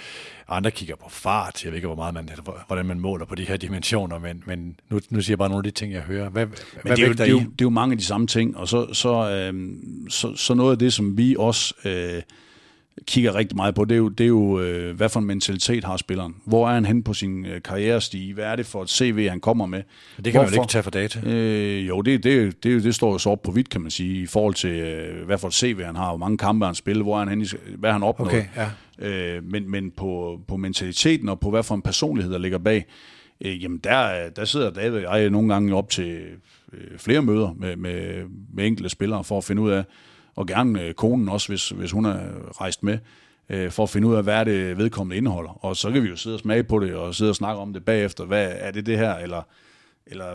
Andre 0.47 0.71
kigger 0.71 0.95
på 0.95 1.09
fart. 1.09 1.63
Jeg 1.63 1.71
ved 1.71 1.77
ikke, 1.77 1.87
hvor 1.87 1.95
meget 1.95 2.13
man, 2.13 2.29
hvordan 2.67 2.85
man 2.85 2.99
måler 2.99 3.25
på 3.25 3.35
de 3.35 3.45
her 3.45 3.57
dimensioner, 3.57 4.19
men, 4.19 4.43
men 4.45 4.79
nu, 4.89 4.99
nu 5.09 5.21
siger 5.21 5.33
jeg 5.33 5.37
bare 5.37 5.49
nogle 5.49 5.59
af 5.59 5.63
de 5.73 5.79
ting, 5.79 5.93
jeg 5.93 6.01
hører. 6.01 6.29
Hvad, 6.29 6.45
men 6.45 6.55
hvad 6.81 6.95
det, 6.97 7.03
er 7.03 7.07
jo, 7.07 7.13
det, 7.13 7.19
er 7.19 7.25
jo, 7.25 7.39
det 7.39 7.45
er 7.45 7.55
jo 7.61 7.69
mange 7.69 7.91
af 7.91 7.97
de 7.97 8.05
samme 8.05 8.27
ting, 8.27 8.57
og 8.57 8.67
så, 8.67 8.93
så, 8.93 9.29
øh, 9.29 9.69
så, 10.09 10.35
så 10.35 10.53
noget 10.53 10.71
af 10.71 10.79
det, 10.79 10.93
som 10.93 11.17
vi 11.17 11.35
også... 11.39 11.73
Øh, 11.85 12.21
kigger 13.07 13.35
rigtig 13.35 13.55
meget 13.55 13.75
på, 13.75 13.85
det 13.85 13.95
er 13.95 13.97
jo, 13.97 14.09
det 14.09 14.23
er 14.23 14.27
jo 14.27 14.59
øh, 14.59 14.95
hvad 14.95 15.09
for 15.09 15.19
en 15.19 15.25
mentalitet 15.25 15.83
har 15.83 15.97
spilleren. 15.97 16.35
Hvor 16.45 16.69
er 16.69 16.73
han 16.73 16.85
hen 16.85 17.03
på 17.03 17.13
sin 17.13 17.45
øh, 17.45 17.61
karrierestige? 17.61 18.33
Hvad 18.33 18.45
er 18.45 18.55
det 18.55 18.65
for 18.65 18.83
et 18.83 18.89
CV, 18.89 19.29
han 19.29 19.39
kommer 19.39 19.65
med? 19.65 19.83
Det 20.17 20.23
kan 20.23 20.33
Hvorfor? 20.33 20.49
man 20.49 20.53
ikke 20.53 20.71
tage 20.71 20.83
for 20.83 20.91
data. 20.91 21.19
Øh, 21.29 21.87
jo, 21.87 22.01
det, 22.01 22.23
det, 22.23 22.63
det, 22.63 22.83
det 22.83 22.95
står 22.95 23.11
jo 23.11 23.17
så 23.17 23.29
op 23.29 23.41
på 23.41 23.51
vidt, 23.51 23.69
kan 23.69 23.81
man 23.81 23.91
sige, 23.91 24.21
i 24.21 24.25
forhold 24.25 24.53
til, 24.53 24.69
øh, 24.69 25.25
hvad 25.25 25.37
for 25.37 25.47
et 25.47 25.53
CV 25.53 25.83
han 25.83 25.95
har, 25.95 26.09
hvor 26.09 26.17
mange 26.17 26.37
kampe 26.37 26.65
han 26.65 26.75
spiller, 26.75 27.03
hvor 27.03 27.15
er 27.15 27.25
han 27.25 27.29
hen, 27.29 27.47
hvad 27.77 27.91
han 27.91 28.03
opnået. 28.03 28.31
Okay, 28.31 28.45
ja. 28.99 29.35
øh, 29.35 29.43
men 29.43 29.71
men 29.71 29.91
på, 29.91 30.39
på 30.47 30.57
mentaliteten 30.57 31.29
og 31.29 31.39
på, 31.39 31.49
hvad 31.49 31.63
for 31.63 31.75
en 31.75 31.81
personlighed, 31.81 32.33
der 32.33 32.39
ligger 32.39 32.57
bag, 32.57 32.85
øh, 33.41 33.63
jamen 33.63 33.77
der, 33.77 34.29
der 34.29 34.45
sidder 34.45 34.69
David 34.69 35.05
og 35.05 35.21
jeg 35.21 35.29
nogle 35.29 35.53
gange 35.53 35.75
op 35.75 35.89
til 35.89 36.21
øh, 36.73 36.97
flere 36.97 37.21
møder 37.21 37.53
med, 37.57 37.75
med, 37.75 38.23
med 38.53 38.67
enkelte 38.67 38.89
spillere 38.89 39.23
for 39.23 39.37
at 39.37 39.43
finde 39.43 39.61
ud 39.61 39.71
af, 39.71 39.83
og 40.35 40.47
gerne 40.47 40.81
øh, 40.81 40.93
konen 40.93 41.29
også, 41.29 41.47
hvis, 41.47 41.69
hvis 41.69 41.91
hun 41.91 42.05
er 42.05 42.19
rejst 42.61 42.83
med, 42.83 42.97
øh, 43.49 43.71
for 43.71 43.83
at 43.83 43.89
finde 43.89 44.07
ud 44.07 44.15
af, 44.15 44.23
hvad 44.23 44.35
er 44.35 44.43
det 44.43 44.77
vedkommende 44.77 45.17
indeholder. 45.17 45.65
Og 45.65 45.77
så 45.77 45.91
kan 45.91 46.03
vi 46.03 46.09
jo 46.09 46.15
sidde 46.15 46.35
og 46.35 46.39
smage 46.39 46.63
på 46.63 46.79
det, 46.79 46.95
og 46.95 47.15
sidde 47.15 47.31
og 47.31 47.35
snakke 47.35 47.61
om 47.61 47.73
det 47.73 47.85
bagefter. 47.85 48.25
Hvad 48.25 48.51
er 48.55 48.71
det 48.71 48.85
det 48.85 48.97
her, 48.97 49.15
eller, 49.15 49.41
eller 50.07 50.25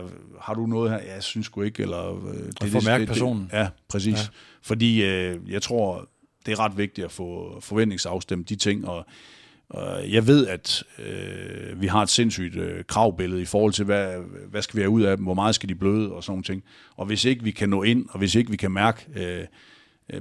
har 0.41 0.53
du 0.53 0.65
noget 0.65 0.91
her? 0.91 0.97
Ja, 0.97 1.13
jeg 1.13 1.23
synes 1.23 1.45
sgu 1.45 1.61
ikke. 1.61 1.83
Eller, 1.83 2.27
øh, 2.27 2.33
det, 2.33 2.61
og 2.61 2.67
formærke 2.67 3.05
personen. 3.05 3.43
Det, 3.43 3.57
ja, 3.57 3.67
præcis. 3.87 4.19
Ja. 4.19 4.27
Fordi 4.61 5.03
øh, 5.03 5.37
jeg 5.49 5.61
tror, 5.61 6.07
det 6.45 6.51
er 6.51 6.59
ret 6.59 6.77
vigtigt 6.77 7.05
at 7.05 7.11
få 7.11 7.59
forventningsafstemt 7.61 8.49
de 8.49 8.55
ting, 8.55 8.87
og 8.87 9.05
jeg 10.09 10.27
ved, 10.27 10.47
at 10.47 10.83
øh, 10.99 11.81
vi 11.81 11.87
har 11.87 12.01
et 12.01 12.09
sindssygt 12.09 12.55
øh, 12.55 12.83
kravbillede 12.87 13.41
i 13.41 13.45
forhold 13.45 13.73
til, 13.73 13.85
hvad, 13.85 14.15
hvad 14.49 14.61
skal 14.61 14.77
vi 14.77 14.81
have 14.81 14.89
ud 14.89 15.01
af 15.01 15.17
dem, 15.17 15.23
hvor 15.23 15.33
meget 15.33 15.55
skal 15.55 15.69
de 15.69 15.75
bløde 15.75 16.11
og 16.11 16.23
sådan 16.23 16.31
nogle 16.31 16.43
ting. 16.43 16.63
Og 16.95 17.05
hvis 17.05 17.25
ikke 17.25 17.43
vi 17.43 17.51
kan 17.51 17.69
nå 17.69 17.83
ind, 17.83 18.05
og 18.09 18.19
hvis 18.19 18.35
ikke 18.35 18.51
vi 18.51 18.57
kan 18.57 18.71
mærke 18.71 19.05
Øh, 19.15 19.45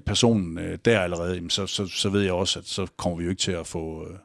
personen 0.07 0.59
øh, 0.59 0.79
der 0.85 1.01
allerede, 1.01 1.51
så, 1.51 1.67
så, 1.67 1.87
så 1.87 2.09
ved 2.09 2.23
jeg 2.23 2.33
også, 2.33 2.59
at 2.59 2.67
så 2.67 2.87
kommer 2.97 3.19
vi 3.19 3.25
jo 3.25 3.31
ikke 3.31 3.41
til 3.41 3.53
at 3.53 3.67
få, 3.67 4.07
øh, 4.11 4.17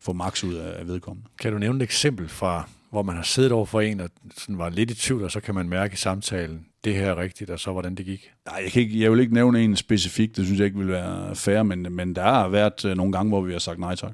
få 0.00 0.12
max 0.12 0.44
ud 0.44 0.54
af, 0.54 0.78
af 0.78 0.86
vedkommende. 0.86 1.28
Kan 1.40 1.52
du 1.52 1.58
nævne 1.58 1.76
et 1.76 1.82
eksempel 1.82 2.28
fra, 2.28 2.68
hvor 2.90 3.02
man 3.02 3.16
har 3.16 3.22
siddet 3.22 3.52
over 3.52 3.66
for 3.66 3.80
en, 3.80 4.00
og 4.00 4.10
sådan 4.36 4.58
var 4.58 4.68
lidt 4.68 4.90
i 4.90 4.94
tvivl, 4.94 5.24
og 5.24 5.30
så 5.30 5.40
kan 5.40 5.54
man 5.54 5.68
mærke 5.68 5.92
i 5.92 5.96
samtalen, 5.96 6.66
det 6.84 6.94
her 6.94 7.06
er 7.06 7.16
rigtigt, 7.16 7.50
og 7.50 7.60
så 7.60 7.72
hvordan 7.72 7.94
det 7.94 8.06
gik? 8.06 8.30
Nej, 8.46 8.60
jeg, 8.64 8.72
kan 8.72 8.82
ikke, 8.82 9.00
jeg 9.00 9.12
vil 9.12 9.20
ikke 9.20 9.34
nævne 9.34 9.64
en 9.64 9.76
specifik, 9.76 10.36
det 10.36 10.44
synes 10.44 10.58
jeg 10.58 10.66
ikke 10.66 10.78
vil 10.78 10.88
være 10.88 11.36
fair, 11.36 11.62
men, 11.62 11.86
men 11.90 12.14
der 12.14 12.22
har 12.22 12.48
været 12.48 12.96
nogle 12.96 13.12
gange, 13.12 13.28
hvor 13.28 13.40
vi 13.40 13.52
har 13.52 13.58
sagt 13.58 13.78
nej 13.78 13.94
tak. 13.94 14.12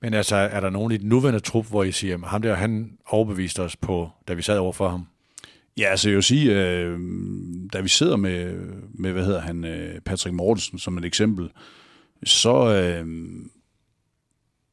Men 0.00 0.14
altså, 0.14 0.36
er 0.36 0.60
der 0.60 0.70
nogen 0.70 0.92
i 0.92 0.96
den 0.96 1.08
nuværende 1.08 1.40
trup, 1.40 1.66
hvor 1.66 1.84
I 1.84 1.92
siger, 1.92 2.26
ham 2.26 2.42
der, 2.42 2.54
han 2.54 2.98
overbeviste 3.06 3.62
os 3.62 3.76
på, 3.76 4.10
da 4.28 4.34
vi 4.34 4.42
sad 4.42 4.58
over 4.58 4.72
for 4.72 4.88
ham? 4.88 5.06
Ja, 5.78 5.88
altså 5.90 6.08
jeg 6.08 6.14
vil 6.14 6.22
sige, 6.22 6.60
øh, 6.62 7.00
da 7.72 7.80
vi 7.80 7.88
sidder 7.88 8.16
med, 8.16 8.54
med 8.94 9.12
hvad 9.12 9.24
hedder 9.24 9.40
han, 9.40 9.64
øh, 9.64 10.00
Patrick 10.00 10.34
Mortensen 10.34 10.78
som 10.78 10.98
et 10.98 11.04
eksempel, 11.04 11.50
så 12.24 12.74
øh, 12.74 13.06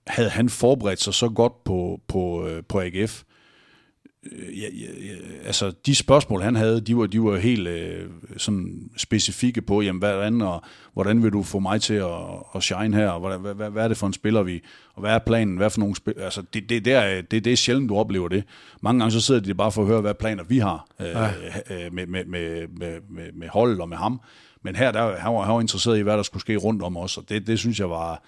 havde 0.08 0.30
han 0.30 0.50
forberedt 0.50 1.02
sig 1.02 1.14
så 1.14 1.30
godt 1.30 1.64
på, 1.64 2.02
på, 2.08 2.48
øh, 2.48 2.64
på 2.70 2.82
AGF, 2.82 3.24
Øh, 3.24 3.33
ja, 4.32 4.68
ja, 4.74 5.06
ja, 5.06 5.46
altså 5.46 5.72
de 5.86 5.96
spørgsmål, 5.96 6.42
han 6.42 6.56
havde, 6.56 6.82
de 6.82 6.98
var, 6.98 7.06
de 7.06 7.24
var 7.24 7.38
helt 7.38 7.68
øh, 7.68 8.10
sådan 8.38 8.90
specifikke 8.98 9.62
på, 9.62 9.82
jamen, 9.82 10.00
hvordan, 10.00 10.42
og, 10.42 10.64
hvordan 10.94 11.24
vil 11.24 11.34
du 11.34 11.44
få 11.44 11.60
mig 11.60 11.82
til 11.82 11.94
at, 11.94 12.12
at 12.56 12.64
shine 12.64 12.98
her, 12.98 13.10
og 13.10 13.20
hvad, 13.20 13.54
hvad, 13.54 13.70
hvad, 13.70 13.84
er 13.84 13.88
det 13.88 13.98
for 13.98 14.08
en 14.08 14.14
spiller, 14.14 14.44
vi, 14.44 14.62
og 14.94 15.02
hvad 15.02 15.12
er 15.12 15.20
planen, 15.20 15.58
hvad 15.58 15.70
for 15.70 15.80
nogle 15.80 15.96
spil, 15.96 16.14
altså 16.18 16.44
det, 16.54 16.70
det, 16.70 16.86
det, 16.86 16.94
er, 16.94 17.22
det, 17.22 17.46
det 17.46 17.54
er 17.54 17.58
sjældent, 17.58 17.90
du 17.90 17.96
oplever 17.96 18.28
det. 18.28 18.44
Mange 18.82 19.00
gange 19.00 19.12
så 19.12 19.22
sidder 19.22 19.42
de 19.42 19.54
bare 19.54 19.72
for 19.72 19.82
at 19.82 19.88
høre, 19.88 20.02
hvad 20.02 20.14
planer 20.14 20.44
vi 20.44 20.58
har 20.58 20.88
øh, 21.00 21.08
øh, 21.08 21.94
med, 21.94 22.08
med, 22.08 22.26
med, 22.26 22.68
med, 22.68 23.00
med, 23.10 23.32
med 23.34 23.48
holdet 23.48 23.82
og 23.82 23.90
med 23.90 23.98
ham. 23.98 24.22
Men 24.62 24.76
her, 24.76 24.92
der, 24.92 25.18
han, 25.18 25.34
var, 25.34 25.42
han 25.42 25.54
var 25.54 25.62
interesseret 25.62 25.98
i, 25.98 26.02
hvad 26.02 26.18
der 26.18 26.24
skulle 26.24 26.42
ske 26.42 26.56
rundt 26.56 26.84
om 26.84 26.98
os, 26.98 27.18
og 27.18 27.30
det, 27.30 27.48
det 27.48 27.60
synes 27.60 27.80
jeg 27.80 27.90
var, 27.90 28.24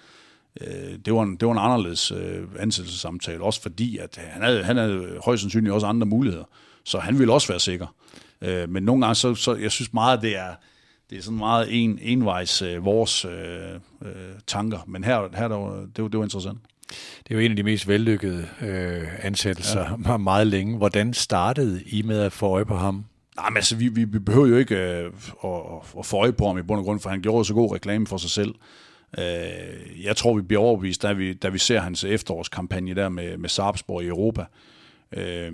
øh, 0.60 0.98
det, 1.04 1.14
var 1.14 1.22
en, 1.22 1.36
det 1.36 1.48
var 1.48 1.52
en 1.52 1.58
anderledes 1.58 2.12
øh, 2.12 2.42
ansættelsessamtale, 2.58 3.42
også 3.42 3.62
fordi, 3.62 3.98
at 3.98 4.20
han 4.22 4.42
havde, 4.42 4.64
han 4.64 4.76
havde 4.76 5.18
højst 5.24 5.40
sandsynligt 5.40 5.74
også 5.74 5.86
andre 5.86 6.06
muligheder, 6.06 6.44
så 6.84 6.98
han 6.98 7.18
ville 7.18 7.32
også 7.32 7.48
være 7.48 7.60
sikker. 7.60 7.94
Øh, 8.42 8.68
men 8.68 8.82
nogle 8.82 9.06
gange, 9.06 9.14
så, 9.14 9.34
så 9.34 9.54
jeg 9.54 9.70
synes 9.70 9.92
meget, 9.92 10.22
det 10.22 10.36
er, 10.36 10.54
det 11.10 11.18
er 11.18 11.22
sådan 11.22 11.38
meget 11.38 11.66
en, 11.70 11.98
envejs 12.02 12.62
øh, 12.62 12.84
vores 12.84 13.24
øh, 13.24 13.30
øh, 14.02 14.10
tanker, 14.46 14.78
men 14.86 15.04
her, 15.04 15.28
her 15.36 15.48
der, 15.48 15.86
det, 15.96 16.02
var, 16.02 16.08
det 16.08 16.18
var 16.18 16.24
interessant. 16.24 16.58
Det 17.28 17.30
er 17.30 17.34
jo 17.34 17.40
en 17.40 17.50
af 17.50 17.56
de 17.56 17.62
mest 17.62 17.88
vellykkede 17.88 18.48
øh, 18.60 19.26
ansættelser 19.26 19.98
ja. 20.08 20.16
meget 20.16 20.46
længe. 20.46 20.76
Hvordan 20.76 21.14
startede 21.14 21.82
I 21.86 22.02
med 22.02 22.20
at 22.20 22.32
få 22.32 22.46
øje 22.46 22.64
på 22.64 22.76
ham? 22.76 23.04
Nej, 23.36 23.50
men 23.50 23.56
altså, 23.56 23.76
vi, 23.76 23.88
vi, 23.88 24.04
vi 24.04 24.18
behøver 24.18 24.46
jo 24.46 24.56
ikke 24.56 24.76
øh, 24.76 25.12
at, 25.44 25.50
at 25.98 26.06
få 26.06 26.16
øje 26.16 26.32
på 26.32 26.46
ham 26.46 26.58
i 26.58 26.62
bund 26.62 26.78
og 26.78 26.84
grund, 26.84 27.00
for 27.00 27.10
han 27.10 27.22
gjorde 27.22 27.44
så 27.44 27.54
god 27.54 27.74
reklame 27.74 28.06
for 28.06 28.16
sig 28.16 28.30
selv. 28.30 28.54
Øh, 29.18 30.04
jeg 30.04 30.16
tror, 30.16 30.34
vi 30.36 30.42
bliver 30.42 30.62
overbevist, 30.62 31.02
da 31.02 31.12
vi, 31.12 31.32
da 31.32 31.48
vi 31.48 31.58
ser 31.58 31.80
hans 31.80 32.04
efterårskampagne 32.04 32.94
der 32.94 33.08
med, 33.08 33.36
med 33.36 33.48
Sarpsborg 33.48 34.02
i 34.02 34.06
Europa. 34.06 34.44
Øh, 35.12 35.52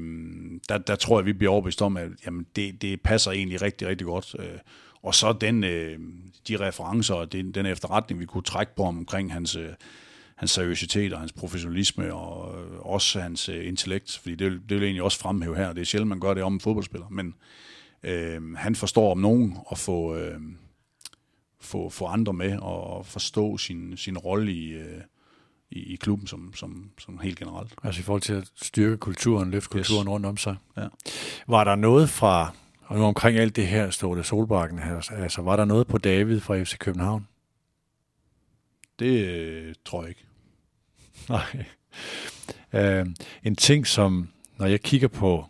der, 0.69 0.79
der 0.79 0.97
tror 0.97 1.19
jeg, 1.19 1.27
vi 1.27 1.33
bliver 1.33 1.53
overbevist 1.53 1.83
om, 1.83 1.97
at 1.97 2.09
jamen, 2.27 2.47
det, 2.57 2.83
det 2.83 3.01
passer 3.01 3.31
egentlig 3.31 3.63
rigtig, 3.63 3.89
rigtig 3.89 4.05
godt. 4.05 4.37
Øh, 4.39 4.59
og 5.03 5.15
så 5.15 5.33
den, 5.33 5.65
øh, 5.65 5.99
de 6.49 6.57
referencer 6.57 7.15
og 7.15 7.33
den, 7.33 7.53
den 7.53 7.67
efterretning, 7.67 8.21
vi 8.21 8.27
kunne 8.27 8.43
trække 8.43 8.77
på 8.77 8.83
omkring 8.83 9.33
hans, 9.33 9.57
øh, 9.57 9.69
hans 10.37 10.51
seriøsitet 10.51 11.13
og 11.13 11.19
hans 11.19 11.33
professionalisme 11.33 12.15
og 12.15 12.59
øh, 12.59 12.79
også 12.79 13.21
hans 13.21 13.49
øh, 13.49 13.69
intellekt, 13.69 14.19
fordi 14.23 14.35
det, 14.35 14.53
det 14.69 14.77
vil 14.77 14.83
egentlig 14.83 15.03
også 15.03 15.19
fremhæve 15.19 15.57
her. 15.57 15.73
Det 15.73 15.81
er 15.81 15.85
sjældent, 15.85 16.09
man 16.09 16.21
gør 16.21 16.35
det 16.35 16.43
om 16.43 16.55
en 16.55 16.61
fodboldspiller, 16.61 17.09
men 17.09 17.35
øh, 18.03 18.55
han 18.55 18.75
forstår 18.75 19.11
om 19.11 19.19
nogen 19.19 19.57
at 19.71 19.79
få, 19.79 20.17
øh, 20.17 20.41
få, 21.63 21.89
få 21.89 22.07
andre 22.07 22.33
med 22.33 22.59
og 22.59 23.07
forstå 23.07 23.59
sin, 23.59 23.97
sin 23.97 24.19
rolle 24.19 24.53
i, 24.53 24.69
øh, 24.73 25.01
i, 25.71 25.93
i 25.93 25.97
klubben 25.97 26.27
som, 26.27 26.53
som, 26.55 26.91
som 26.99 27.19
helt 27.19 27.39
generelt. 27.39 27.75
Altså 27.83 28.01
i 28.01 28.03
forhold 28.03 28.23
til 28.23 28.33
at 28.33 28.51
styrke 28.55 28.97
kulturen, 28.97 29.51
løfte 29.51 29.69
kulturen 29.69 30.07
yes. 30.07 30.11
rundt 30.11 30.27
om 30.27 30.37
sig. 30.37 30.57
Ja. 30.77 30.87
Var 31.49 31.65
der 31.65 31.75
noget 31.75 32.11
fra, 32.11 32.55
og 32.87 32.99
nu 32.99 33.05
omkring 33.05 33.39
alt 33.39 33.57
det 33.57 33.67
her, 33.67 33.91
Ståle 33.91 34.25
Solbakken, 34.25 34.79
altså 35.11 35.43
var 35.43 35.57
der 35.57 35.65
noget 35.65 35.87
på 35.87 35.99
David 35.99 36.41
fra 36.41 36.63
FC 36.63 36.79
København? 36.79 37.27
Det 38.99 39.27
øh, 39.27 39.75
tror 39.85 40.03
jeg 40.03 40.09
ikke. 40.09 40.25
Nej. 41.29 41.65
Øh, 42.73 43.07
en 43.45 43.57
ting, 43.57 43.87
som 43.87 44.29
når 44.59 44.67
jeg 44.67 44.81
kigger 44.81 45.09
på 45.09 45.47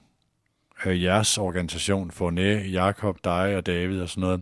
øh, 0.86 1.02
jeres 1.02 1.38
organisation, 1.38 2.10
Forne, 2.10 2.64
Jakob, 2.72 3.18
dig 3.24 3.56
og 3.56 3.66
David 3.66 4.00
og 4.00 4.08
sådan 4.08 4.20
noget, 4.20 4.40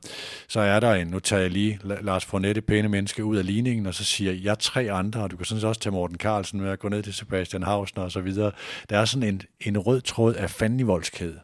så 0.48 0.60
er 0.60 0.80
der 0.80 0.94
en, 0.94 1.06
nu 1.06 1.18
tager 1.18 1.42
jeg 1.42 1.50
lige 1.50 1.80
Lars 1.84 2.24
Fornet, 2.24 2.56
det 2.56 2.64
pæne 2.64 2.88
menneske, 2.88 3.24
ud 3.24 3.36
af 3.36 3.46
ligningen, 3.46 3.86
og 3.86 3.94
så 3.94 4.04
siger 4.04 4.32
jeg 4.32 4.58
tre 4.58 4.92
andre, 4.92 5.22
og 5.22 5.30
du 5.30 5.36
kan 5.36 5.46
sådan 5.46 5.60
set 5.60 5.68
også 5.68 5.80
tage 5.80 5.92
Morten 5.92 6.16
Carlsen 6.16 6.60
med 6.60 6.70
at 6.70 6.78
gå 6.78 6.88
ned 6.88 7.02
til 7.02 7.14
Sebastian 7.14 7.62
Hausner 7.62 8.02
og 8.02 8.12
så 8.12 8.20
videre. 8.20 8.52
Der 8.90 8.98
er 8.98 9.04
sådan 9.04 9.28
en, 9.28 9.42
en 9.60 9.78
rød 9.78 10.00
tråd 10.00 10.34
af 10.34 10.50
fandenivoldskæde. 10.50 11.40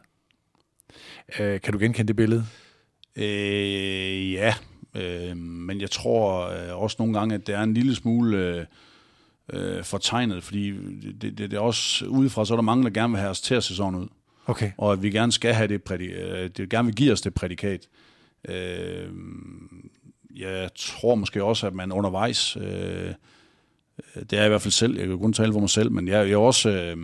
Øh, 1.39 1.61
kan 1.61 1.73
du 1.73 1.79
genkende 1.79 2.07
det 2.07 2.15
billede? 2.15 2.45
Øh, 3.15 4.33
ja, 4.33 4.53
øh, 4.95 5.37
men 5.37 5.81
jeg 5.81 5.91
tror 5.91 6.49
øh, 6.49 6.81
også 6.81 6.95
nogle 6.99 7.19
gange, 7.19 7.35
at 7.35 7.47
det 7.47 7.55
er 7.55 7.61
en 7.61 7.73
lille 7.73 7.95
smule... 7.95 8.37
Øh, 8.37 8.65
øh, 9.53 9.83
fortegnet, 9.83 10.43
fordi 10.43 10.71
det, 10.71 11.21
det, 11.21 11.37
det 11.37 11.53
er 11.53 11.59
også 11.59 12.05
udefra, 12.05 12.45
så 12.45 12.53
er 12.53 12.57
der 12.57 12.61
mange, 12.61 12.83
der 12.83 12.89
gerne 12.89 13.13
vil 13.13 13.19
have 13.19 13.29
os 13.29 13.41
til 13.41 13.55
at 13.55 13.63
se 13.63 13.75
sådan 13.75 13.95
ud. 13.95 14.07
Okay. 14.47 14.71
Og 14.77 14.93
at 14.93 15.03
vi 15.03 15.09
gerne 15.09 15.31
skal 15.31 15.53
have 15.53 15.67
det, 15.67 15.81
prædi- 15.89 16.21
øh, 16.21 16.49
det 16.49 16.69
gerne 16.69 16.85
vil 16.85 16.95
give 16.95 17.11
os 17.11 17.21
det 17.21 17.33
prædikat. 17.33 17.87
Øh, 18.49 19.09
jeg 20.35 20.69
tror 20.75 21.15
måske 21.15 21.43
også, 21.43 21.67
at 21.67 21.73
man 21.73 21.91
undervejs, 21.91 22.57
øh, 22.57 22.63
øh 22.65 23.13
det 24.21 24.33
er 24.33 24.37
jeg 24.37 24.45
i 24.45 24.49
hvert 24.49 24.61
fald 24.61 24.71
selv, 24.71 24.99
jeg 24.99 25.07
kan 25.07 25.19
kun 25.19 25.33
tale 25.33 25.53
for 25.53 25.59
mig 25.59 25.69
selv, 25.69 25.91
men 25.91 26.07
jeg, 26.07 26.27
jeg 26.27 26.33
er 26.33 26.37
også 26.37 26.69
øh, 26.69 26.97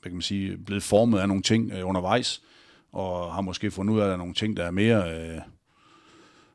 hvad 0.00 0.10
kan 0.10 0.12
man 0.12 0.22
sige, 0.22 0.56
blevet 0.56 0.82
formet 0.82 1.18
af 1.18 1.28
nogle 1.28 1.42
ting 1.42 1.72
øh, 1.72 1.88
undervejs, 1.88 2.42
og 2.92 3.34
har 3.34 3.40
måske 3.40 3.70
fundet 3.70 3.94
ud 3.94 4.00
af, 4.00 4.04
at 4.04 4.08
der 4.08 4.12
er 4.12 4.18
nogle 4.18 4.34
ting, 4.34 4.56
der 4.56 4.64
er 4.64 4.70
mere 4.70 5.14
øh, 5.14 5.40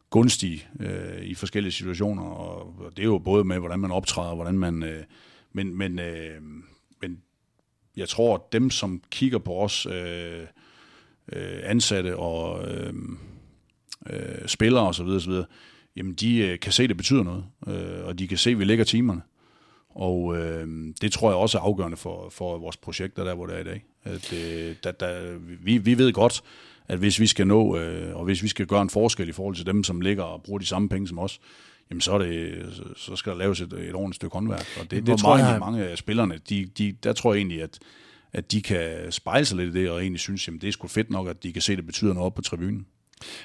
gunstige 0.09 0.67
øh, 0.79 1.21
i 1.21 1.35
forskellige 1.35 1.71
situationer, 1.71 2.23
og, 2.23 2.75
og 2.79 2.91
det 2.91 2.99
er 2.99 3.07
jo 3.07 3.17
både 3.17 3.43
med, 3.43 3.59
hvordan 3.59 3.79
man 3.79 3.91
optræder, 3.91 4.35
hvordan 4.35 4.59
man... 4.59 4.83
Øh, 4.83 5.03
men, 5.53 5.77
men, 5.77 5.99
øh, 5.99 6.41
jeg 7.97 8.09
tror, 8.09 8.35
at 8.35 8.41
dem, 8.51 8.69
som 8.69 9.01
kigger 9.11 9.37
på 9.37 9.59
os 9.59 9.85
øh, 9.85 10.41
øh, 11.33 11.59
ansatte 11.63 12.17
og 12.17 12.71
øh, 12.71 12.93
øh, 14.09 14.47
spillere 14.47 14.87
osv., 14.87 15.07
osv., 15.07 15.33
jamen 15.95 16.13
de 16.13 16.37
øh, 16.37 16.59
kan 16.59 16.71
se, 16.71 16.83
at 16.83 16.89
det 16.89 16.97
betyder 16.97 17.23
noget, 17.23 17.45
øh, 17.67 18.05
og 18.05 18.19
de 18.19 18.27
kan 18.27 18.37
se, 18.37 18.49
at 18.49 18.59
vi 18.59 18.63
lægger 18.63 18.85
timerne. 18.85 19.21
Og 19.89 20.37
øh, 20.37 20.93
det 21.01 21.11
tror 21.11 21.29
jeg 21.29 21.37
også 21.37 21.57
er 21.57 21.61
afgørende 21.61 21.97
for, 21.97 22.29
for 22.29 22.57
vores 22.57 22.77
projekter, 22.77 23.23
der 23.23 23.35
hvor 23.35 23.45
det 23.45 23.55
er 23.55 23.59
i 23.59 23.63
dag. 23.63 23.85
At, 24.03 24.33
øh, 24.33 24.75
da, 24.83 24.91
da, 24.91 25.35
vi, 25.39 25.77
vi 25.77 25.97
ved 25.97 26.13
godt, 26.13 26.43
at 26.87 26.99
hvis 26.99 27.19
vi 27.19 27.27
skal 27.27 27.47
nå, 27.47 27.77
øh, 27.77 28.15
og 28.15 28.25
hvis 28.25 28.43
vi 28.43 28.47
skal 28.47 28.65
gøre 28.65 28.81
en 28.81 28.89
forskel 28.89 29.29
i 29.29 29.31
forhold 29.31 29.55
til 29.55 29.65
dem, 29.65 29.83
som 29.83 30.01
ligger 30.01 30.23
og 30.23 30.43
bruger 30.43 30.59
de 30.59 30.65
samme 30.65 30.89
penge 30.89 31.07
som 31.07 31.19
os, 31.19 31.39
jamen 31.89 32.01
så, 32.01 32.11
er 32.11 32.17
det, 32.17 32.65
så 32.97 33.15
skal 33.15 33.31
der 33.31 33.37
laves 33.37 33.61
et, 33.61 33.73
et 33.73 33.93
ordentligt 33.93 34.15
stykke 34.15 34.33
håndværk. 34.33 34.65
Og 34.79 34.91
det, 34.91 35.07
det 35.07 35.19
tror 35.19 35.37
jeg 35.37 35.45
egentlig, 35.45 35.59
mange 35.59 35.85
af 35.85 35.97
spillerne, 35.97 36.39
de, 36.49 36.65
de, 36.65 36.95
der 37.03 37.13
tror 37.13 37.33
jeg 37.33 37.39
egentlig, 37.39 37.61
at, 37.61 37.79
at 38.33 38.51
de 38.51 38.61
kan 38.61 39.11
spejle 39.11 39.45
sig 39.45 39.57
lidt 39.57 39.75
i 39.75 39.79
det, 39.79 39.89
og 39.89 40.01
egentlig 40.01 40.19
synes, 40.19 40.47
at 40.47 40.53
det 40.61 40.67
er 40.67 40.71
sgu 40.71 40.87
fedt 40.87 41.09
nok, 41.09 41.27
at 41.27 41.43
de 41.43 41.53
kan 41.53 41.61
se, 41.61 41.71
at 41.71 41.77
det 41.77 41.85
betyder 41.85 42.13
noget 42.13 42.33
på 42.33 42.41
tribunen. 42.41 42.85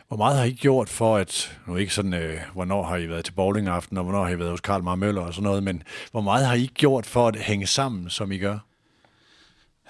Hvor 0.08 0.16
meget 0.16 0.38
har 0.38 0.44
I 0.44 0.52
gjort 0.52 0.88
for 0.88 1.16
at, 1.16 1.58
nu 1.66 1.76
ikke 1.76 1.94
sådan, 1.94 2.14
øh, 2.14 2.38
hvornår 2.52 2.82
har 2.82 2.96
I 2.96 3.08
været 3.08 3.24
til 3.24 3.32
bowlingaften, 3.32 3.98
og 3.98 4.04
hvornår 4.04 4.24
har 4.24 4.30
I 4.30 4.38
været 4.38 4.50
hos 4.50 4.60
Karl 4.60 4.82
Marmøller 4.82 5.20
og 5.20 5.34
sådan 5.34 5.42
noget, 5.42 5.62
men 5.62 5.82
hvor 6.10 6.20
meget 6.20 6.46
har 6.46 6.54
I 6.54 6.66
gjort 6.66 7.06
for 7.06 7.28
at 7.28 7.36
hænge 7.36 7.66
sammen, 7.66 8.10
som 8.10 8.32
I 8.32 8.38
gør? 8.38 8.58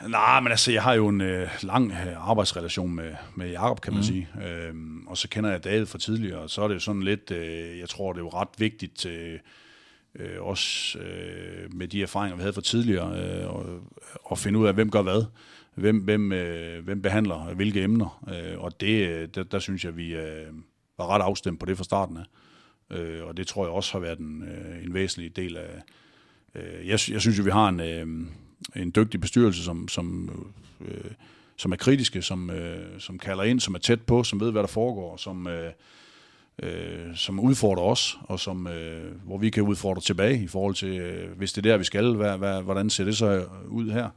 Nej, 0.08 0.40
men 0.40 0.50
altså, 0.50 0.72
jeg 0.72 0.82
har 0.82 0.94
jo 0.94 1.08
en 1.08 1.20
øh, 1.20 1.48
lang 1.62 1.92
øh, 1.92 2.28
arbejdsrelation 2.30 2.94
med, 2.94 3.14
med 3.34 3.50
Jacob, 3.50 3.80
kan 3.80 3.92
man 3.92 4.00
mm. 4.00 4.04
sige. 4.04 4.28
Øhm, 4.46 5.06
og 5.06 5.16
så 5.16 5.28
kender 5.28 5.50
jeg 5.50 5.64
David 5.64 5.86
fra 5.86 5.98
tidligere, 5.98 6.38
og 6.38 6.50
så 6.50 6.62
er 6.62 6.68
det 6.68 6.74
jo 6.74 6.80
sådan 6.80 7.02
lidt, 7.02 7.30
øh, 7.30 7.78
jeg 7.78 7.88
tror, 7.88 8.12
det 8.12 8.20
er 8.20 8.24
jo 8.24 8.28
ret 8.28 8.48
vigtigt, 8.58 9.06
øh, 9.06 9.38
øh, 10.14 10.42
også 10.42 10.98
øh, 10.98 11.74
med 11.74 11.88
de 11.88 12.02
erfaringer, 12.02 12.36
vi 12.36 12.40
havde 12.40 12.52
fra 12.52 12.60
tidligere, 12.60 13.40
øh, 13.40 13.54
og, 13.54 13.80
og 14.24 14.38
finde 14.38 14.58
ud 14.58 14.66
af, 14.66 14.74
hvem 14.74 14.90
gør 14.90 15.02
hvad. 15.02 15.24
Hvem, 15.74 15.98
hvem, 15.98 16.32
øh, 16.32 16.84
hvem 16.84 17.02
behandler 17.02 17.54
hvilke 17.54 17.82
emner. 17.82 18.24
Øh, 18.28 18.60
og 18.60 18.80
det, 18.80 19.08
øh, 19.08 19.28
der, 19.34 19.42
der 19.42 19.58
synes 19.58 19.84
jeg, 19.84 19.96
vi 19.96 20.14
øh, 20.14 20.46
var 20.98 21.06
ret 21.06 21.22
afstemt 21.22 21.60
på 21.60 21.66
det 21.66 21.76
fra 21.76 21.84
starten 21.84 22.16
af. 22.16 22.24
Øh, 22.96 23.24
og 23.24 23.36
det 23.36 23.46
tror 23.46 23.64
jeg 23.64 23.72
også 23.72 23.92
har 23.92 23.98
været 23.98 24.18
en, 24.18 24.42
øh, 24.42 24.84
en 24.84 24.94
væsentlig 24.94 25.36
del 25.36 25.56
af... 25.56 25.82
Øh, 26.54 26.88
jeg, 26.88 26.98
jeg 27.10 27.20
synes 27.20 27.38
jo, 27.38 27.42
vi 27.42 27.50
har 27.50 27.68
en... 27.68 27.80
Øh, 27.80 28.26
en 28.76 28.92
dygtig 28.96 29.20
bestyrelse, 29.20 29.64
som, 29.64 29.88
som, 29.88 30.30
øh, 30.80 31.10
som 31.56 31.72
er 31.72 31.76
kritiske, 31.76 32.22
som, 32.22 32.50
øh, 32.50 33.00
som 33.00 33.18
kalder 33.18 33.44
ind, 33.44 33.60
som 33.60 33.74
er 33.74 33.78
tæt 33.78 34.00
på, 34.00 34.24
som 34.24 34.40
ved, 34.40 34.50
hvad 34.52 34.62
der 34.62 34.68
foregår, 34.68 35.16
som, 35.16 35.46
øh, 35.46 35.72
øh, 36.62 37.16
som 37.16 37.40
udfordrer 37.40 37.84
os, 37.84 38.18
og 38.22 38.40
som, 38.40 38.66
øh, 38.66 39.12
hvor 39.24 39.38
vi 39.38 39.50
kan 39.50 39.62
udfordre 39.62 40.00
tilbage 40.00 40.42
i 40.42 40.46
forhold 40.46 40.74
til, 40.74 40.98
øh, 40.98 41.36
hvis 41.36 41.52
det 41.52 41.66
er 41.66 41.70
der, 41.70 41.78
vi 41.78 41.84
skal, 41.84 42.14
hvad, 42.14 42.38
hvad, 42.38 42.62
hvordan 42.62 42.90
ser 42.90 43.04
det 43.04 43.16
så 43.16 43.44
ud 43.68 43.90
her? 43.90 44.08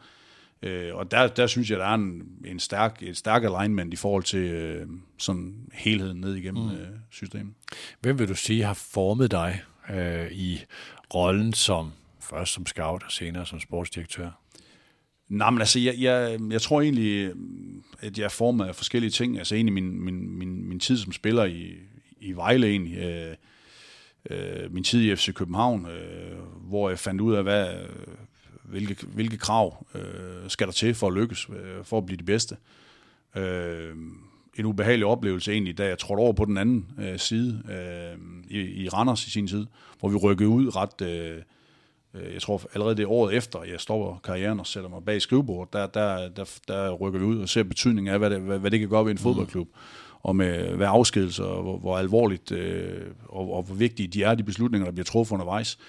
Øh, 0.63 0.95
og 0.95 1.11
der, 1.11 1.27
der 1.27 1.47
synes 1.47 1.69
jeg, 1.69 1.79
der 1.79 1.85
er 1.85 1.93
en, 1.93 2.23
en 2.45 2.59
stærk, 2.59 2.97
et 3.01 3.17
stærk 3.17 3.43
alignment 3.43 3.93
i 3.93 3.95
forhold 3.95 4.23
til 4.23 4.39
øh, 4.39 4.87
sådan 5.17 5.55
helheden 5.73 6.21
ned 6.21 6.35
igennem 6.35 6.63
mm. 6.63 6.71
øh, 6.71 6.87
systemet. 7.09 7.53
Hvem 8.01 8.19
vil 8.19 8.27
du 8.27 8.35
sige 8.35 8.63
har 8.63 8.73
formet 8.73 9.31
dig 9.31 9.61
øh, 9.93 10.31
i 10.31 10.61
rollen 11.13 11.53
som 11.53 11.91
først 12.23 12.53
som 12.53 12.65
scout 12.65 13.03
og 13.03 13.11
senere 13.11 13.45
som 13.45 13.59
sportsdirektør? 13.59 14.29
Nej, 15.29 15.49
men 15.49 15.59
altså, 15.59 15.79
jeg, 15.79 15.95
jeg, 15.99 16.39
jeg 16.49 16.61
tror 16.61 16.81
egentlig, 16.81 17.31
at 17.99 18.17
jeg 18.17 18.25
er 18.25 18.29
formet 18.29 18.65
af 18.65 18.75
forskellige 18.75 19.11
ting. 19.11 19.37
Altså 19.37 19.55
egentlig 19.55 19.73
min, 19.73 20.01
min, 20.01 20.37
min, 20.37 20.67
min 20.67 20.79
tid 20.79 20.97
som 20.97 21.11
spiller 21.11 21.45
i, 21.45 21.73
i 22.19 22.31
Vejle 22.31 22.67
egentlig. 22.67 22.97
Øh, 22.97 23.35
øh, 24.29 24.73
min 24.73 24.83
tid 24.83 25.01
i 25.01 25.15
FC 25.15 25.33
København, 25.33 25.85
øh, 25.85 26.37
hvor 26.61 26.89
jeg 26.89 26.99
fandt 26.99 27.21
ud 27.21 27.33
af, 27.33 27.43
hvad, 27.43 27.73
hvilke, 28.63 29.05
hvilke 29.05 29.37
krav 29.37 29.87
øh, 29.95 30.49
skal 30.49 30.67
der 30.67 30.73
til 30.73 30.93
for 30.93 31.07
at 31.07 31.13
lykkes, 31.13 31.49
øh, 31.49 31.83
for 31.83 31.97
at 31.97 32.05
blive 32.05 32.17
det 32.17 32.25
bedste. 32.25 32.57
Øh, 33.35 33.95
en 34.55 34.65
ubehagelig 34.65 35.05
oplevelse 35.05 35.51
egentlig, 35.51 35.77
da 35.77 35.87
jeg 35.87 35.97
trådte 35.97 36.19
over 36.19 36.33
på 36.33 36.45
den 36.45 36.57
anden 36.57 36.85
øh, 36.99 37.19
side 37.19 37.63
øh, 37.71 38.17
i, 38.49 38.59
i 38.59 38.89
Randers 38.89 39.27
i 39.27 39.31
sin 39.31 39.47
tid, 39.47 39.65
hvor 39.99 40.09
vi 40.09 40.15
rykkede 40.15 40.49
ud 40.49 40.75
ret... 40.75 41.01
Øh, 41.01 41.37
øh, 41.37 41.41
jeg 42.13 42.41
tror 42.41 42.61
allerede 42.73 42.95
det 42.95 43.05
året 43.05 43.35
efter, 43.35 43.63
jeg 43.63 43.79
stopper 43.79 44.19
karrieren 44.23 44.59
og 44.59 44.67
sætter 44.67 44.89
mig 44.89 45.05
bag 45.05 45.21
skrivebordet, 45.21 45.73
der, 45.73 45.87
der, 45.87 46.29
der, 46.29 46.59
der 46.67 46.91
rykker 46.91 47.19
vi 47.19 47.25
ud 47.25 47.39
og 47.39 47.49
ser 47.49 47.63
betydningen 47.63 48.13
af, 48.13 48.19
hvad 48.19 48.29
det, 48.29 48.41
hvad, 48.41 48.59
hvad 48.59 48.71
det 48.71 48.79
kan 48.79 48.89
gøre 48.89 49.05
ved 49.05 49.11
en 49.11 49.17
fodboldklub. 49.17 49.67
Og 50.21 50.35
med 50.35 50.75
hvad 50.75 50.87
afskedelser, 50.89 51.43
og 51.43 51.61
hvor, 51.63 51.77
hvor 51.77 51.97
alvorligt 51.97 52.51
øh, 52.51 53.07
og, 53.25 53.53
og 53.53 53.63
hvor 53.63 53.75
vigtige 53.75 54.07
de 54.07 54.23
er, 54.23 54.35
de 54.35 54.43
beslutninger, 54.43 54.85
der 54.85 54.91
bliver 54.91 55.05
truffet 55.05 55.33
undervejs. 55.33 55.79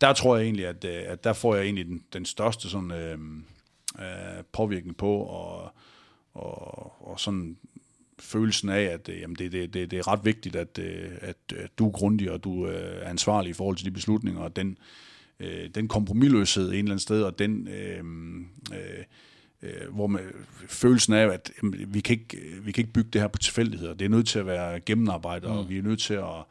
Der 0.00 0.12
tror 0.12 0.36
jeg 0.36 0.44
egentlig, 0.44 0.66
at, 0.66 0.84
øh, 0.84 1.02
at 1.06 1.24
der 1.24 1.32
får 1.32 1.54
jeg 1.54 1.64
egentlig 1.64 1.86
den, 1.86 2.02
den 2.12 2.24
største 2.24 2.70
sådan, 2.70 2.90
øh, 2.90 3.18
øh, 3.98 4.44
påvirkning 4.52 4.96
på, 4.96 5.16
og, 5.16 5.70
og, 6.34 7.08
og 7.08 7.20
sådan 7.20 7.56
følelsen 8.18 8.68
af, 8.68 8.82
at 8.82 9.08
øh, 9.08 9.20
jamen 9.20 9.36
det, 9.36 9.52
det, 9.52 9.74
det, 9.74 9.90
det 9.90 9.98
er 9.98 10.08
ret 10.08 10.24
vigtigt, 10.24 10.56
at, 10.56 10.78
øh, 10.78 11.10
at, 11.20 11.36
at 11.56 11.70
du 11.78 11.86
er 11.86 11.92
grundig, 11.92 12.30
og 12.30 12.44
du 12.44 12.66
øh, 12.66 13.02
er 13.02 13.08
ansvarlig 13.08 13.50
i 13.50 13.52
forhold 13.52 13.76
til 13.76 13.86
de 13.86 13.90
beslutninger, 13.90 14.40
og 14.40 14.56
den, 14.56 14.70
øh, 14.70 14.76
den 15.74 15.88
kompromilløshed 15.88 16.68
en 16.68 16.74
eller 16.74 16.84
anden 16.84 16.98
sted, 16.98 17.22
og 17.22 17.38
den, 17.38 17.68
øh, 17.68 18.04
øh, 18.72 19.04
øh, 19.62 19.94
hvor 19.94 20.06
man, 20.06 20.22
følelsen 20.66 21.12
af, 21.12 21.26
at 21.26 21.52
jamen, 21.62 21.94
vi, 21.94 22.00
kan 22.00 22.12
ikke, 22.12 22.36
vi 22.62 22.72
kan 22.72 22.82
ikke 22.82 22.92
bygge 22.92 23.10
det 23.12 23.20
her 23.20 23.28
på 23.28 23.38
tilfældigheder. 23.38 23.94
Det 23.94 24.04
er 24.04 24.08
nødt 24.08 24.28
til 24.28 24.38
at 24.38 24.46
være 24.46 24.80
gennemarbejdet, 24.80 25.50
mm. 25.50 25.56
og 25.56 25.68
vi 25.68 25.78
er 25.78 25.82
nødt 25.82 26.00
til 26.00 26.14
at, 26.14 26.44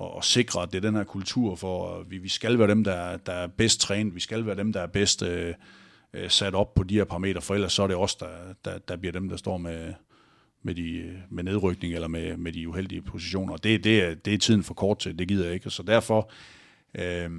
at, 0.00 0.06
at 0.18 0.24
sikre, 0.24 0.62
at 0.62 0.72
det 0.72 0.76
er 0.76 0.88
den 0.88 0.96
her 0.96 1.04
kultur, 1.04 1.54
for 1.54 2.02
vi, 2.02 2.18
vi 2.18 2.28
skal 2.28 2.58
være 2.58 2.68
dem, 2.68 2.84
der, 2.84 3.16
der 3.16 3.32
er 3.32 3.46
bedst 3.46 3.80
trænet, 3.80 4.14
vi 4.14 4.20
skal 4.20 4.46
være 4.46 4.56
dem, 4.56 4.72
der 4.72 4.80
er 4.80 4.86
bedst 4.86 5.22
øh, 5.22 5.54
sat 6.28 6.54
op 6.54 6.74
på 6.74 6.82
de 6.82 6.94
her 6.94 7.04
parametre, 7.04 7.40
for 7.40 7.54
ellers 7.54 7.72
så 7.72 7.82
er 7.82 7.86
det 7.86 7.96
os, 7.96 8.14
der, 8.14 8.28
der, 8.64 8.78
der 8.78 8.96
bliver 8.96 9.12
dem, 9.12 9.28
der 9.28 9.36
står 9.36 9.56
med, 9.56 9.94
med, 10.62 10.74
de, 10.74 11.22
med 11.30 11.44
nedrykning 11.44 11.94
eller 11.94 12.08
med, 12.08 12.36
med 12.36 12.52
de 12.52 12.68
uheldige 12.68 13.02
positioner. 13.02 13.56
Det, 13.56 13.84
det, 13.84 14.02
er, 14.02 14.14
det 14.14 14.34
er 14.34 14.38
tiden 14.38 14.62
for 14.62 14.74
kort 14.74 14.98
til, 14.98 15.18
det 15.18 15.28
gider 15.28 15.44
jeg 15.44 15.54
ikke. 15.54 15.70
Så 15.70 15.82
derfor, 15.82 16.30
øh, 16.94 17.30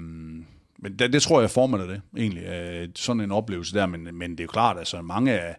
men 0.78 0.98
det, 0.98 1.12
det 1.12 1.22
tror 1.22 1.40
jeg 1.40 1.50
former 1.50 1.86
det 1.86 2.02
egentlig, 2.16 2.44
øh, 2.44 2.88
sådan 2.94 3.20
en 3.20 3.32
oplevelse 3.32 3.74
der, 3.74 3.86
men, 3.86 4.14
men 4.14 4.30
det 4.30 4.40
er 4.40 4.44
jo 4.44 4.50
klart, 4.50 4.78
altså 4.78 5.02
mange 5.02 5.40
af, 5.40 5.56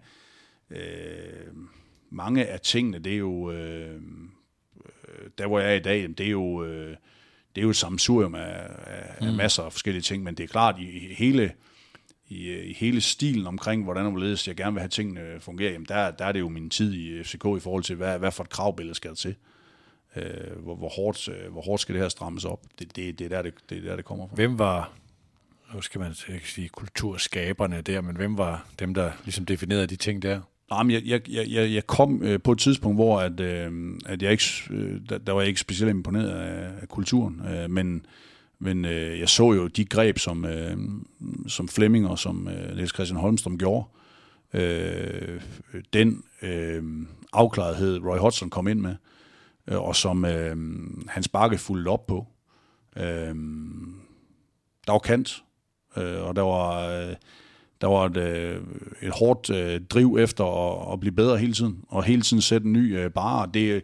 øh, 0.69 1.53
mange 2.09 2.45
af 2.45 2.59
tingene, 2.59 2.99
det 2.99 3.13
er 3.13 3.17
jo, 3.17 3.51
øh, 3.51 4.01
der 5.37 5.47
hvor 5.47 5.59
jeg 5.59 5.69
er 5.69 5.75
i 5.75 5.79
dag, 5.79 6.01
det 6.17 6.19
er 6.19 6.31
jo, 6.31 6.63
øh, 6.63 6.95
det 7.55 7.61
er 7.61 7.63
jo 7.63 7.69
et 7.69 7.75
samsurium 7.75 8.35
af, 8.35 8.67
af, 8.85 9.15
mm. 9.21 9.27
af 9.27 9.33
masser 9.33 9.63
af 9.63 9.71
forskellige 9.71 10.01
ting, 10.01 10.23
men 10.23 10.35
det 10.35 10.43
er 10.43 10.47
klart, 10.47 10.79
i, 10.79 11.09
i 11.09 11.13
hele 11.13 11.51
i, 12.29 12.53
i 12.53 12.73
hele 12.73 13.01
stilen 13.01 13.47
omkring, 13.47 13.83
hvordan 13.83 14.05
og 14.05 14.11
hvorledes 14.11 14.47
jeg 14.47 14.55
gerne 14.55 14.73
vil 14.73 14.81
have 14.81 14.89
tingene 14.89 15.39
fungere, 15.39 15.71
jamen 15.71 15.85
der, 15.89 16.11
der 16.11 16.25
er 16.25 16.31
det 16.31 16.39
jo 16.39 16.49
min 16.49 16.69
tid 16.69 16.93
i 16.93 17.23
FCK 17.23 17.45
i 17.57 17.59
forhold 17.59 17.83
til, 17.83 17.95
hvad, 17.95 18.19
hvad 18.19 18.31
for 18.31 18.43
et 18.43 18.49
kravbillede 18.49 18.95
skal 18.95 19.09
der 19.09 19.15
til. 19.15 19.35
Øh, 20.15 20.63
hvor, 20.63 20.75
hvor, 20.75 20.89
hårdt, 20.89 21.29
hvor 21.51 21.61
hårdt 21.61 21.81
skal 21.81 21.95
det 21.95 22.01
her 22.01 22.09
strammes 22.09 22.45
op? 22.45 22.65
Det, 22.79 22.95
det, 22.95 23.19
det, 23.19 23.25
er 23.25 23.29
der, 23.29 23.41
det, 23.41 23.53
det 23.69 23.77
er 23.77 23.81
der, 23.81 23.95
det 23.95 24.05
kommer 24.05 24.27
fra. 24.27 24.35
Hvem 24.35 24.59
var, 24.59 24.93
nu 25.73 25.81
skal 25.81 26.01
man 26.01 26.15
ikke 26.33 26.51
sige 26.51 26.69
kulturskaberne 26.69 27.81
der, 27.81 28.01
men 28.01 28.15
hvem 28.15 28.37
var 28.37 28.67
dem, 28.79 28.93
der 28.93 29.11
ligesom 29.23 29.45
definerede 29.45 29.87
de 29.87 29.95
ting 29.95 30.21
der? 30.21 30.41
Jamen, 30.71 30.91
jeg, 30.91 31.01
jeg, 31.05 31.47
jeg, 31.49 31.71
jeg 31.71 31.87
kom 31.87 32.23
øh, 32.23 32.39
på 32.41 32.51
et 32.51 32.59
tidspunkt, 32.59 32.97
hvor 32.97 33.19
at, 33.19 33.39
øh, 33.39 33.93
at 34.05 34.21
jeg 34.21 34.31
ikke, 34.31 34.43
øh, 34.69 35.01
der, 35.09 35.17
der 35.17 35.33
var 35.33 35.41
jeg 35.41 35.47
ikke 35.47 35.59
specielt 35.59 35.89
imponeret 35.89 36.29
af, 36.29 36.71
af 36.81 36.87
kulturen, 36.87 37.41
øh, 37.47 37.69
men, 37.69 38.05
men 38.59 38.85
øh, 38.85 39.19
jeg 39.19 39.29
så 39.29 39.53
jo 39.53 39.67
de 39.67 39.85
greb, 39.85 40.17
som, 40.17 40.45
øh, 40.45 40.77
som 41.47 41.67
Flemming 41.67 42.07
og 42.07 42.19
som 42.19 42.47
øh, 42.47 42.75
Niels 42.75 42.93
Christian 42.93 43.19
Holmstrøm 43.19 43.57
gjorde. 43.57 43.85
Øh, 44.53 45.41
den 45.93 46.23
øh, 46.41 46.83
afklarethed, 47.33 47.99
Roy 47.99 48.17
Hodgson 48.17 48.49
kom 48.49 48.67
ind 48.67 48.79
med, 48.79 48.95
øh, 49.67 49.81
og 49.81 49.95
som 49.95 50.25
øh, 50.25 50.55
hans 51.07 51.27
bakke 51.27 51.57
fulgte 51.57 51.89
op 51.89 52.07
på. 52.07 52.27
Øh, 52.97 53.35
der 54.87 54.91
var 54.91 54.99
kant, 54.99 55.43
øh, 55.97 56.23
og 56.23 56.35
der 56.35 56.41
var, 56.41 56.87
øh, 56.87 57.15
der 57.81 57.87
var 57.87 58.05
et, 58.05 58.17
øh, 58.17 58.61
et 59.01 59.11
hårdt 59.11 59.49
øh, 59.49 59.81
driv 59.81 60.17
efter 60.19 60.43
at, 60.43 60.93
at 60.93 60.99
blive 60.99 61.11
bedre 61.11 61.37
hele 61.37 61.53
tiden, 61.53 61.83
og 61.89 62.03
hele 62.03 62.21
tiden 62.21 62.41
sætte 62.41 62.65
en 62.65 62.73
ny 62.73 62.97
øh, 62.97 63.11
bare. 63.11 63.49
Det, 63.53 63.83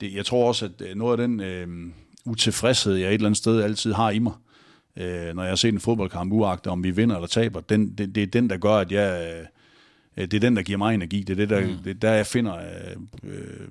det, 0.00 0.14
jeg 0.14 0.26
tror 0.26 0.48
også, 0.48 0.64
at 0.64 0.86
øh, 0.88 0.94
noget 0.96 1.20
af 1.20 1.28
den 1.28 1.40
øh, 1.40 1.92
utilfredshed, 2.24 2.94
jeg 2.94 3.08
et 3.08 3.14
eller 3.14 3.26
andet 3.26 3.38
sted 3.38 3.62
altid 3.62 3.92
har 3.92 4.10
i 4.10 4.18
mig, 4.18 4.32
øh, 4.96 5.34
når 5.34 5.42
jeg 5.42 5.50
har 5.50 5.56
set 5.56 5.74
en 5.74 5.80
fodboldkamp, 5.80 6.32
uagtet 6.32 6.72
om 6.72 6.84
vi 6.84 6.90
vinder 6.90 7.16
eller 7.16 7.28
taber, 7.28 7.60
den, 7.60 7.94
det, 7.98 8.14
det 8.14 8.22
er 8.22 8.26
den, 8.26 8.50
der 8.50 8.56
gør, 8.56 8.74
at 8.74 8.92
jeg... 8.92 9.36
Øh, 9.38 9.46
det 10.16 10.34
er 10.34 10.40
den, 10.40 10.56
der 10.56 10.62
giver 10.62 10.78
mig 10.78 10.94
energi. 10.94 11.22
Det 11.22 11.30
er 11.30 11.36
det, 11.36 11.50
der, 11.50 11.60
mm. 11.60 11.82
det 11.84 11.90
er 11.90 11.94
der 11.94 12.12
jeg 12.12 12.26
finder 12.26 12.56
øh, 12.56 12.96
øh, 13.22 13.68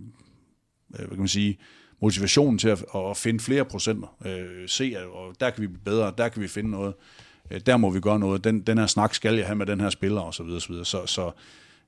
hvad 0.88 1.08
kan 1.08 1.18
man 1.18 1.28
sige, 1.28 1.58
motivationen 2.02 2.58
til 2.58 2.70
at, 2.70 2.86
at 2.96 3.18
finde 3.18 3.40
flere 3.40 3.66
procenter. 3.66 4.08
Øh, 4.26 4.70
se, 4.70 4.96
og 5.14 5.36
der 5.40 5.50
kan 5.50 5.62
vi 5.62 5.68
blive 5.68 5.82
bedre, 5.86 6.14
der 6.18 6.30
kan 6.30 6.42
vi 6.42 6.48
finde 6.48 6.70
noget. 6.70 6.94
Øh, 6.94 7.29
Øh, 7.52 7.62
der 7.66 7.78
må 7.78 7.90
vi 7.90 8.00
gøre 8.00 8.20
noget. 8.20 8.44
Den, 8.44 8.62
den 8.62 8.78
her 8.78 8.88
snak 8.88 9.14
skal 9.14 9.36
jeg 9.36 9.46
have 9.46 9.56
med 9.56 9.66
den 9.66 9.82
her 9.82 9.90
spiller, 9.90 10.22
og 10.22 10.34
så 10.34 10.44
videre, 10.44 10.62
så 10.62 10.68
videre. 10.70 10.86
Så, 10.86 11.06
så 11.06 11.32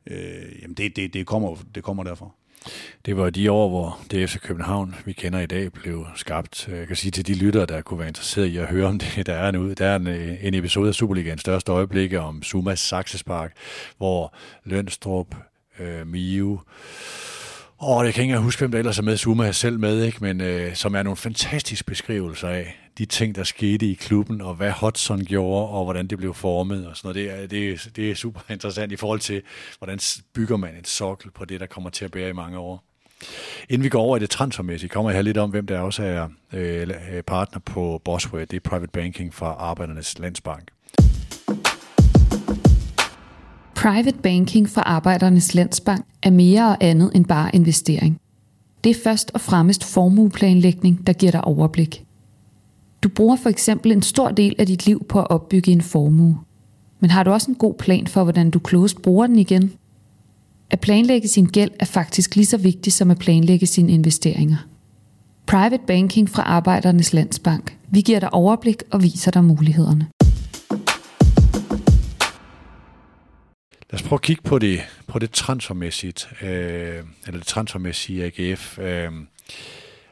øh, 0.07 0.61
jamen 0.61 0.73
det, 0.73 0.95
det, 0.95 1.13
det, 1.13 1.25
kommer, 1.25 1.55
det 1.75 1.83
kommer 1.83 2.03
derfra. 2.03 2.29
Det 3.05 3.17
var 3.17 3.29
de 3.29 3.51
år, 3.51 3.69
hvor 3.69 3.99
DFC 4.11 4.39
København, 4.39 4.95
vi 5.05 5.13
kender 5.13 5.39
i 5.39 5.45
dag, 5.45 5.71
blev 5.71 6.05
skabt. 6.15 6.67
Jeg 6.67 6.87
kan 6.87 6.95
sige 6.95 7.11
til 7.11 7.27
de 7.27 7.33
lyttere, 7.33 7.65
der 7.65 7.81
kunne 7.81 7.99
være 7.99 8.07
interesseret 8.07 8.45
i 8.45 8.57
at 8.57 8.67
høre 8.67 8.87
om 8.87 8.99
det, 8.99 9.25
der 9.25 9.33
er 9.33 9.49
en, 9.49 9.73
der 9.73 9.85
er 9.85 9.95
en, 9.95 10.07
øh, 10.07 10.45
en 10.45 10.53
episode 10.53 10.87
af 10.87 10.95
Superligaens 10.95 11.41
største 11.41 11.71
øjeblikke 11.71 12.19
om 12.19 12.43
Sumas 12.43 12.79
Saxespark, 12.79 13.53
hvor 13.97 14.35
Lønstrup, 14.65 15.35
øh, 15.79 16.07
Miu, 16.07 16.59
og 17.81 18.05
jeg 18.05 18.13
kan 18.13 18.23
ikke 18.23 18.37
huske, 18.37 18.59
hvem 18.59 18.71
der 18.71 18.79
ellers 18.79 18.99
er 18.99 19.03
med. 19.03 19.17
Zuma 19.17 19.47
er 19.47 19.51
selv 19.51 19.79
med, 19.79 20.03
ikke? 20.03 20.17
men 20.21 20.41
øh, 20.41 20.75
som 20.75 20.95
er 20.95 21.03
nogle 21.03 21.17
fantastiske 21.17 21.85
beskrivelser 21.85 22.47
af 22.47 22.80
de 22.97 23.05
ting, 23.05 23.35
der 23.35 23.43
skete 23.43 23.85
i 23.85 23.93
klubben, 23.93 24.41
og 24.41 24.55
hvad 24.55 24.71
Hudson 24.71 25.25
gjorde, 25.25 25.69
og 25.69 25.83
hvordan 25.83 26.07
det 26.07 26.17
blev 26.17 26.33
formet. 26.33 26.87
Og 26.87 26.97
sådan 26.97 27.07
noget. 27.07 27.15
Det, 27.29 27.43
er, 27.43 27.47
det, 27.47 27.71
er, 27.71 27.89
det 27.95 28.11
er 28.11 28.15
super 28.15 28.39
interessant 28.49 28.91
i 28.91 28.95
forhold 28.95 29.19
til, 29.19 29.41
hvordan 29.77 29.99
bygger 30.33 30.57
man 30.57 30.75
et 30.79 30.87
sokkel 30.87 31.31
på 31.31 31.45
det, 31.45 31.59
der 31.59 31.65
kommer 31.65 31.89
til 31.89 32.05
at 32.05 32.11
bære 32.11 32.29
i 32.29 32.33
mange 32.33 32.57
år. 32.57 32.83
Inden 33.69 33.83
vi 33.83 33.89
går 33.89 34.01
over 34.01 34.17
i 34.17 34.19
det 34.19 34.29
transfermæssige, 34.29 34.89
kommer 34.89 35.11
jeg 35.11 35.17
her 35.17 35.21
lidt 35.21 35.37
om, 35.37 35.49
hvem 35.49 35.67
der 35.67 35.79
også 35.79 36.03
er 36.03 36.27
øh, 36.53 36.89
øh 37.11 37.23
partner 37.23 37.59
på 37.59 38.01
Bosway. 38.05 38.41
Det 38.41 38.53
er 38.53 38.69
Private 38.69 38.91
Banking 38.91 39.33
fra 39.33 39.47
Arbejdernes 39.47 40.19
Landsbank. 40.19 40.71
Private 43.75 44.17
banking 44.23 44.69
fra 44.69 44.81
Arbejdernes 44.81 45.53
Landsbank 45.53 46.05
er 46.23 46.29
mere 46.29 46.67
og 46.67 46.77
andet 46.81 47.11
end 47.15 47.25
bare 47.25 47.55
investering. 47.55 48.19
Det 48.83 48.89
er 48.89 48.95
først 49.03 49.31
og 49.33 49.41
fremmest 49.41 49.83
formueplanlægning, 49.83 51.07
der 51.07 51.13
giver 51.13 51.31
dig 51.31 51.43
overblik. 51.43 52.05
Du 53.03 53.09
bruger 53.09 53.35
for 53.35 53.49
eksempel 53.49 53.91
en 53.91 54.01
stor 54.01 54.29
del 54.29 54.55
af 54.59 54.65
dit 54.65 54.85
liv 54.85 55.05
på 55.09 55.19
at 55.19 55.29
opbygge 55.29 55.71
en 55.71 55.81
formue. 55.81 56.39
Men 56.99 57.09
har 57.09 57.23
du 57.23 57.31
også 57.31 57.51
en 57.51 57.55
god 57.55 57.73
plan 57.73 58.07
for, 58.07 58.23
hvordan 58.23 58.51
du 58.51 58.59
klogest 58.59 59.01
bruger 59.01 59.27
den 59.27 59.39
igen? 59.39 59.73
At 60.69 60.79
planlægge 60.79 61.27
sin 61.27 61.45
gæld 61.45 61.71
er 61.79 61.85
faktisk 61.85 62.35
lige 62.35 62.45
så 62.45 62.57
vigtigt 62.57 62.95
som 62.95 63.11
at 63.11 63.19
planlægge 63.19 63.65
sine 63.65 63.91
investeringer. 63.91 64.57
Private 65.47 65.83
Banking 65.87 66.29
fra 66.29 66.43
Arbejdernes 66.43 67.13
Landsbank. 67.13 67.77
Vi 67.89 68.01
giver 68.01 68.19
dig 68.19 68.33
overblik 68.33 68.83
og 68.91 69.03
viser 69.03 69.31
dig 69.31 69.43
mulighederne. 69.43 70.07
Lad 73.91 73.99
os 73.99 74.03
prøve 74.03 74.17
at 74.17 74.21
kigge 74.21 74.41
på 74.41 74.59
det, 74.59 74.79
på 75.07 75.19
det 75.19 75.31
transfermæssigt, 75.31 76.29
øh, 76.41 76.49
eller 77.27 77.39
det 77.39 77.47
transfermæssige 77.47 78.25
AGF. 78.25 78.79
Øh, 78.79 79.11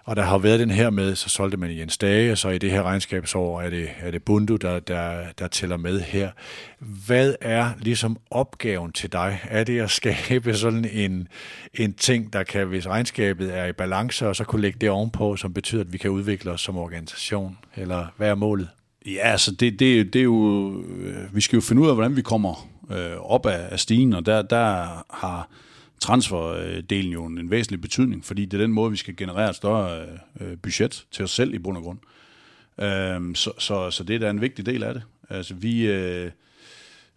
og 0.09 0.15
der 0.15 0.21
har 0.21 0.37
været 0.37 0.59
den 0.59 0.71
her 0.71 0.89
med, 0.89 1.15
så 1.15 1.29
solgte 1.29 1.57
man 1.57 1.77
Jens 1.77 1.97
Dage, 1.97 2.31
og 2.31 2.37
så 2.37 2.49
i 2.49 2.57
det 2.57 2.71
her 2.71 2.83
regnskabsår 2.83 3.61
er 3.61 3.69
det, 3.69 3.89
er 3.99 4.11
det 4.11 4.23
Bundu, 4.23 4.55
der, 4.55 4.79
der, 4.79 5.23
der 5.39 5.47
tæller 5.47 5.77
med 5.77 5.99
her. 5.99 6.31
Hvad 6.79 7.35
er 7.41 7.69
ligesom 7.79 8.17
opgaven 8.31 8.91
til 8.91 9.11
dig? 9.11 9.39
Er 9.49 9.63
det 9.63 9.79
at 9.79 9.91
skabe 9.91 10.53
sådan 10.53 10.85
en, 10.85 11.27
en 11.73 11.93
ting, 11.93 12.33
der 12.33 12.43
kan, 12.43 12.67
hvis 12.67 12.87
regnskabet 12.87 13.57
er 13.57 13.65
i 13.65 13.71
balance, 13.71 14.27
og 14.27 14.35
så 14.35 14.43
kunne 14.43 14.61
lægge 14.61 14.79
det 14.81 14.89
ovenpå, 14.89 15.35
som 15.35 15.53
betyder, 15.53 15.81
at 15.81 15.93
vi 15.93 15.97
kan 15.97 16.11
udvikle 16.11 16.51
os 16.51 16.61
som 16.61 16.77
organisation? 16.77 17.57
Eller 17.75 18.07
hvad 18.17 18.29
er 18.29 18.35
målet? 18.35 18.69
Ja, 19.05 19.31
altså 19.31 19.51
det, 19.51 19.79
det, 19.79 20.13
det 20.13 20.19
er 20.19 20.23
jo, 20.23 20.83
øh, 20.99 21.35
vi 21.35 21.41
skal 21.41 21.57
jo 21.57 21.61
finde 21.61 21.81
ud 21.81 21.87
af, 21.87 21.95
hvordan 21.95 22.15
vi 22.15 22.21
kommer 22.21 22.69
øh, 22.91 23.31
op 23.31 23.45
af, 23.45 23.67
af 23.71 23.79
stigen, 23.79 24.13
og 24.13 24.25
der, 24.25 24.41
der 24.41 25.03
har 25.09 25.49
transferdelen 25.99 27.11
jo 27.11 27.25
en 27.25 27.51
væsentlig 27.51 27.81
betydning, 27.81 28.25
fordi 28.25 28.45
det 28.45 28.57
er 28.57 28.61
den 28.61 28.73
måde, 28.73 28.91
vi 28.91 28.97
skal 28.97 29.15
generere 29.15 29.49
et 29.49 29.55
større 29.55 30.05
øh, 30.41 30.57
budget 30.57 31.05
til 31.11 31.23
os 31.23 31.31
selv 31.31 31.53
i 31.53 31.59
bund 31.59 31.77
og 31.77 31.83
grund. 31.83 31.99
Øhm, 32.81 33.35
så, 33.35 33.51
så, 33.57 33.91
så 33.91 34.03
det 34.03 34.15
er 34.15 34.19
da 34.19 34.29
en 34.29 34.41
vigtig 34.41 34.65
del 34.65 34.83
af 34.83 34.93
det. 34.93 35.03
Altså 35.29 35.53
vi... 35.53 35.87
Øh, 35.87 36.31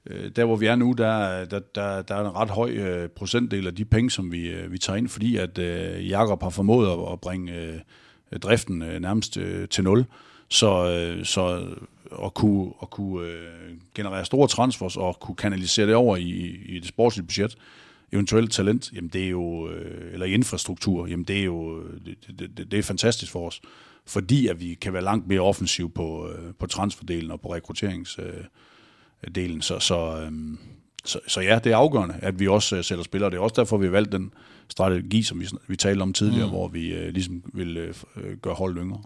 øh, 0.07 0.31
der 0.37 0.45
hvor 0.45 0.57
vi 0.57 0.67
er 0.67 0.77
nu, 0.77 0.93
der, 0.99 1.45
der, 1.45 1.61
der, 1.75 2.03
der 2.03 2.15
er 2.15 2.21
en 2.21 2.37
ret 2.37 2.51
høj 2.51 3.07
procentdel 3.07 3.67
af 3.67 3.75
de 3.75 3.85
penge, 3.85 4.11
som 4.11 4.33
vi, 4.33 4.55
vi 4.69 4.79
tager 4.79 4.97
ind, 4.97 5.09
fordi 5.09 5.37
at 5.37 5.59
Jakob 6.09 6.43
har 6.43 6.51
formået 6.51 7.13
at, 7.13 7.21
bringe 7.21 7.83
driften 8.43 8.79
nærmest 8.79 9.39
til 9.71 9.85
nul. 9.85 10.05
Så, 10.49 10.71
så 11.25 11.67
at 12.25 12.35
kunne, 12.35 12.73
at 12.83 12.91
kunne 12.91 13.29
generere 13.95 14.25
store 14.25 14.49
transfers 14.49 14.97
og 14.97 15.21
kunne 15.21 15.37
kanalisere 15.37 15.87
det 15.87 15.95
over 15.95 16.17
i, 16.17 16.31
i 16.67 16.79
det 16.79 16.89
sportslige 16.89 17.27
budget, 17.27 17.57
eventuelt 18.13 18.53
talent, 18.53 18.93
jamen 18.95 19.09
det 19.09 19.25
er 19.25 19.29
jo, 19.29 19.69
øh, 19.69 20.13
eller 20.13 20.27
infrastruktur, 20.27 21.07
jamen 21.07 21.25
det 21.25 21.41
er 21.41 21.45
jo, 21.45 21.83
det, 21.83 22.17
det, 22.57 22.71
det 22.71 22.79
er 22.79 22.83
fantastisk 22.83 23.33
for 23.33 23.47
os, 23.47 23.61
fordi 24.07 24.47
at 24.47 24.61
vi 24.61 24.75
kan 24.75 24.93
være 24.93 25.03
langt 25.03 25.29
mere 25.29 25.41
offensiv 25.41 25.91
på, 25.91 26.29
øh, 26.29 26.55
på 26.59 26.67
transferdelen 26.67 27.31
og 27.31 27.41
på 27.41 27.55
rekrutteringsdelen. 27.55 29.61
Så, 29.61 29.79
så, 29.79 30.21
øh, 30.21 30.33
så, 31.05 31.21
så 31.27 31.41
ja, 31.41 31.59
det 31.65 31.73
er 31.73 31.77
afgørende, 31.77 32.15
at 32.23 32.41
vi 32.41 32.49
også 32.49 32.77
øh, 32.77 32.85
sælger 32.85 33.03
spillere. 33.03 33.31
Det 33.31 33.37
er 33.37 33.41
også 33.41 33.57
derfor, 33.57 33.77
vi 33.77 33.87
har 33.87 33.93
valgt 33.93 34.13
den 34.13 34.33
strategi, 34.69 35.23
som 35.23 35.41
vi, 35.41 35.47
vi 35.67 35.77
talte 35.77 36.03
om 36.03 36.13
tidligere, 36.13 36.47
mm. 36.47 36.53
hvor 36.53 36.69
vi 36.69 37.11
ligesom 37.11 37.43
vil 37.53 37.95
gøre 38.43 38.55
hold 38.55 38.77
yngre. 38.77 39.03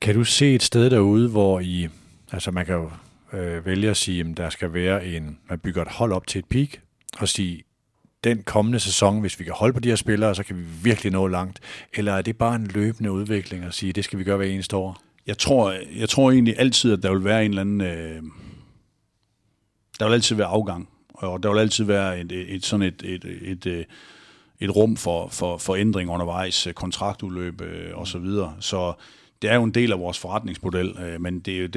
Kan 0.00 0.14
du 0.14 0.24
se 0.24 0.54
et 0.54 0.62
sted 0.62 0.90
derude, 0.90 1.28
hvor 1.28 1.60
I, 1.60 1.88
altså 2.32 2.50
man 2.50 2.66
kan 2.66 2.74
jo 2.74 2.90
øh, 3.32 3.66
vælge 3.66 3.90
at 3.90 3.96
sige, 3.96 4.20
at 4.20 4.36
der 4.36 4.50
skal 4.50 4.72
være 4.72 5.06
en, 5.06 5.38
man 5.48 5.58
bygger 5.58 5.82
et 5.82 5.88
hold 5.88 6.12
op 6.12 6.26
til 6.26 6.38
et 6.38 6.44
peak, 6.44 6.68
og 7.18 7.28
sige, 7.28 7.62
den 8.24 8.42
kommende 8.42 8.80
sæson, 8.80 9.20
hvis 9.20 9.38
vi 9.38 9.44
kan 9.44 9.52
holde 9.52 9.74
på 9.74 9.80
de 9.80 9.88
her 9.88 9.96
spillere, 9.96 10.34
så 10.34 10.42
kan 10.42 10.56
vi 10.56 10.62
virkelig 10.82 11.12
nå 11.12 11.26
langt? 11.26 11.60
Eller 11.94 12.12
er 12.12 12.22
det 12.22 12.38
bare 12.38 12.56
en 12.56 12.66
løbende 12.66 13.12
udvikling 13.12 13.64
at 13.64 13.74
sige, 13.74 13.92
det 13.92 14.04
skal 14.04 14.18
vi 14.18 14.24
gøre 14.24 14.36
hver 14.36 14.46
eneste 14.46 14.76
år? 14.76 15.02
Jeg 15.26 15.38
tror, 15.38 15.74
jeg 15.96 16.08
tror 16.08 16.30
egentlig 16.30 16.54
altid, 16.58 16.92
at 16.92 17.02
der 17.02 17.12
vil 17.12 17.24
være 17.24 17.44
en 17.44 17.50
eller 17.50 17.60
anden... 17.60 17.80
Øh, 17.80 18.22
der 19.98 20.06
vil 20.06 20.14
altid 20.14 20.36
være 20.36 20.46
afgang, 20.46 20.88
og 21.14 21.42
der 21.42 21.52
vil 21.52 21.58
altid 21.58 21.84
være 21.84 22.20
et, 22.20 22.32
et, 22.32 22.54
et 22.54 22.64
sådan 22.64 22.86
et, 22.86 23.02
et, 23.04 23.24
et, 23.24 23.66
et, 23.66 23.86
et 24.60 24.76
rum 24.76 24.96
for, 24.96 25.28
for, 25.28 25.58
for 25.58 25.76
ændring 25.76 26.10
undervejs, 26.10 26.66
øh, 26.66 26.72
kontraktudløb 26.72 27.60
øh, 27.60 27.90
og 27.94 28.06
så 28.08 28.18
videre. 28.18 28.56
Så 28.60 28.92
det 29.42 29.50
er 29.50 29.54
jo 29.54 29.64
en 29.64 29.74
del 29.74 29.92
af 29.92 29.98
vores 29.98 30.18
forretningsmodel, 30.18 30.96
øh, 30.98 31.20
men 31.20 31.40
det 31.40 31.54
er 31.54 31.58
jo 31.58 31.66
det, 31.66 31.74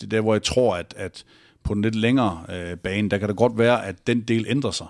det 0.00 0.06
er 0.06 0.08
der, 0.10 0.20
hvor 0.20 0.34
jeg 0.34 0.42
tror, 0.42 0.76
at, 0.76 0.94
at 0.96 1.24
på 1.62 1.74
den 1.74 1.82
lidt 1.82 1.94
længere 1.94 2.44
øh, 2.48 2.76
bane, 2.76 3.10
der 3.10 3.18
kan 3.18 3.28
det 3.28 3.36
godt 3.36 3.58
være, 3.58 3.86
at 3.86 4.06
den 4.06 4.20
del 4.20 4.46
ændrer 4.48 4.70
sig. 4.70 4.86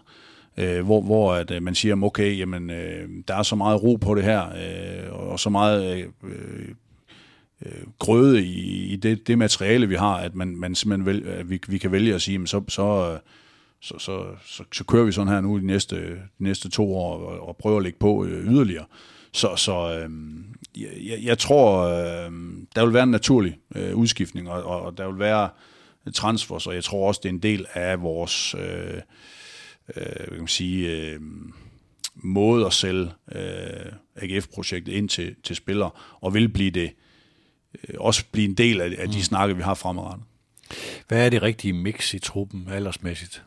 Øh, 0.57 0.85
hvor, 0.85 1.01
hvor 1.01 1.35
at, 1.35 1.51
øh, 1.51 1.63
man 1.63 1.75
siger, 1.75 2.03
okay, 2.03 2.39
jamen, 2.39 2.71
øh, 2.71 3.09
der 3.29 3.35
er 3.37 3.43
så 3.43 3.57
meget 3.57 3.83
ro 3.83 3.97
på 3.97 4.15
det 4.15 4.25
her, 4.25 4.43
øh, 4.47 5.13
og 5.31 5.41
så 5.41 5.51
meget 5.51 5.97
øh, 5.97 6.69
øh, 7.67 7.87
grøde 7.99 8.45
i, 8.45 8.93
i 8.93 8.97
det, 8.97 9.27
det 9.27 9.39
materiale, 9.39 9.89
vi 9.89 9.95
har, 9.95 10.17
at 10.17 10.35
man, 10.35 10.57
man 10.57 10.75
simpelthen 10.75 11.07
vel, 11.07 11.29
at 11.29 11.51
vi, 11.51 11.61
vi 11.69 11.79
kan 11.79 11.93
vælge 11.93 12.15
at 12.15 12.23
sige, 12.23 12.33
jamen, 12.33 12.47
så, 12.47 12.63
så, 12.69 13.19
så, 13.81 13.99
så, 13.99 14.25
så, 14.47 14.65
så 14.73 14.85
kører 14.85 15.05
vi 15.05 15.13
sådan 15.13 15.33
her 15.33 15.41
nu 15.41 15.59
de 15.59 15.67
næste, 15.67 15.97
de 16.15 16.19
næste 16.39 16.71
to 16.71 16.97
år 16.97 17.19
og, 17.19 17.49
og 17.49 17.57
prøver 17.57 17.77
at 17.77 17.83
lægge 17.83 17.99
på 17.99 18.25
øh, 18.25 18.53
yderligere. 18.53 18.85
Så, 19.33 19.57
så 19.57 19.99
øh, 19.99 20.11
jeg, 21.07 21.19
jeg 21.23 21.39
tror, 21.39 21.83
øh, 21.83 22.33
der 22.75 22.85
vil 22.85 22.95
være 22.95 23.03
en 23.03 23.11
naturlig 23.11 23.59
øh, 23.75 23.97
udskiftning, 23.97 24.51
og, 24.51 24.83
og 24.83 24.99
der 24.99 25.09
vil 25.11 25.19
være 25.19 25.49
transfers, 26.15 26.67
og 26.67 26.75
jeg 26.75 26.85
tror 26.85 27.09
også, 27.09 27.21
det 27.23 27.29
er 27.29 27.33
en 27.33 27.43
del 27.43 27.67
af 27.75 28.03
vores 28.03 28.55
øh, 28.55 29.01
øh, 29.97 30.29
kan 30.29 30.39
man 30.39 30.49
sige, 30.49 30.91
øh, 30.91 31.21
måde 32.15 32.67
at 32.67 32.73
sælge 32.73 33.11
øh, 33.33 33.93
AGF-projektet 34.17 34.93
ind 34.93 35.09
til, 35.09 35.35
til 35.43 35.57
spillere, 35.57 35.91
og 36.21 36.35
vil 36.35 36.49
blive 36.49 36.71
det 36.71 36.91
øh, 37.89 37.95
også 37.99 38.25
blive 38.33 38.49
en 38.49 38.55
del 38.55 38.81
af, 38.81 38.95
af 38.99 39.09
de 39.09 39.17
mm. 39.17 39.23
snakke, 39.23 39.57
vi 39.57 39.63
har 39.63 39.75
fremadrettet. 39.75 40.25
Hvad 41.09 41.27
er 41.27 41.31
det 41.31 41.43
rigtige 41.43 41.73
mix 41.73 42.15
i 42.15 42.19
truppen 42.19 42.69
aldersmæssigt? 42.73 43.43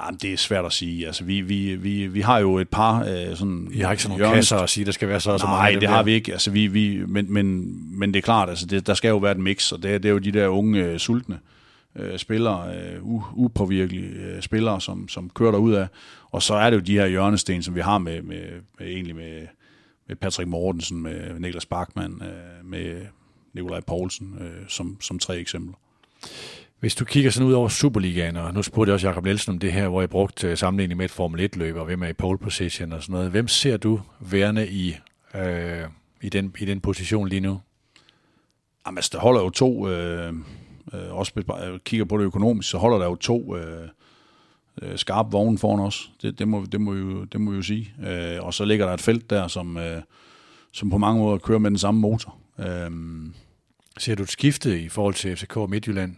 Jamen, 0.00 0.18
det 0.22 0.32
er 0.32 0.36
svært 0.36 0.64
at 0.64 0.72
sige. 0.72 1.06
Altså, 1.06 1.24
vi, 1.24 1.40
vi, 1.40 1.76
vi, 1.76 2.06
vi 2.06 2.20
har 2.20 2.38
jo 2.38 2.58
et 2.58 2.68
par 2.68 3.04
øh, 3.04 3.36
sådan... 3.36 3.68
I 3.72 3.80
har 3.80 3.90
ikke 3.90 4.02
sådan 4.02 4.18
nogle 4.18 4.24
hjørnes... 4.24 4.36
kasser 4.36 4.56
at 4.56 4.70
sige, 4.70 4.84
der 4.84 4.92
skal 4.92 5.08
være 5.08 5.20
så 5.20 5.30
og 5.30 5.40
så 5.40 5.46
meget. 5.46 5.72
Nej, 5.72 5.80
det 5.80 5.88
har 5.88 6.02
vi 6.02 6.12
ikke. 6.12 6.32
Altså, 6.32 6.50
vi, 6.50 6.66
vi, 6.66 7.06
men, 7.06 7.32
men, 7.32 7.74
men 7.98 8.14
det 8.14 8.18
er 8.18 8.22
klart, 8.22 8.48
altså, 8.48 8.66
det, 8.66 8.86
der 8.86 8.94
skal 8.94 9.08
jo 9.08 9.16
være 9.16 9.32
et 9.32 9.38
mix, 9.38 9.72
og 9.72 9.82
det, 9.82 10.02
det 10.02 10.08
er 10.08 10.12
jo 10.12 10.18
de 10.18 10.32
der 10.32 10.48
unge 10.48 10.84
øh, 10.84 10.98
sultne 10.98 11.34
øh, 11.34 11.40
spillere, 12.16 12.76
øh, 12.76 13.04
upåvirkelige 13.38 14.08
øh, 14.08 14.42
spillere, 14.42 14.80
som, 14.80 15.08
som 15.08 15.30
kører 15.30 15.50
der 15.50 15.58
ud 15.58 15.72
af. 15.72 15.86
Og 16.30 16.42
så 16.42 16.54
er 16.54 16.70
det 16.70 16.76
jo 16.76 16.82
de 16.82 16.92
her 16.92 17.06
hjørnesten, 17.06 17.62
som 17.62 17.74
vi 17.74 17.80
har 17.80 17.98
med, 17.98 18.22
med, 18.22 18.42
med 18.78 18.86
egentlig 18.86 19.16
med, 19.16 19.46
med 20.08 20.16
Patrick 20.16 20.48
Mortensen, 20.48 21.02
med 21.02 21.40
Niklas 21.40 21.66
Bachmann, 21.66 22.22
øh, 22.22 22.66
med 22.66 23.06
Nikolaj 23.54 23.80
Poulsen, 23.80 24.38
øh, 24.40 24.68
som, 24.68 25.00
som 25.00 25.18
tre 25.18 25.38
eksempler. 25.38 25.74
Hvis 26.80 26.94
du 26.94 27.04
kigger 27.04 27.30
sådan 27.30 27.48
ud 27.48 27.52
over 27.52 27.68
Superligaen, 27.68 28.36
og 28.36 28.54
nu 28.54 28.62
spurgte 28.62 28.90
jeg 28.90 28.94
også 28.94 29.06
Jakob 29.06 29.24
Nielsen 29.24 29.52
om 29.52 29.58
det 29.58 29.72
her, 29.72 29.88
hvor 29.88 30.00
jeg 30.00 30.10
brugte 30.10 30.56
sammenligning 30.56 30.98
med 30.98 31.04
et 31.04 31.10
Formel 31.10 31.50
1-løb, 31.54 31.76
og 31.76 31.84
hvem 31.84 32.02
er 32.02 32.08
i 32.08 32.12
pole 32.12 32.38
position 32.38 32.92
og 32.92 33.02
sådan 33.02 33.12
noget. 33.12 33.30
Hvem 33.30 33.48
ser 33.48 33.76
du 33.76 34.00
værende 34.20 34.68
i, 34.68 34.96
øh, 35.34 35.84
i, 36.22 36.28
den, 36.28 36.54
i 36.58 36.64
den 36.64 36.80
position 36.80 37.28
lige 37.28 37.40
nu? 37.40 37.60
Jamen, 38.86 38.98
altså, 38.98 39.10
der 39.12 39.18
holder 39.18 39.40
jo 39.40 39.50
to, 39.50 39.88
øh, 39.88 40.34
øh, 40.94 41.14
også 41.14 41.32
hvis 41.34 41.44
kigger 41.84 42.04
på 42.04 42.18
det 42.18 42.24
økonomisk, 42.24 42.70
så 42.70 42.78
holder 42.78 42.98
der 42.98 43.04
jo 43.04 43.14
to 43.14 43.56
øh, 43.56 43.88
øh, 44.82 44.98
skarpe 44.98 45.30
vogne 45.30 45.58
foran 45.58 45.80
os. 45.80 46.12
Det, 46.22 46.38
det, 46.38 46.48
må, 46.48 46.64
det, 46.72 46.80
må, 46.80 46.94
jo, 46.94 47.24
det 47.24 47.40
må 47.40 47.50
vi 47.50 47.56
jo 47.56 47.62
sige. 47.62 47.94
Øh, 48.06 48.44
og 48.44 48.54
så 48.54 48.64
ligger 48.64 48.86
der 48.86 48.94
et 48.94 49.00
felt 49.00 49.30
der, 49.30 49.48
som, 49.48 49.76
øh, 49.76 50.02
som 50.72 50.90
på 50.90 50.98
mange 50.98 51.20
måder 51.22 51.38
kører 51.38 51.58
med 51.58 51.70
den 51.70 51.78
samme 51.78 52.00
motor. 52.00 52.36
Øh, 52.58 52.90
Ser 53.98 54.14
du 54.14 54.22
et 54.22 54.30
skifte 54.30 54.82
i 54.82 54.88
forhold 54.88 55.14
til 55.14 55.36
FCK 55.36 55.56
og 55.56 55.70
Midtjylland? 55.70 56.16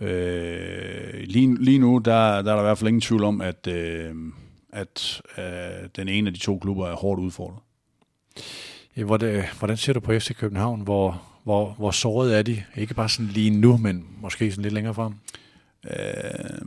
Øh, 0.00 1.20
lige, 1.20 1.64
lige 1.64 1.78
nu, 1.78 1.98
der, 1.98 2.42
der 2.42 2.52
er 2.52 2.56
der 2.56 2.58
i 2.58 2.62
hvert 2.62 2.78
fald 2.78 2.88
ingen 2.88 3.00
tvivl 3.00 3.24
om, 3.24 3.40
at, 3.40 3.66
øh, 3.66 4.14
at 4.72 5.22
øh, 5.38 5.88
den 5.96 6.08
ene 6.08 6.28
af 6.28 6.34
de 6.34 6.40
to 6.40 6.58
klubber 6.58 6.86
er 6.86 6.94
hårdt 6.94 7.20
udfordret. 7.20 7.58
Hvordan, 8.94 9.44
hvordan 9.58 9.76
ser 9.76 9.92
du 9.92 10.00
på 10.00 10.12
FC 10.12 10.36
København? 10.36 10.80
Hvor, 10.80 11.22
hvor, 11.44 11.74
hvor 11.78 11.90
såret 11.90 12.38
er 12.38 12.42
de? 12.42 12.62
Ikke 12.76 12.94
bare 12.94 13.08
sådan 13.08 13.30
lige 13.30 13.50
nu, 13.50 13.76
men 13.76 14.04
måske 14.20 14.50
sådan 14.50 14.62
lidt 14.62 14.74
længere 14.74 14.94
frem? 14.94 15.12
Øh, 15.84 16.60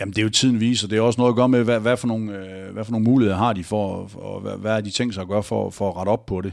jamen, 0.00 0.12
det 0.12 0.18
er 0.18 0.22
jo 0.22 0.30
tiden 0.30 0.60
viser. 0.60 0.88
Det 0.88 0.98
er 0.98 1.02
også 1.02 1.20
noget 1.20 1.32
at 1.32 1.36
gøre 1.36 1.48
med, 1.48 1.64
hvad, 1.64 1.80
hvad, 1.80 1.96
for, 1.96 2.06
nogle, 2.06 2.36
øh, 2.36 2.72
hvad 2.72 2.84
for 2.84 2.92
nogle 2.92 3.04
muligheder 3.04 3.38
har 3.38 3.52
de 3.52 3.64
for, 3.64 4.10
og 4.14 4.40
hvad, 4.40 4.56
hvad 4.56 4.76
er 4.76 4.80
de 4.80 4.90
tænkt 4.90 5.14
sig 5.14 5.22
at 5.22 5.28
gøre 5.28 5.42
for, 5.42 5.70
for 5.70 5.90
at 5.90 5.96
rette 5.96 6.10
op 6.10 6.26
på 6.26 6.40
det. 6.40 6.52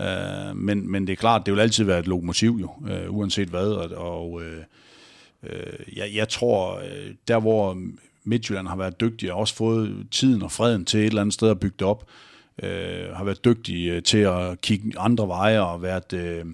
Øh, 0.00 0.56
men, 0.56 0.90
men 0.90 1.06
det 1.06 1.12
er 1.12 1.16
klart, 1.16 1.46
det 1.46 1.54
vil 1.54 1.60
altid 1.60 1.84
være 1.84 1.98
et 1.98 2.06
lokomotiv 2.06 2.58
jo, 2.60 2.70
øh, 2.88 3.14
uanset 3.14 3.48
hvad, 3.48 3.66
og, 3.66 3.90
og 4.12 4.42
øh, 4.42 4.62
Øh, 5.42 5.96
jeg, 5.96 6.10
jeg 6.14 6.28
tror, 6.28 6.78
øh, 6.78 7.14
der 7.28 7.40
hvor 7.40 7.78
Midtjylland 8.24 8.68
har 8.68 8.76
været 8.76 9.00
dygtig, 9.00 9.32
og 9.32 9.38
også 9.38 9.54
fået 9.54 10.06
tiden 10.10 10.42
og 10.42 10.52
freden 10.52 10.84
til 10.84 11.00
et 11.00 11.06
eller 11.06 11.20
andet 11.20 11.34
sted 11.34 11.50
at 11.50 11.60
bygge 11.60 11.76
det 11.78 11.86
op, 11.86 12.08
øh, 12.62 13.14
har 13.14 13.24
været 13.24 13.44
dygtige 13.44 13.92
øh, 13.92 14.02
til 14.02 14.18
at 14.18 14.60
kigge 14.60 14.98
andre 14.98 15.28
veje 15.28 15.60
og 15.60 15.82
været, 15.82 16.12
øh, 16.12 16.44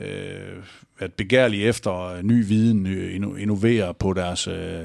øh, 0.00 0.62
været 1.00 1.12
begærlige 1.12 1.64
efter 1.64 2.02
øh, 2.02 2.22
ny 2.22 2.46
viden, 2.46 2.86
øh, 2.86 3.14
innovere 3.14 3.94
på 3.94 4.12
deres... 4.12 4.48
Øh, 4.48 4.80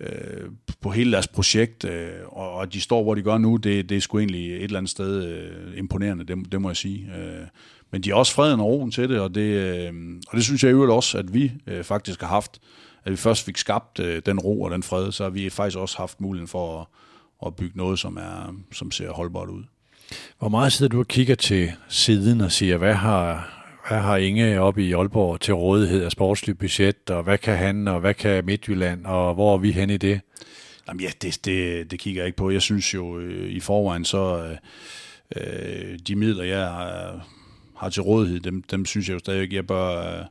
øh, 0.00 0.50
på 0.80 0.90
hele 0.90 1.12
deres 1.12 1.28
projekt, 1.28 1.84
og, 2.26 2.52
og 2.52 2.72
de 2.72 2.80
står, 2.80 3.02
hvor 3.02 3.14
de 3.14 3.22
gør 3.22 3.38
nu, 3.38 3.56
det, 3.56 3.88
det 3.88 3.96
er 3.96 4.00
sgu 4.00 4.18
egentlig 4.18 4.56
et 4.56 4.62
eller 4.62 4.78
andet 4.78 4.90
sted 4.90 5.24
øh, 5.24 5.78
imponerende, 5.78 6.24
det, 6.24 6.52
det 6.52 6.60
må 6.60 6.68
jeg 6.68 6.76
sige. 6.76 7.10
Øh, 7.18 7.46
men 7.90 8.02
de 8.02 8.10
har 8.10 8.16
også 8.16 8.32
freden 8.32 8.60
og 8.60 8.66
roen 8.66 8.90
til 8.90 9.08
det, 9.08 9.20
og 9.20 9.34
det, 9.34 9.40
øh, 9.40 9.92
og 10.28 10.36
det 10.36 10.44
synes 10.44 10.64
jeg 10.64 10.72
jo 10.72 10.96
også, 10.96 11.18
at 11.18 11.34
vi 11.34 11.52
øh, 11.66 11.84
faktisk 11.84 12.20
har 12.20 12.28
haft. 12.28 12.60
At 13.04 13.12
vi 13.12 13.16
først 13.16 13.44
fik 13.44 13.56
skabt 13.56 13.98
øh, 13.98 14.22
den 14.26 14.38
ro 14.38 14.62
og 14.62 14.70
den 14.70 14.82
fred, 14.82 15.12
så 15.12 15.22
har 15.22 15.30
vi 15.30 15.50
faktisk 15.50 15.78
også 15.78 15.96
haft 15.96 16.20
muligheden 16.20 16.48
for 16.48 16.80
at, 16.80 16.86
at 17.46 17.56
bygge 17.56 17.78
noget, 17.78 17.98
som, 17.98 18.16
er, 18.16 18.54
som 18.72 18.90
ser 18.90 19.10
holdbart 19.10 19.48
ud. 19.48 19.62
Hvor 20.38 20.48
meget 20.48 20.72
sidder 20.72 20.90
du 20.90 20.98
og 20.98 21.08
kigger 21.08 21.34
til 21.34 21.72
siden 21.88 22.40
og 22.40 22.52
siger, 22.52 22.76
hvad 22.76 22.94
har, 22.94 23.61
hvad 23.92 24.00
har 24.00 24.16
Inge 24.16 24.60
oppe 24.60 24.84
i 24.84 24.92
Aalborg 24.92 25.40
til 25.40 25.54
rådighed 25.54 26.04
af 26.04 26.12
sportsligt 26.12 26.58
budget, 26.58 27.10
og 27.10 27.22
hvad 27.22 27.38
kan 27.38 27.56
han, 27.56 27.88
og 27.88 28.00
hvad 28.00 28.14
kan 28.14 28.44
Midtjylland, 28.44 29.06
og 29.06 29.34
hvor 29.34 29.54
er 29.54 29.58
vi 29.58 29.72
hen 29.72 29.90
i 29.90 29.96
det? 29.96 30.20
Jamen 30.88 31.00
ja, 31.00 31.10
det, 31.22 31.44
det, 31.44 31.90
det 31.90 31.98
kigger 31.98 32.22
jeg 32.22 32.26
ikke 32.26 32.36
på. 32.36 32.50
Jeg 32.50 32.62
synes 32.62 32.94
jo 32.94 33.18
øh, 33.18 33.50
i 33.50 33.60
forvejen, 33.60 34.04
så 34.04 34.44
øh, 34.44 34.56
øh 35.36 35.98
de 36.08 36.16
midler, 36.16 36.44
jeg 36.44 36.62
øh, 36.62 37.20
har 37.76 37.88
til 37.88 38.02
rådighed, 38.02 38.40
dem, 38.40 38.62
dem 38.62 38.84
synes 38.84 39.08
jeg 39.08 39.14
jo 39.14 39.18
stadig, 39.18 39.52
jeg 39.52 39.66
bør, 39.66 40.18
øh, 40.18 40.24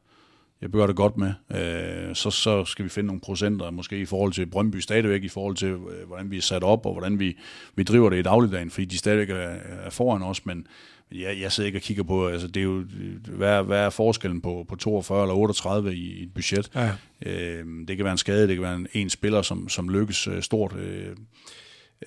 jeg 0.62 0.72
bør 0.72 0.88
det 0.88 0.95
godt 0.95 1.18
med. 1.18 1.34
Øh, 1.51 2.16
så, 2.16 2.32
så 2.32 2.66
skal 2.66 2.86
vi 2.86 2.89
finde 2.89 3.07
nogle 3.07 3.22
procenter, 3.22 3.72
måske 3.72 3.99
i 3.99 4.05
forhold 4.05 4.34
til 4.34 4.45
Brøndby 4.45 4.78
stadigvæk, 4.78 5.24
i 5.24 5.30
forhold 5.30 5.55
til, 5.55 5.76
hvordan 6.07 6.32
vi 6.32 6.38
er 6.38 6.41
sat 6.41 6.64
op, 6.64 6.86
og 6.86 6.91
hvordan 6.91 7.20
vi, 7.20 7.38
vi 7.76 7.84
driver 7.84 8.09
det 8.09 8.18
i 8.18 8.22
dagligdagen, 8.22 8.70
fordi 8.70 8.86
de 8.86 8.97
stadigvæk 8.97 9.30
er, 9.30 9.55
er 9.86 9.89
foran 9.89 10.24
os, 10.24 10.45
men 10.45 10.68
jeg, 11.12 11.39
jeg 11.41 11.51
sidder 11.51 11.68
ikke 11.68 11.78
og 11.78 11.82
kigger 11.82 12.03
på, 12.03 12.28
altså 12.28 12.47
det 12.47 12.59
er 12.59 12.64
jo, 12.64 12.84
hvad, 13.28 13.64
hvad 13.64 13.80
er 13.80 13.89
forskellen 13.89 14.41
på, 14.41 14.66
på 14.70 14.76
42 14.76 15.22
eller 15.22 15.36
38 15.36 15.95
i, 15.95 16.20
i 16.20 16.24
et 16.24 16.34
budget? 16.34 16.72
Ja. 16.76 16.91
Øh, 17.26 17.66
det 17.88 17.97
kan 17.97 18.03
være 18.03 18.12
en 18.12 18.18
skade, 18.18 18.47
det 18.47 18.55
kan 18.55 18.64
være 18.64 18.76
en, 18.76 18.88
en 18.93 19.09
spiller, 19.09 19.41
som, 19.41 19.70
som 19.70 19.89
lykkes 19.89 20.28
øh, 20.28 20.41
stort. 20.41 20.76
Øh, 20.76 21.16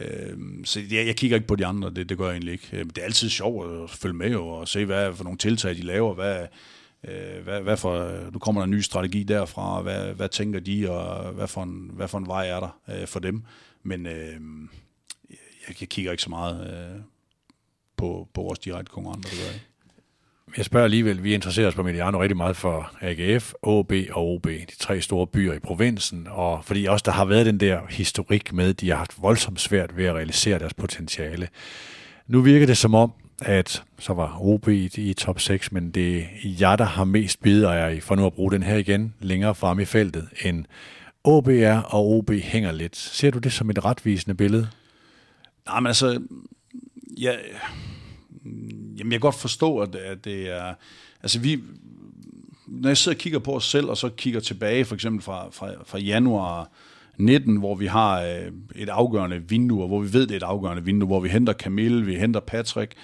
Øh, 0.01 0.39
så 0.65 0.81
jeg, 0.91 1.07
jeg 1.07 1.17
kigger 1.17 1.37
ikke 1.37 1.47
på 1.47 1.57
de 1.57 1.67
andre, 1.67 1.91
det, 1.91 2.09
det 2.09 2.19
gør 2.19 2.25
jeg 2.25 2.33
egentlig 2.33 2.53
ikke. 2.53 2.69
Øh, 2.73 2.85
det 2.85 2.99
er 2.99 3.05
altid 3.05 3.29
sjovt 3.29 3.83
at 3.83 3.91
følge 3.91 4.15
med 4.15 4.31
jo, 4.31 4.49
og 4.49 4.69
se, 4.69 4.85
hvad 4.85 5.15
for 5.15 5.25
nogle 5.25 5.39
tiltag 5.39 5.75
de 5.75 5.83
laver, 5.83 6.15
hvad, 6.15 6.47
øh, 7.05 7.45
hvad, 7.45 7.61
hvad 7.61 7.77
for, 7.77 8.21
nu 8.33 8.39
kommer 8.39 8.61
der 8.61 8.65
en 8.65 8.71
ny 8.71 8.81
strategi 8.81 9.23
derfra, 9.23 9.83
hvad, 9.83 10.15
hvad 10.15 10.29
tænker 10.29 10.61
de, 10.61 10.91
og 10.91 11.33
hvad 11.33 11.49
for 11.49 11.63
en, 11.63 11.91
hvad 11.93 12.09
for 12.09 12.19
en 12.19 12.27
vej 12.27 12.49
er 12.49 12.61
der 12.61 12.81
øh, 12.89 13.07
for 13.07 13.21
dem. 13.21 13.43
Men 13.83 14.07
øh, 14.07 14.41
jeg, 15.69 15.81
jeg 15.81 15.89
kigger 15.89 16.11
ikke 16.11 16.23
så 16.23 16.31
meget 16.31 16.67
øh, 16.67 17.01
på, 17.97 18.29
på 18.35 18.43
vores 18.43 18.59
direkte 18.59 18.93
konkurrenter, 18.93 19.29
det 19.29 19.39
gør 19.39 19.53
jeg 19.53 19.61
jeg 20.57 20.65
spørger 20.65 20.85
alligevel, 20.85 21.23
vi 21.23 21.35
interesserer 21.35 21.69
os 21.69 21.75
på 21.75 21.83
Mediano 21.83 22.23
rigtig 22.23 22.37
meget 22.37 22.57
for 22.57 22.91
AGF, 23.01 23.53
AB 23.53 23.93
og 24.13 24.35
OB, 24.35 24.47
de 24.47 24.77
tre 24.79 25.01
store 25.01 25.27
byer 25.27 25.53
i 25.53 25.59
provinsen, 25.59 26.27
og 26.31 26.65
fordi 26.65 26.85
også 26.85 27.03
der 27.07 27.13
har 27.13 27.25
været 27.25 27.47
den 27.47 27.61
der 27.61 27.81
historik 27.91 28.53
med, 28.53 28.75
de 28.75 28.91
har 28.91 28.97
haft 28.97 29.23
voldsomt 29.23 29.61
svært 29.61 29.97
ved 29.97 30.05
at 30.05 30.15
realisere 30.15 30.59
deres 30.59 30.75
potentiale. 30.75 31.49
Nu 32.27 32.41
virker 32.41 32.67
det 32.67 32.77
som 32.77 32.95
om, 32.95 33.13
at 33.43 33.83
så 33.99 34.13
var 34.13 34.39
OB 34.41 34.69
i, 34.69 34.91
i 34.97 35.15
top 35.15 35.41
6, 35.41 35.73
men 35.73 35.91
det 35.91 36.19
er 36.19 36.25
jeg, 36.61 36.79
der 36.79 36.85
har 36.85 37.05
mest 37.05 37.43
bider 37.43 37.89
i, 37.89 38.01
for 38.01 38.15
nu 38.15 38.27
at 38.27 38.33
bruge 38.33 38.53
den 38.53 38.63
her 38.63 38.77
igen, 38.77 39.15
længere 39.21 39.55
frem 39.55 39.81
i 39.81 39.85
feltet, 39.85 40.29
end 40.45 40.65
OB 41.25 41.49
er, 41.49 41.79
og 41.79 42.07
OB 42.07 42.31
hænger 42.31 42.73
lidt. 42.73 42.97
Ser 42.97 43.31
du 43.31 43.39
det 43.39 43.53
som 43.53 43.71
et 43.71 43.85
retvisende 43.85 44.35
billede? 44.35 44.69
Nej, 45.67 45.81
men 45.81 45.87
altså, 45.87 46.21
ja, 47.21 47.37
jamen 48.99 48.99
jeg 48.99 49.11
kan 49.11 49.21
godt 49.21 49.35
forstå, 49.35 49.79
at, 49.79 49.95
at 49.95 50.25
det 50.25 50.51
er, 50.51 50.75
altså 51.23 51.41
vi, 51.41 51.61
når 52.67 52.89
jeg 52.89 52.97
sidder 52.97 53.17
og 53.17 53.21
kigger 53.21 53.39
på 53.39 53.57
os 53.57 53.65
selv, 53.65 53.87
og 53.87 53.97
så 53.97 54.09
kigger 54.09 54.41
tilbage, 54.41 54.85
for 54.85 54.95
eksempel 54.95 55.23
fra, 55.23 55.51
fra, 55.51 55.71
fra 55.85 55.99
januar 55.99 56.71
19, 57.19 57.57
hvor 57.57 57.75
vi 57.75 57.87
har 57.87 58.23
øh, 58.23 58.53
et 58.75 58.89
afgørende 58.89 59.49
vindue, 59.49 59.83
og 59.83 59.89
hvor 59.89 60.01
vi 60.01 60.13
ved, 60.13 60.27
det 60.27 60.33
er 60.33 60.37
et 60.37 60.43
afgørende 60.43 60.85
vindue, 60.85 61.07
hvor 61.07 61.21
vi 61.21 61.29
henter 61.29 61.53
Camille, 61.53 62.07
vi 62.07 62.15
henter 62.15 62.41
Patrick, 62.41 62.95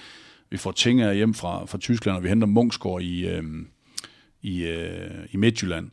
vi 0.51 0.57
får 0.57 0.73
ting 0.73 1.13
hjem 1.13 1.35
fra, 1.35 1.67
fra 1.67 1.79
Tyskland, 1.79 2.17
og 2.17 2.23
vi 2.23 2.29
henter 2.29 2.47
Mungsgaard 2.47 3.03
i, 3.03 3.27
øh, 3.27 3.43
i, 4.43 4.63
øh, 4.63 5.11
i 5.31 5.37
Midtjylland, 5.37 5.91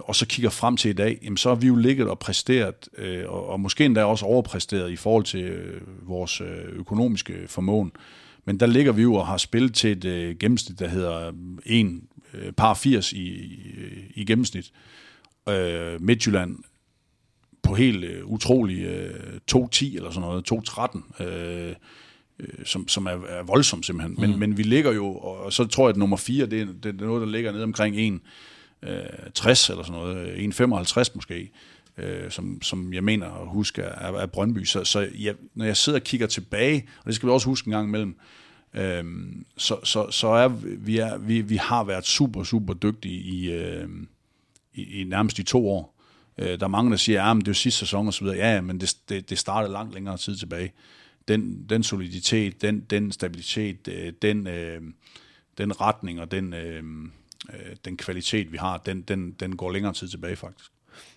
og 0.00 0.16
så 0.16 0.26
kigger 0.26 0.50
frem 0.50 0.76
til 0.76 0.88
i 0.88 0.94
dag, 0.94 1.18
jamen 1.22 1.36
så 1.36 1.48
har 1.48 1.56
vi 1.56 1.66
jo 1.66 1.76
ligget 1.76 2.08
og 2.08 2.18
præsteret, 2.18 2.88
øh, 2.98 3.24
og, 3.28 3.48
og 3.48 3.60
måske 3.60 3.84
endda 3.84 4.04
også 4.04 4.26
overpræsteret 4.26 4.90
i 4.90 4.96
forhold 4.96 5.24
til 5.24 5.42
øh, 5.42 5.80
vores 6.08 6.40
øh, 6.40 6.64
økonomiske 6.72 7.34
formåen. 7.46 7.92
Men 8.44 8.60
der 8.60 8.66
ligger 8.66 8.92
vi 8.92 9.02
jo 9.02 9.14
og 9.14 9.26
har 9.26 9.36
spillet 9.36 9.74
til 9.74 9.92
et 9.92 10.04
øh, 10.04 10.36
gennemsnit, 10.38 10.78
der 10.78 10.88
hedder 10.88 11.32
en 11.66 12.08
øh, 12.34 12.52
par 12.52 12.74
80 12.74 13.12
i, 13.12 13.16
i, 13.18 13.52
i 14.14 14.24
gennemsnit. 14.24 14.72
Øh, 15.48 16.02
Midtjylland 16.02 16.58
på 17.62 17.74
helt 17.74 18.04
øh, 18.04 18.26
utrolig 18.26 18.84
øh, 18.84 19.40
2.10 19.54 19.96
eller 19.96 20.10
sådan 20.10 20.28
noget, 20.28 20.52
2.13, 20.52 21.24
øh, 21.24 21.74
øh, 22.38 22.64
som, 22.64 22.88
som 22.88 23.06
er, 23.06 23.10
er 23.10 23.42
voldsomt 23.42 23.86
simpelthen. 23.86 24.16
Men, 24.20 24.30
mm. 24.30 24.38
men 24.38 24.56
vi 24.56 24.62
ligger 24.62 24.92
jo, 24.92 25.14
og 25.16 25.52
så 25.52 25.64
tror 25.64 25.84
jeg, 25.84 25.90
at 25.90 25.96
nummer 25.96 26.16
4, 26.16 26.46
det, 26.46 26.68
det, 26.82 27.02
er 27.02 27.06
noget, 27.06 27.20
der 27.20 27.28
ligger 27.28 27.52
nede 27.52 27.64
omkring 27.64 27.96
1, 27.96 28.12
øh, 28.12 28.18
Øh, 28.84 29.30
60 29.34 29.70
eller 29.70 29.82
sådan 29.82 30.00
noget, 30.00 30.28
øh, 30.28 30.44
1,55 30.44 31.10
måske, 31.14 31.50
øh, 31.98 32.30
som, 32.30 32.62
som 32.62 32.92
jeg 32.92 33.04
mener 33.04 33.26
at 33.26 33.48
huske 33.48 33.82
er, 33.82 34.12
er 34.12 34.26
Brøndby. 34.26 34.64
Så, 34.64 34.84
så 34.84 35.08
jeg, 35.18 35.34
når 35.54 35.64
jeg 35.64 35.76
sidder 35.76 35.98
og 35.98 36.04
kigger 36.04 36.26
tilbage, 36.26 36.88
og 36.98 37.06
det 37.06 37.14
skal 37.14 37.26
vi 37.26 37.32
også 37.32 37.46
huske 37.46 37.68
en 37.68 37.72
gang 37.72 37.88
imellem, 37.88 38.16
øh, 38.74 39.04
så, 39.56 39.76
så, 39.84 40.10
så 40.10 40.28
er 40.28 40.48
vi, 40.78 40.98
er, 40.98 41.18
vi, 41.18 41.40
vi 41.40 41.56
har 41.56 41.84
været 41.84 42.06
super, 42.06 42.44
super 42.44 42.74
dygtige 42.74 43.20
i, 43.20 43.52
øh, 43.52 43.88
i, 44.74 45.00
i 45.00 45.04
nærmest 45.04 45.36
de 45.36 45.42
to 45.42 45.68
år. 45.68 45.94
Øh, 46.38 46.60
der 46.60 46.64
er 46.64 46.68
mange, 46.68 46.90
der 46.90 46.96
siger, 46.96 47.22
at 47.22 47.36
ja, 47.36 47.40
det 47.40 47.48
er 47.48 47.52
sidste 47.52 47.78
sæson 47.78 48.08
osv. 48.08 48.26
Ja, 48.26 48.60
men 48.60 48.80
det, 48.80 48.96
det, 49.08 49.30
det 49.30 49.38
startede 49.38 49.72
langt 49.72 49.94
længere 49.94 50.16
tid 50.16 50.36
tilbage. 50.36 50.72
Den, 51.28 51.66
den 51.68 51.82
soliditet, 51.82 52.62
den, 52.62 52.80
den 52.80 53.12
stabilitet, 53.12 53.88
øh, 53.88 54.12
den, 54.22 54.46
øh, 54.46 54.80
den 55.58 55.80
retning 55.80 56.20
og 56.20 56.30
den, 56.30 56.54
øh, 56.54 56.82
øh, 57.52 57.76
den 57.84 57.96
kvalitet, 57.96 58.52
vi 58.52 58.56
har, 58.56 58.76
den, 58.76 59.02
den, 59.02 59.30
den 59.40 59.56
går 59.56 59.72
længere 59.72 59.92
tid 59.92 60.08
tilbage 60.08 60.36
faktisk. 60.36 60.70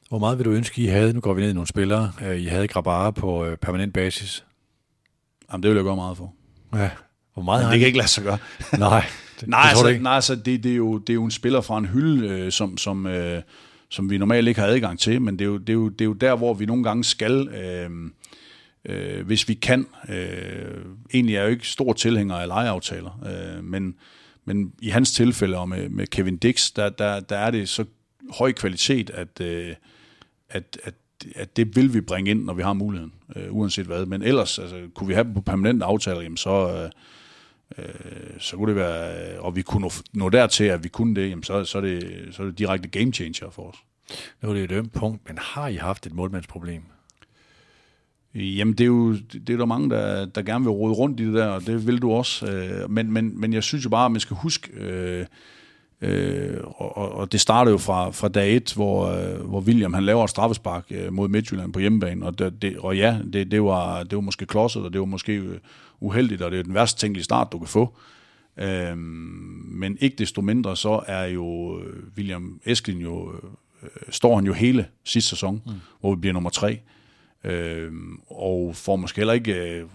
Hvor 0.09 0.19
meget 0.19 0.37
vil 0.37 0.45
du 0.45 0.51
ønske, 0.51 0.81
I 0.81 0.85
havde? 0.85 1.13
Nu 1.13 1.19
går 1.19 1.33
vi 1.33 1.41
ned 1.41 1.49
i 1.49 1.53
nogle 1.53 1.67
spillere. 1.67 2.11
Øh, 2.21 2.41
I 2.41 2.45
havde 2.45 2.67
Grabara 2.67 3.11
på 3.11 3.45
øh, 3.45 3.57
permanent 3.57 3.93
basis. 3.93 4.45
Jamen, 5.51 5.63
det 5.63 5.69
vil 5.69 5.75
jeg 5.75 5.83
gøre 5.83 5.95
meget 5.95 6.17
for. 6.17 6.33
Ja. 6.75 6.89
Hvor 7.33 7.43
meget 7.43 7.65
Men 7.65 7.71
det 7.71 7.79
kan 7.79 7.87
ikke 7.87 7.97
lade 7.97 8.09
sig 8.09 8.23
gøre. 8.23 8.37
nej. 8.79 9.05
Det, 9.39 9.47
nej, 9.49 9.61
det 9.61 9.69
altså, 9.69 9.87
ikke. 9.87 10.03
nej, 10.03 10.13
altså 10.13 10.35
det, 10.35 10.63
det, 10.63 10.71
er 10.71 10.75
jo, 10.75 10.97
det 10.97 11.09
er 11.09 11.13
jo 11.13 11.23
en 11.23 11.31
spiller 11.31 11.61
fra 11.61 11.77
en 11.77 11.85
hylde, 11.85 12.27
øh, 12.27 12.51
som, 12.51 12.77
som, 12.77 13.05
øh, 13.05 13.41
som 13.89 14.09
vi 14.09 14.17
normalt 14.17 14.47
ikke 14.47 14.59
har 14.59 14.67
adgang 14.67 14.99
til, 14.99 15.21
men 15.21 15.39
det 15.39 15.45
er 15.45 15.49
jo, 15.49 15.57
det 15.57 15.69
er 15.69 15.73
jo, 15.73 15.89
det 15.89 16.01
er 16.01 16.05
jo 16.05 16.13
der, 16.13 16.35
hvor 16.35 16.53
vi 16.53 16.65
nogle 16.65 16.83
gange 16.83 17.03
skal, 17.03 17.47
øh, 17.47 17.89
øh, 18.85 19.25
hvis 19.25 19.47
vi 19.47 19.53
kan. 19.53 19.87
Øh, 20.09 20.85
egentlig 21.13 21.35
er 21.35 21.39
jeg 21.39 21.47
jo 21.47 21.51
ikke 21.51 21.67
stor 21.67 21.93
tilhænger 21.93 22.35
af 22.35 22.47
lejeaftaler, 22.47 23.19
øh, 23.25 23.63
men, 23.63 23.95
men 24.47 24.73
i 24.81 24.89
hans 24.89 25.11
tilfælde 25.11 25.57
og 25.57 25.69
med, 25.69 25.89
med 25.89 26.07
Kevin 26.07 26.37
Dix, 26.37 26.71
der, 26.71 26.89
der, 26.89 27.19
der 27.19 27.37
er 27.37 27.51
det 27.51 27.69
så 27.69 27.85
høj 28.31 28.51
kvalitet, 28.51 29.09
at, 29.09 29.41
øh, 29.41 29.75
at, 30.49 30.77
at, 30.83 30.93
at 31.35 31.57
det 31.57 31.75
vil 31.75 31.93
vi 31.93 32.01
bringe 32.01 32.31
ind, 32.31 32.43
når 32.43 32.53
vi 32.53 32.61
har 32.61 32.73
muligheden, 32.73 33.13
øh, 33.35 33.47
uanset 33.49 33.85
hvad. 33.85 34.05
Men 34.05 34.21
ellers, 34.21 34.59
altså, 34.59 34.87
kunne 34.95 35.07
vi 35.07 35.13
have 35.13 35.23
dem 35.23 35.33
på 35.33 35.41
permanent 35.41 35.83
aftaler, 35.83 36.21
jamen 36.21 36.37
så... 36.37 36.81
Øh, 36.83 36.89
øh, 37.77 38.39
så 38.39 38.57
kunne 38.57 38.67
det 38.67 38.75
være, 38.75 39.33
øh, 39.33 39.43
og 39.43 39.55
vi 39.55 39.61
kunne 39.61 39.81
nå, 39.81 39.91
nå 40.13 40.29
dertil, 40.29 40.63
at 40.63 40.83
vi 40.83 40.89
kunne 40.89 41.15
det, 41.15 41.29
jamen 41.29 41.43
så, 41.43 41.63
så, 41.63 41.77
er 41.77 41.81
det, 41.81 42.27
så 42.31 42.43
er 42.43 42.47
det 42.47 42.59
direkte 42.59 42.87
game 42.87 43.13
changer 43.13 43.49
for 43.49 43.63
os. 43.69 43.77
Nu 44.41 44.49
er 44.49 44.53
det 44.53 44.63
et 44.63 44.71
ømt 44.71 44.93
punkt, 44.93 45.27
men 45.27 45.37
har 45.37 45.67
I 45.67 45.75
haft 45.75 46.05
et 46.05 46.13
målmandsproblem? 46.13 46.83
Jamen, 48.37 48.73
det 48.73 48.81
er 48.81 48.87
jo 48.87 49.13
det 49.13 49.49
er 49.49 49.57
der 49.57 49.65
mange, 49.65 49.89
der, 49.89 50.25
der 50.25 50.41
gerne 50.41 50.65
vil 50.65 50.71
rode 50.71 50.93
rundt 50.93 51.19
i 51.19 51.25
det 51.25 51.33
der, 51.33 51.47
og 51.47 51.67
det 51.67 51.87
vil 51.87 52.01
du 52.01 52.11
også. 52.11 52.47
Øh, 52.47 52.91
men, 52.91 53.11
men, 53.11 53.39
men 53.39 53.53
jeg 53.53 53.63
synes 53.63 53.85
jo 53.85 53.89
bare, 53.89 54.05
at 54.05 54.11
man 54.11 54.21
skal 54.21 54.37
huske, 54.37 54.71
øh, 54.73 55.25
øh, 56.01 56.57
og, 56.63 57.11
og 57.11 57.31
det 57.31 57.41
starter 57.41 57.71
jo 57.71 57.77
fra, 57.77 58.09
fra 58.09 58.27
dag 58.27 58.55
et, 58.55 58.73
hvor, 58.73 59.07
øh, 59.07 59.49
hvor 59.49 59.61
William 59.61 59.93
han 59.93 60.03
laver 60.03 60.23
et 60.23 60.29
straffespark 60.29 60.85
øh, 60.91 61.13
mod 61.13 61.27
Midtjylland 61.27 61.73
på 61.73 61.79
hjemmebane, 61.79 62.25
og, 62.25 62.39
det, 62.39 62.61
det, 62.61 62.77
og 62.77 62.97
ja, 62.97 63.17
det, 63.33 63.51
det, 63.51 63.63
var, 63.63 64.03
det 64.03 64.15
var 64.15 64.21
måske 64.21 64.45
klodset, 64.45 64.83
og 64.83 64.93
det 64.93 64.99
var 64.99 65.05
måske 65.05 65.33
øh, 65.33 65.57
uheldigt, 65.99 66.41
og 66.41 66.51
det 66.51 66.59
er 66.59 66.63
den 66.63 66.73
værste 66.73 66.99
tænkelige 66.99 67.23
start, 67.23 67.51
du 67.51 67.59
kan 67.59 67.67
få. 67.67 67.97
Øh, 68.57 68.97
men 68.97 69.97
ikke 70.01 70.15
desto 70.15 70.41
mindre, 70.41 70.77
så 70.77 71.03
er 71.07 71.25
jo 71.25 71.79
øh, 71.79 72.03
William 72.17 72.59
Esklin 72.65 72.97
jo, 72.97 73.31
øh, 73.83 73.89
står 74.09 74.35
han 74.35 74.45
jo 74.45 74.53
hele 74.53 74.85
sidste 75.03 75.29
sæson, 75.29 75.61
mm. 75.65 75.71
hvor 75.99 76.15
vi 76.15 76.19
bliver 76.19 76.33
nummer 76.33 76.49
tre, 76.49 76.71
øh, 76.71 76.79
og 78.29 78.75
får 78.75 78.95
måske 78.95 79.17
heller 79.17 79.33
ikke 79.33 79.53
øh, 79.53 79.85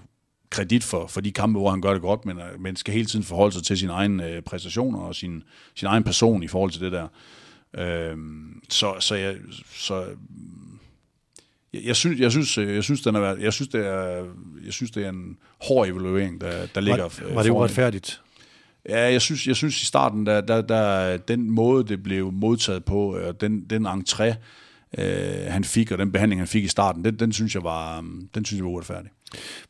kredit 0.51 0.85
for, 0.85 1.07
for 1.07 1.21
de 1.21 1.33
kampe, 1.33 1.59
hvor 1.59 1.71
han 1.71 1.81
gør 1.81 1.93
det 1.93 2.03
godt, 2.03 2.27
men, 2.27 2.39
øh, 2.39 2.61
men 2.61 2.77
skal 2.77 2.95
hele 2.95 3.07
tiden 3.07 3.25
forholde 3.25 3.55
sig 3.55 3.63
til 3.63 3.79
sin 3.79 3.89
egen 3.89 4.21
øh, 4.21 4.43
præstationer 4.43 4.99
og 4.99 5.15
sin, 5.15 5.43
sin 5.75 5.87
egen 5.87 6.05
person 6.05 6.43
i 6.43 6.49
forhold 6.49 6.71
til 6.71 6.81
det 6.81 6.93
der. 6.93 7.09
Øh, 7.79 8.17
så, 8.69 8.95
så, 9.01 9.15
jeg, 9.15 9.37
så 9.73 10.05
jeg, 11.73 11.83
jeg 11.85 11.97
synes, 11.97 12.21
jeg 12.21 12.31
synes, 12.31 12.59
øh, 12.59 12.75
jeg 12.75 12.85
synes, 12.85 13.01
den 13.01 13.15
er, 13.15 13.37
jeg 13.37 13.53
synes, 13.53 13.69
det 13.69 13.87
er, 13.87 14.25
jeg 14.65 14.73
synes, 14.73 14.91
det 14.91 15.05
er 15.05 15.09
en 15.09 15.37
hård 15.61 15.89
evaluering, 15.89 16.41
der, 16.41 16.67
der 16.75 16.81
ligger. 16.81 17.03
Var, 17.03 17.35
var 17.35 17.43
det 17.43 17.51
uretfærdigt? 17.51 18.21
Ja, 18.89 19.13
jeg 19.13 19.23
synes, 19.23 19.47
jeg 19.47 19.57
synes 19.57 19.83
i 19.83 19.85
starten, 19.85 20.27
der, 20.27 20.41
der, 20.41 20.63
der, 20.63 21.17
den 21.17 21.51
måde, 21.51 21.85
det 21.85 22.03
blev 22.03 22.33
modtaget 22.33 22.85
på, 22.85 23.17
og 23.17 23.41
den, 23.41 23.61
den 23.61 23.87
entré, 23.87 24.35
øh, 24.99 25.53
han 25.53 25.65
fik, 25.65 25.91
og 25.91 25.99
den 25.99 26.13
behandling, 26.13 26.41
han 26.41 26.49
fik 26.49 26.65
i 26.65 26.69
starten, 26.69 27.05
den, 27.05 27.19
den 27.19 27.33
synes 27.33 27.55
jeg 27.55 27.65
var, 27.65 28.05
den 28.35 28.45
synes 28.45 28.59
jeg 28.59 28.65
var 28.65 28.71
uretfærdig. 28.71 29.11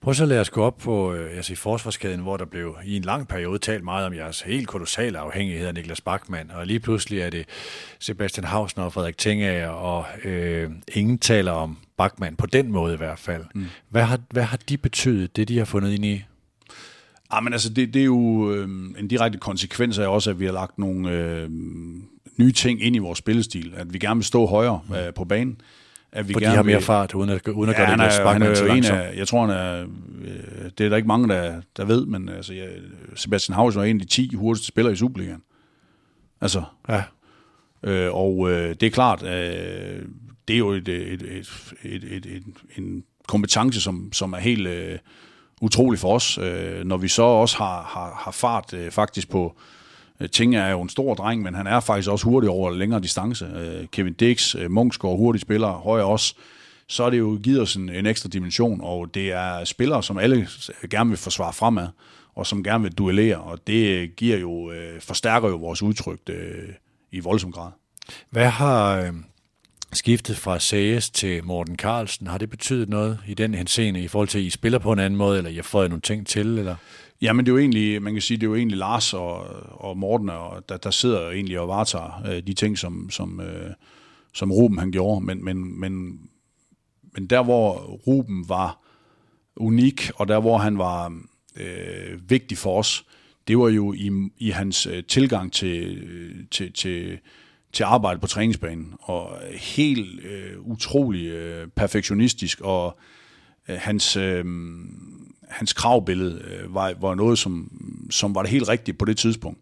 Prøv 0.01 0.15
så 0.15 0.23
at 0.23 0.29
lade 0.29 0.41
os 0.41 0.51
gå 0.51 0.63
op 0.63 0.79
på 0.79 1.13
øh, 1.13 1.37
altså 1.37 1.53
i 1.53 1.57
forsvarskæden, 1.57 2.21
hvor 2.21 2.37
der 2.37 2.45
blev 2.45 2.77
i 2.85 2.97
en 2.97 3.03
lang 3.03 3.29
periode 3.29 3.59
talt 3.59 3.85
meget 3.85 4.07
om 4.07 4.15
jeres 4.15 4.41
helt 4.41 4.69
kolossale 4.69 5.19
afhængighed 5.19 5.67
af 5.67 5.75
Niklas 5.75 6.01
Bachmann, 6.01 6.51
og 6.51 6.67
lige 6.67 6.81
pludselig 6.81 7.21
er 7.21 7.31
det 7.31 7.47
Sebastian 7.99 8.45
Hausner 8.45 8.85
og 8.85 8.93
Frederik 8.93 9.19
Tengager, 9.19 9.69
og 9.69 10.07
øh, 10.25 10.71
ingen 10.95 11.19
taler 11.19 11.53
om 11.53 11.79
Bachmann 11.97 12.37
på 12.37 12.47
den 12.47 12.73
måde 12.73 12.95
i 12.95 12.97
hvert 12.97 13.19
fald. 13.19 13.45
Mm. 13.55 13.67
Hvad, 13.89 14.03
har, 14.03 14.21
hvad 14.31 14.43
har 14.43 14.59
de 14.69 14.77
betydet, 14.77 15.37
det 15.37 15.49
de 15.49 15.59
har 15.59 15.65
fundet 15.65 15.93
ind 15.93 16.05
i? 16.05 16.25
Ja, 17.35 17.41
men 17.41 17.53
altså, 17.53 17.69
det, 17.69 17.95
det 17.95 18.01
er 18.01 18.07
jo 18.07 18.53
øh, 18.53 18.69
en 18.99 19.09
direkte 19.09 19.39
konsekvens 19.39 19.99
af 19.99 20.07
også, 20.07 20.31
at 20.31 20.41
vi 20.41 20.45
har 20.45 20.53
lagt 20.53 20.79
nogle 20.79 21.11
øh, 21.11 21.51
nye 22.39 22.53
ting 22.53 22.83
ind 22.83 22.97
i 22.97 22.99
vores 22.99 23.19
spillestil, 23.19 23.73
at 23.77 23.93
vi 23.93 23.99
gerne 23.99 24.19
vil 24.19 24.25
stå 24.25 24.47
højere 24.47 24.81
mm. 24.89 24.95
øh, 24.95 25.15
på 25.15 25.25
banen. 25.25 25.61
At 26.13 26.29
vi 26.29 26.33
For 26.33 26.41
gerne 26.41 26.53
de 26.53 26.57
har 26.57 26.63
mere 26.63 26.77
vil, 26.77 26.85
fart, 26.85 27.15
uden 27.15 27.31
at, 27.31 27.49
uden 27.49 27.71
at 27.71 27.79
ja, 27.79 27.81
gøre 27.81 27.87
det 27.87 27.93
er, 27.93 28.29
han 28.29 28.43
er 28.43 28.75
en 28.75 28.85
af, 28.85 29.17
Jeg 29.17 29.29
tror, 29.29 29.47
han 29.47 29.51
er, 29.51 29.83
øh, 30.23 30.71
det 30.79 30.87
er 30.87 30.89
der 30.89 30.97
ikke 30.97 31.09
mange, 31.09 31.29
der, 31.29 31.61
der 31.77 31.85
ved, 31.85 32.07
men 32.07 32.29
altså, 32.29 32.55
ja, 32.55 32.67
Sebastian 33.15 33.55
Hausen 33.55 33.81
er 33.81 33.85
en 33.85 33.97
af 33.97 34.07
de 34.07 34.09
10 34.09 34.35
hurtigste 34.35 34.69
spillere 34.69 34.93
i 34.93 34.97
Superligaen. 34.97 35.43
Altså, 36.41 36.63
ja. 36.89 37.03
Øh, 37.83 38.15
og 38.15 38.51
øh, 38.51 38.75
det 38.81 38.83
er 38.83 38.91
klart, 38.91 39.23
øh, 39.23 40.03
det 40.49 40.55
er 40.55 40.59
jo 40.59 40.71
et, 40.71 40.89
et, 40.89 41.23
et, 41.23 41.73
et, 41.83 42.05
et, 42.05 42.27
et, 42.27 42.43
en 42.77 43.05
kompetence, 43.29 43.81
som, 43.81 44.13
som 44.13 44.33
er 44.33 44.39
helt 44.39 44.67
øh, 44.67 44.99
utrolig 45.61 45.99
for 45.99 46.15
os. 46.15 46.39
Øh, 46.39 46.85
når 46.85 46.97
vi 46.97 47.09
så 47.09 47.23
også 47.23 47.57
har, 47.57 47.83
har, 47.83 48.23
har 48.25 48.31
fart 48.31 48.75
øh, 48.75 48.91
faktisk 48.91 49.31
på, 49.31 49.47
Øh, 49.47 49.82
Øh, 50.21 50.29
ting 50.31 50.57
er 50.57 50.69
jo 50.69 50.83
en 50.83 50.89
stor 50.89 51.15
dreng, 51.15 51.43
men 51.43 51.55
han 51.55 51.67
er 51.67 51.81
faktisk 51.81 52.11
også 52.11 52.25
hurtig 52.25 52.51
over 52.51 52.71
længere 52.71 53.01
distance. 53.01 53.45
Øh, 53.45 53.87
Kevin 53.87 54.13
Dix, 54.13 54.55
øh, 54.55 54.71
Munchsgaard, 54.71 55.17
hurtig 55.17 55.41
spiller, 55.41 55.69
høj 55.69 56.01
også. 56.01 56.35
Så 56.89 57.05
er 57.05 57.11
det 57.11 57.19
jo 57.19 57.39
givet 57.43 57.61
os 57.61 57.77
en, 57.77 57.89
en 57.89 58.07
ekstra 58.07 58.29
dimension, 58.29 58.81
og 58.83 59.15
det 59.15 59.33
er 59.33 59.65
spillere, 59.65 60.03
som 60.03 60.19
alle 60.19 60.49
gerne 60.91 61.11
vil 61.11 61.19
forsvare 61.19 61.53
fremad, 61.53 61.89
og 62.35 62.47
som 62.47 62.65
gerne 62.65 62.83
vil 62.83 62.93
duellere, 62.93 63.37
og 63.37 63.67
det 63.67 64.17
giver 64.17 64.39
jo, 64.39 64.73
forstærker 65.01 65.49
jo 65.49 65.57
vores 65.57 65.83
udtryk 65.83 66.19
i 67.13 67.21
voldsom 67.21 67.53
grad. 67.53 67.71
Hvad 68.31 68.49
har, 68.49 69.13
skiftet 69.93 70.37
fra 70.37 70.59
Sages 70.59 71.11
til 71.11 71.45
Morten 71.45 71.77
Carlsen, 71.77 72.27
har 72.27 72.39
det 72.39 72.51
betydet 72.51 72.89
noget 72.89 73.19
i 73.27 73.35
den 73.35 73.55
henseende 73.55 74.01
i 74.01 74.09
forhold 74.09 74.29
til, 74.29 74.39
at 74.39 74.45
I 74.45 74.51
spiller 74.51 74.79
på 74.79 74.93
en 74.93 74.99
anden 74.99 75.17
måde, 75.17 75.39
eller 75.39 75.51
I 75.51 75.55
har 75.55 75.63
fået 75.63 75.91
nogle 75.91 76.01
ting 76.01 76.27
til, 76.27 76.59
eller? 76.59 76.77
Ja, 77.23 77.33
men 77.33 77.47
det 77.47 77.53
er 77.53 77.55
jo 77.55 77.59
egentlig, 77.59 78.03
man 78.03 78.13
kan 78.13 78.23
sige, 78.23 78.37
det 78.37 78.43
er 78.43 78.51
jo 78.51 78.55
egentlig 78.55 78.79
Lars 78.79 79.15
og, 79.15 79.37
og 79.71 79.99
Morten, 79.99 80.29
og 80.29 80.69
der, 80.69 80.77
der 80.77 80.91
sidder 80.91 81.31
egentlig 81.31 81.61
og 81.61 81.69
varetager 81.69 82.23
øh, 82.27 82.43
de 82.47 82.55
ting, 82.55 82.79
som, 82.79 83.11
som, 83.11 83.41
øh, 83.41 83.71
som 84.35 84.53
Ruben 84.53 84.79
han 84.79 84.93
gjorde, 84.93 85.25
men, 85.25 85.45
men, 85.45 85.81
men, 85.81 86.21
men 87.13 87.27
der 87.27 87.43
hvor 87.43 87.75
Ruben 88.07 88.49
var 88.49 88.79
unik, 89.57 90.11
og 90.15 90.29
der 90.29 90.41
hvor 90.41 90.59
han 90.59 90.79
var 90.79 91.21
øh, 91.57 92.31
vigtig 92.31 92.59
for 92.59 92.79
os, 92.79 93.05
det 93.49 93.59
var 93.59 93.69
jo 93.69 93.93
i, 93.93 94.11
i 94.39 94.51
hans 94.51 94.87
øh, 94.87 95.05
tilgang 95.05 95.53
til, 95.53 96.07
til, 96.51 96.73
til, 96.73 97.19
til 97.73 97.85
arbejde 97.85 98.21
på 98.21 98.27
træningsbanen, 98.27 98.95
og 99.01 99.39
helt 99.53 100.25
øh, 100.25 100.61
utrolig 100.61 101.27
øh, 101.27 101.69
perfektionistisk, 101.69 102.61
og 102.61 102.99
øh, 103.69 103.77
hans, 103.81 104.17
øh, 104.17 104.45
hans 105.53 105.73
kravbillede 105.73 106.43
øh, 106.45 106.75
var, 106.75 106.95
var 107.01 107.15
noget, 107.15 107.39
som, 107.39 107.71
som 108.11 108.35
var 108.35 108.43
det 108.43 108.51
helt 108.51 108.69
rigtige 108.69 108.95
på 108.95 109.05
det 109.05 109.17
tidspunkt 109.17 109.59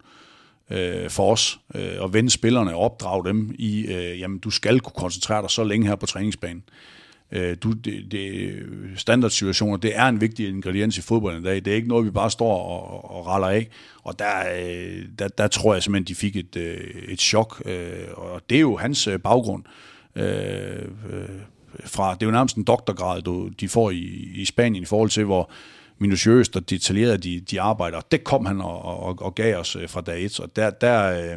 øh, 0.70 1.10
for 1.10 1.32
os, 1.32 1.60
øh, 1.74 2.04
at 2.04 2.12
vende 2.12 2.30
spillerne 2.30 2.74
og 2.74 2.80
opdrage 2.80 3.24
dem 3.24 3.54
i, 3.58 3.86
øh, 3.86 4.20
jamen 4.20 4.38
du 4.38 4.50
skal 4.50 4.80
kunne 4.80 4.92
koncentrere 4.96 5.42
dig 5.42 5.50
så 5.50 5.64
længe 5.64 5.86
her 5.86 5.96
på 5.96 6.06
træningsbanen. 6.06 6.62
Øh, 7.32 7.56
du, 7.62 7.72
det, 7.72 8.12
det, 8.12 8.54
standardsituationer, 8.96 9.76
det 9.76 9.96
er 9.96 10.08
en 10.08 10.20
vigtig 10.20 10.48
ingrediens 10.48 10.98
i 10.98 11.02
fodbold 11.02 11.40
i 11.40 11.42
dag. 11.42 11.54
Det 11.54 11.66
er 11.66 11.74
ikke 11.74 11.88
noget, 11.88 12.06
vi 12.06 12.10
bare 12.10 12.30
står 12.30 12.62
og, 12.62 13.16
og 13.16 13.26
raller 13.26 13.48
af. 13.48 13.68
Og 14.02 14.18
der, 14.18 14.38
øh, 14.58 15.04
der, 15.18 15.28
der 15.28 15.48
tror 15.48 15.74
jeg 15.74 15.82
simpelthen, 15.82 16.06
de 16.06 16.14
fik 16.14 16.36
et, 16.36 16.56
øh, 16.56 16.80
et 17.08 17.20
chok. 17.20 17.62
Øh, 17.64 18.06
og 18.14 18.42
det 18.50 18.56
er 18.56 18.60
jo 18.60 18.76
hans 18.76 19.06
øh, 19.06 19.18
baggrund. 19.18 19.64
Øh, 20.16 20.24
øh, 21.12 21.28
fra, 21.84 22.14
det 22.14 22.22
er 22.22 22.26
jo 22.26 22.32
nærmest 22.32 22.56
en 22.56 22.64
doktorgrad, 22.64 23.22
du, 23.22 23.48
de 23.48 23.68
får 23.68 23.90
i, 23.90 24.30
i 24.34 24.44
Spanien 24.44 24.82
i 24.82 24.86
forhold 24.86 25.10
til, 25.10 25.24
hvor 25.24 25.50
minutiøst 26.00 26.56
og 26.56 26.70
detaljeret 26.70 27.24
de, 27.24 27.40
de 27.40 27.60
arbejder. 27.60 28.00
Det 28.00 28.24
kom 28.24 28.46
han 28.46 28.60
og, 28.60 28.82
og, 28.82 29.22
og 29.22 29.34
gav 29.34 29.58
os 29.58 29.76
fra 29.88 30.00
dag 30.00 30.24
et. 30.24 30.40
Og 30.40 30.56
der, 30.56 30.70
der, 30.70 31.32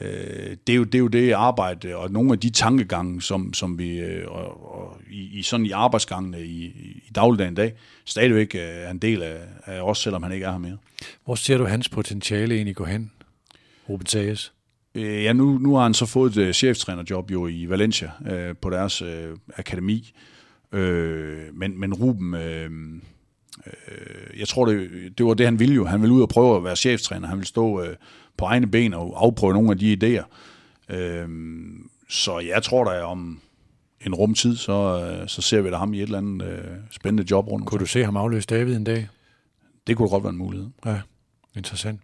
øh, 0.00 0.56
det, 0.66 0.72
er 0.72 0.76
jo, 0.76 0.84
det 0.84 0.94
er 0.94 0.98
jo 0.98 1.08
det 1.08 1.32
arbejde 1.32 1.96
og 1.96 2.10
nogle 2.10 2.32
af 2.32 2.38
de 2.38 2.50
tankegange, 2.50 3.22
som, 3.22 3.54
som 3.54 3.78
vi 3.78 3.98
øh, 3.98 4.30
og, 4.30 4.74
og 4.74 5.00
i, 5.10 5.38
i 5.38 5.42
sådan 5.42 5.66
i 5.66 5.70
arbejdsgangene 5.70 6.42
i, 6.42 6.64
i 7.06 7.10
dagligdagen 7.14 7.52
i 7.52 7.56
dag, 7.56 7.72
stadigvæk 8.04 8.54
er 8.54 8.90
en 8.90 8.98
del 8.98 9.22
af, 9.22 9.40
af 9.64 9.80
os, 9.80 9.98
selvom 9.98 10.22
han 10.22 10.32
ikke 10.32 10.46
er 10.46 10.50
her 10.50 10.58
mere. 10.58 10.76
Hvor 11.24 11.34
ser 11.34 11.58
du 11.58 11.64
hans 11.64 11.88
potentiale 11.88 12.54
egentlig 12.54 12.76
gå 12.76 12.84
hen, 12.84 13.10
Ruben 13.88 14.06
Sages? 14.06 14.52
Øh, 14.94 15.24
ja, 15.24 15.32
nu, 15.32 15.58
nu 15.58 15.74
har 15.74 15.82
han 15.82 15.94
så 15.94 16.06
fået 16.06 16.36
et 16.36 16.56
cheftrænerjob 16.56 17.30
jo 17.30 17.46
i 17.46 17.68
Valencia 17.68 18.10
øh, 18.30 18.56
på 18.56 18.70
deres 18.70 19.02
øh, 19.02 19.36
akademi. 19.56 20.12
Øh, 20.72 21.54
men, 21.54 21.80
men 21.80 21.94
Ruben, 21.94 22.34
øh, 22.34 22.70
øh, 23.66 24.40
jeg 24.40 24.48
tror, 24.48 24.66
det, 24.66 24.90
det 25.18 25.26
var 25.26 25.34
det, 25.34 25.46
han 25.46 25.58
ville 25.58 25.74
jo. 25.74 25.84
Han 25.84 26.02
ville 26.02 26.14
ud 26.14 26.22
og 26.22 26.28
prøve 26.28 26.56
at 26.56 26.64
være 26.64 26.76
cheftræner. 26.76 27.28
Han 27.28 27.36
ville 27.36 27.48
stå 27.48 27.82
øh, 27.82 27.96
på 28.36 28.44
egne 28.44 28.66
ben 28.66 28.94
og 28.94 29.24
afprøve 29.24 29.52
nogle 29.52 29.70
af 29.70 29.78
de 29.78 29.96
idéer. 29.96 30.24
Øh, 30.94 31.28
så 32.08 32.38
jeg 32.38 32.62
tror 32.62 32.84
da 32.84 33.02
om 33.02 33.40
en 34.06 34.14
rumtid, 34.14 34.56
så, 34.56 35.06
øh, 35.22 35.28
så 35.28 35.42
ser 35.42 35.60
vi 35.60 35.70
da 35.70 35.76
ham 35.76 35.94
i 35.94 35.96
et 35.96 36.02
eller 36.02 36.18
andet 36.18 36.46
øh, 36.46 36.64
spændende 36.90 37.30
job 37.30 37.48
rundt. 37.48 37.66
Kunne 37.66 37.78
du 37.78 37.86
se 37.86 38.04
ham 38.04 38.16
afløse 38.16 38.46
David 38.46 38.76
en 38.76 38.84
dag? 38.84 39.08
Det 39.86 39.96
kunne 39.96 40.08
godt 40.08 40.24
være 40.24 40.30
en 40.30 40.38
mulighed. 40.38 40.68
Ja, 40.86 41.00
interessant. 41.56 42.00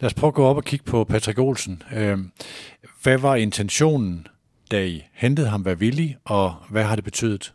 Lad 0.00 0.06
os 0.06 0.14
prøve 0.14 0.28
at 0.28 0.34
gå 0.34 0.44
op 0.44 0.56
og 0.56 0.64
kigge 0.64 0.84
på 0.84 1.04
Patrick 1.04 1.38
Olsen. 1.38 1.82
Øh, 1.94 2.18
hvad 3.02 3.18
var 3.18 3.36
intentionen, 3.36 4.26
da 4.70 4.84
I 4.84 5.02
hentede 5.12 5.48
ham, 5.48 5.62
hvad 5.62 5.76
villig, 5.76 6.16
og 6.24 6.54
hvad 6.70 6.84
har 6.84 6.94
det 6.94 7.04
betydet? 7.04 7.54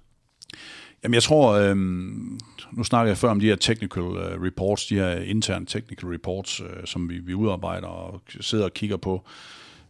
Jamen 1.03 1.13
jeg 1.13 1.23
tror, 1.23 1.51
øh, 1.51 1.77
nu 2.71 2.83
snakker 2.83 3.09
jeg 3.09 3.17
før 3.17 3.29
om 3.29 3.39
de 3.39 3.45
her 3.45 3.55
technical 3.55 4.03
uh, 4.03 4.43
reports, 4.45 4.85
de 4.85 4.95
her 4.95 5.15
interne 5.15 5.65
technical 5.65 6.09
reports, 6.09 6.61
uh, 6.61 6.67
som 6.85 7.09
vi, 7.09 7.19
vi 7.19 7.33
udarbejder 7.33 7.87
og 7.87 8.21
sidder 8.41 8.65
og 8.65 8.73
kigger 8.73 8.97
på 8.97 9.25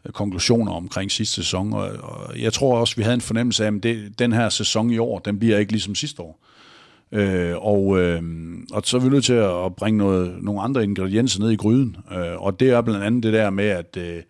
uh, 0.05 0.11
konklusioner 0.11 0.72
omkring 0.72 1.11
sidste 1.11 1.36
sæson. 1.36 1.74
Og, 1.74 1.89
og 2.01 2.39
jeg 2.39 2.53
tror 2.53 2.78
også, 2.78 2.95
vi 2.95 3.03
havde 3.03 3.14
en 3.14 3.22
fornemmelse 3.22 3.66
af, 3.66 3.72
at 3.72 3.84
det, 3.84 4.20
den 4.20 4.34
her 4.34 4.49
sæson 4.49 4.89
i 4.89 4.97
år, 4.97 5.20
den 5.20 5.39
bliver 5.39 5.57
ikke 5.57 5.72
ligesom 5.72 5.95
sidste 5.95 6.22
år. 6.22 6.39
Uh, 7.11 7.66
og, 7.66 7.86
uh, 7.86 8.20
og 8.72 8.82
så 8.86 8.97
er 8.97 9.01
vi 9.01 9.09
nødt 9.09 9.26
til 9.26 9.34
at 9.34 9.76
bringe 9.76 9.97
noget, 9.97 10.36
nogle 10.41 10.61
andre 10.61 10.84
ingredienser 10.84 11.39
ned 11.39 11.51
i 11.51 11.55
gryden. 11.55 11.95
Uh, 12.11 12.43
og 12.45 12.59
det 12.59 12.70
er 12.70 12.82
blandt 12.82 13.03
andet 13.03 13.24
det 13.24 13.34
der 13.34 13.49
med, 13.49 13.66
at, 13.66 13.97
uh, 13.97 14.22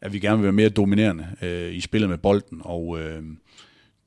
at 0.00 0.12
vi 0.12 0.18
gerne 0.18 0.36
vil 0.36 0.44
være 0.44 0.52
mere 0.52 0.68
dominerende 0.68 1.26
uh, 1.42 1.74
i 1.74 1.80
spillet 1.80 2.10
med 2.10 2.18
bolden. 2.18 2.60
Og 2.64 2.86
uh, 2.88 2.98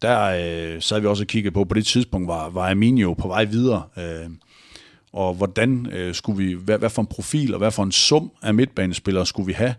der 0.02 0.22
øh, 0.24 0.82
sad 0.82 1.00
vi 1.00 1.08
også 1.08 1.24
og 1.24 1.28
kiggede 1.28 1.54
på, 1.54 1.64
på 1.64 1.74
det 1.74 1.86
tidspunkt 1.86 2.28
var, 2.28 2.50
var 2.50 2.72
Aminio 2.72 3.14
på 3.14 3.28
vej 3.28 3.45
videre, 3.45 3.84
øh, 3.98 4.30
og 5.14 5.34
hvordan 5.34 5.86
øh, 5.91 6.16
skulle 6.16 6.45
vi, 6.45 6.54
hvad, 6.54 6.80
hvad 6.80 6.89
for 6.89 7.02
en 7.02 7.08
profil 7.08 7.54
og 7.54 7.58
hvad 7.58 7.72
for 7.72 7.84
en 7.84 7.91
sum 7.91 8.32
af 8.41 8.54
midtbanespillere 8.54 9.26
skulle 9.26 9.48
vi 9.48 9.54
have, 9.54 9.76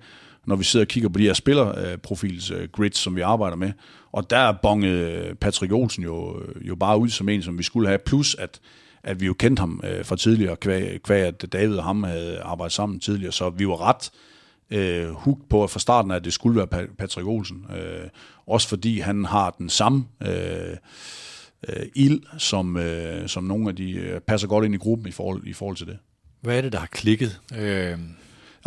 når 0.47 0.57
vi 0.57 0.65
sidder 0.65 0.85
og 0.85 0.89
kigger 0.89 1.09
på 1.09 1.19
de 1.19 1.25
her 1.25 1.33
spillerprofils 1.33 2.51
øh, 2.51 2.69
grids, 2.73 2.99
som 2.99 3.17
vi 3.17 3.21
arbejder 3.21 3.57
med. 3.57 3.73
Og 4.13 4.31
der 4.31 4.53
bongede 4.63 5.35
Patrick 5.41 5.73
Olsen 5.73 6.05
jo, 6.05 6.41
øh, 6.41 6.69
jo 6.69 6.75
bare 6.75 6.99
ud 6.99 7.09
som 7.09 7.29
en, 7.29 7.43
som 7.43 7.59
vi 7.59 7.63
skulle 7.63 7.89
have, 7.89 7.99
plus 7.99 8.35
at, 8.35 8.61
at 9.03 9.21
vi 9.21 9.27
jo 9.27 9.35
kendte 9.35 9.61
ham 9.61 9.81
øh, 9.85 10.05
fra 10.05 10.17
tidligere, 10.17 10.57
kvæg, 10.57 11.03
kvæg 11.03 11.23
at 11.23 11.53
David 11.53 11.77
og 11.77 11.85
ham 11.85 12.03
havde 12.03 12.41
arbejdet 12.41 12.73
sammen 12.73 13.01
tidligere, 13.01 13.33
så 13.33 13.51
vi 13.51 13.69
var 13.69 13.89
ret 13.89 14.11
øh, 14.15 14.38
hooked 15.15 15.49
på 15.51 15.67
fra 15.67 15.81
starten, 15.81 16.11
at 16.11 16.25
det 16.25 16.33
skulle 16.33 16.57
være 16.57 16.87
Patrick 16.99 17.27
Olsen. 17.27 17.67
Øh, 17.77 18.09
også 18.47 18.69
fordi 18.69 19.01
han 19.01 19.25
har 19.25 19.55
den 19.59 19.69
samme 19.69 20.05
øh, 20.23 20.77
øh, 21.69 21.87
ild, 21.95 22.21
som, 22.39 22.77
øh, 22.77 23.29
som 23.29 23.45
nogle 23.45 23.69
af 23.69 23.77
de 23.77 23.93
øh, 23.93 24.21
passer 24.21 24.49
godt 24.49 24.65
ind 24.65 24.75
i 24.75 24.79
gruppen 24.79 25.09
i 25.09 25.11
forhold, 25.11 25.47
i 25.47 25.53
forhold 25.53 25.77
til 25.77 25.87
det. 25.87 25.99
Hvad 26.41 26.57
er 26.57 26.61
det, 26.61 26.73
der 26.73 26.79
har 26.79 26.87
klikket? 26.87 27.41
Øh... 27.59 27.99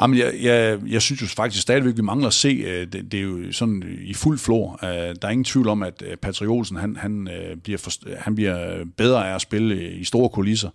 Jamen, 0.02 0.20
jeg, 0.20 0.34
jeg, 0.41 0.80
jeg 0.88 1.02
synes 1.02 1.22
jo 1.22 1.28
faktisk 1.28 1.62
stadigvæk, 1.62 1.97
vi 1.97 2.02
mangler 2.02 2.28
at 2.28 2.34
se, 2.34 2.47
øh, 2.47 2.88
det, 2.93 3.12
det 3.12 3.20
er 3.20 3.24
jo 3.24 3.52
sådan 3.52 3.99
i 4.02 4.14
fuld 4.14 4.39
flor. 4.39 4.80
Øh, 4.84 4.89
der 4.89 5.28
er 5.28 5.30
ingen 5.30 5.43
tvivl 5.43 5.68
om, 5.68 5.84
at 5.84 6.04
Patrick 6.22 6.49
Olsen, 6.49 6.78
han, 6.78 6.95
han, 6.95 7.30
bliver, 7.64 7.78
for, 7.78 7.91
han 8.18 8.36
bliver 8.36 8.86
bedre 8.97 9.30
af 9.30 9.36
at 9.36 9.41
spille 9.41 9.91
i 9.91 10.04
store 10.04 10.30
kulisser, 10.30 10.70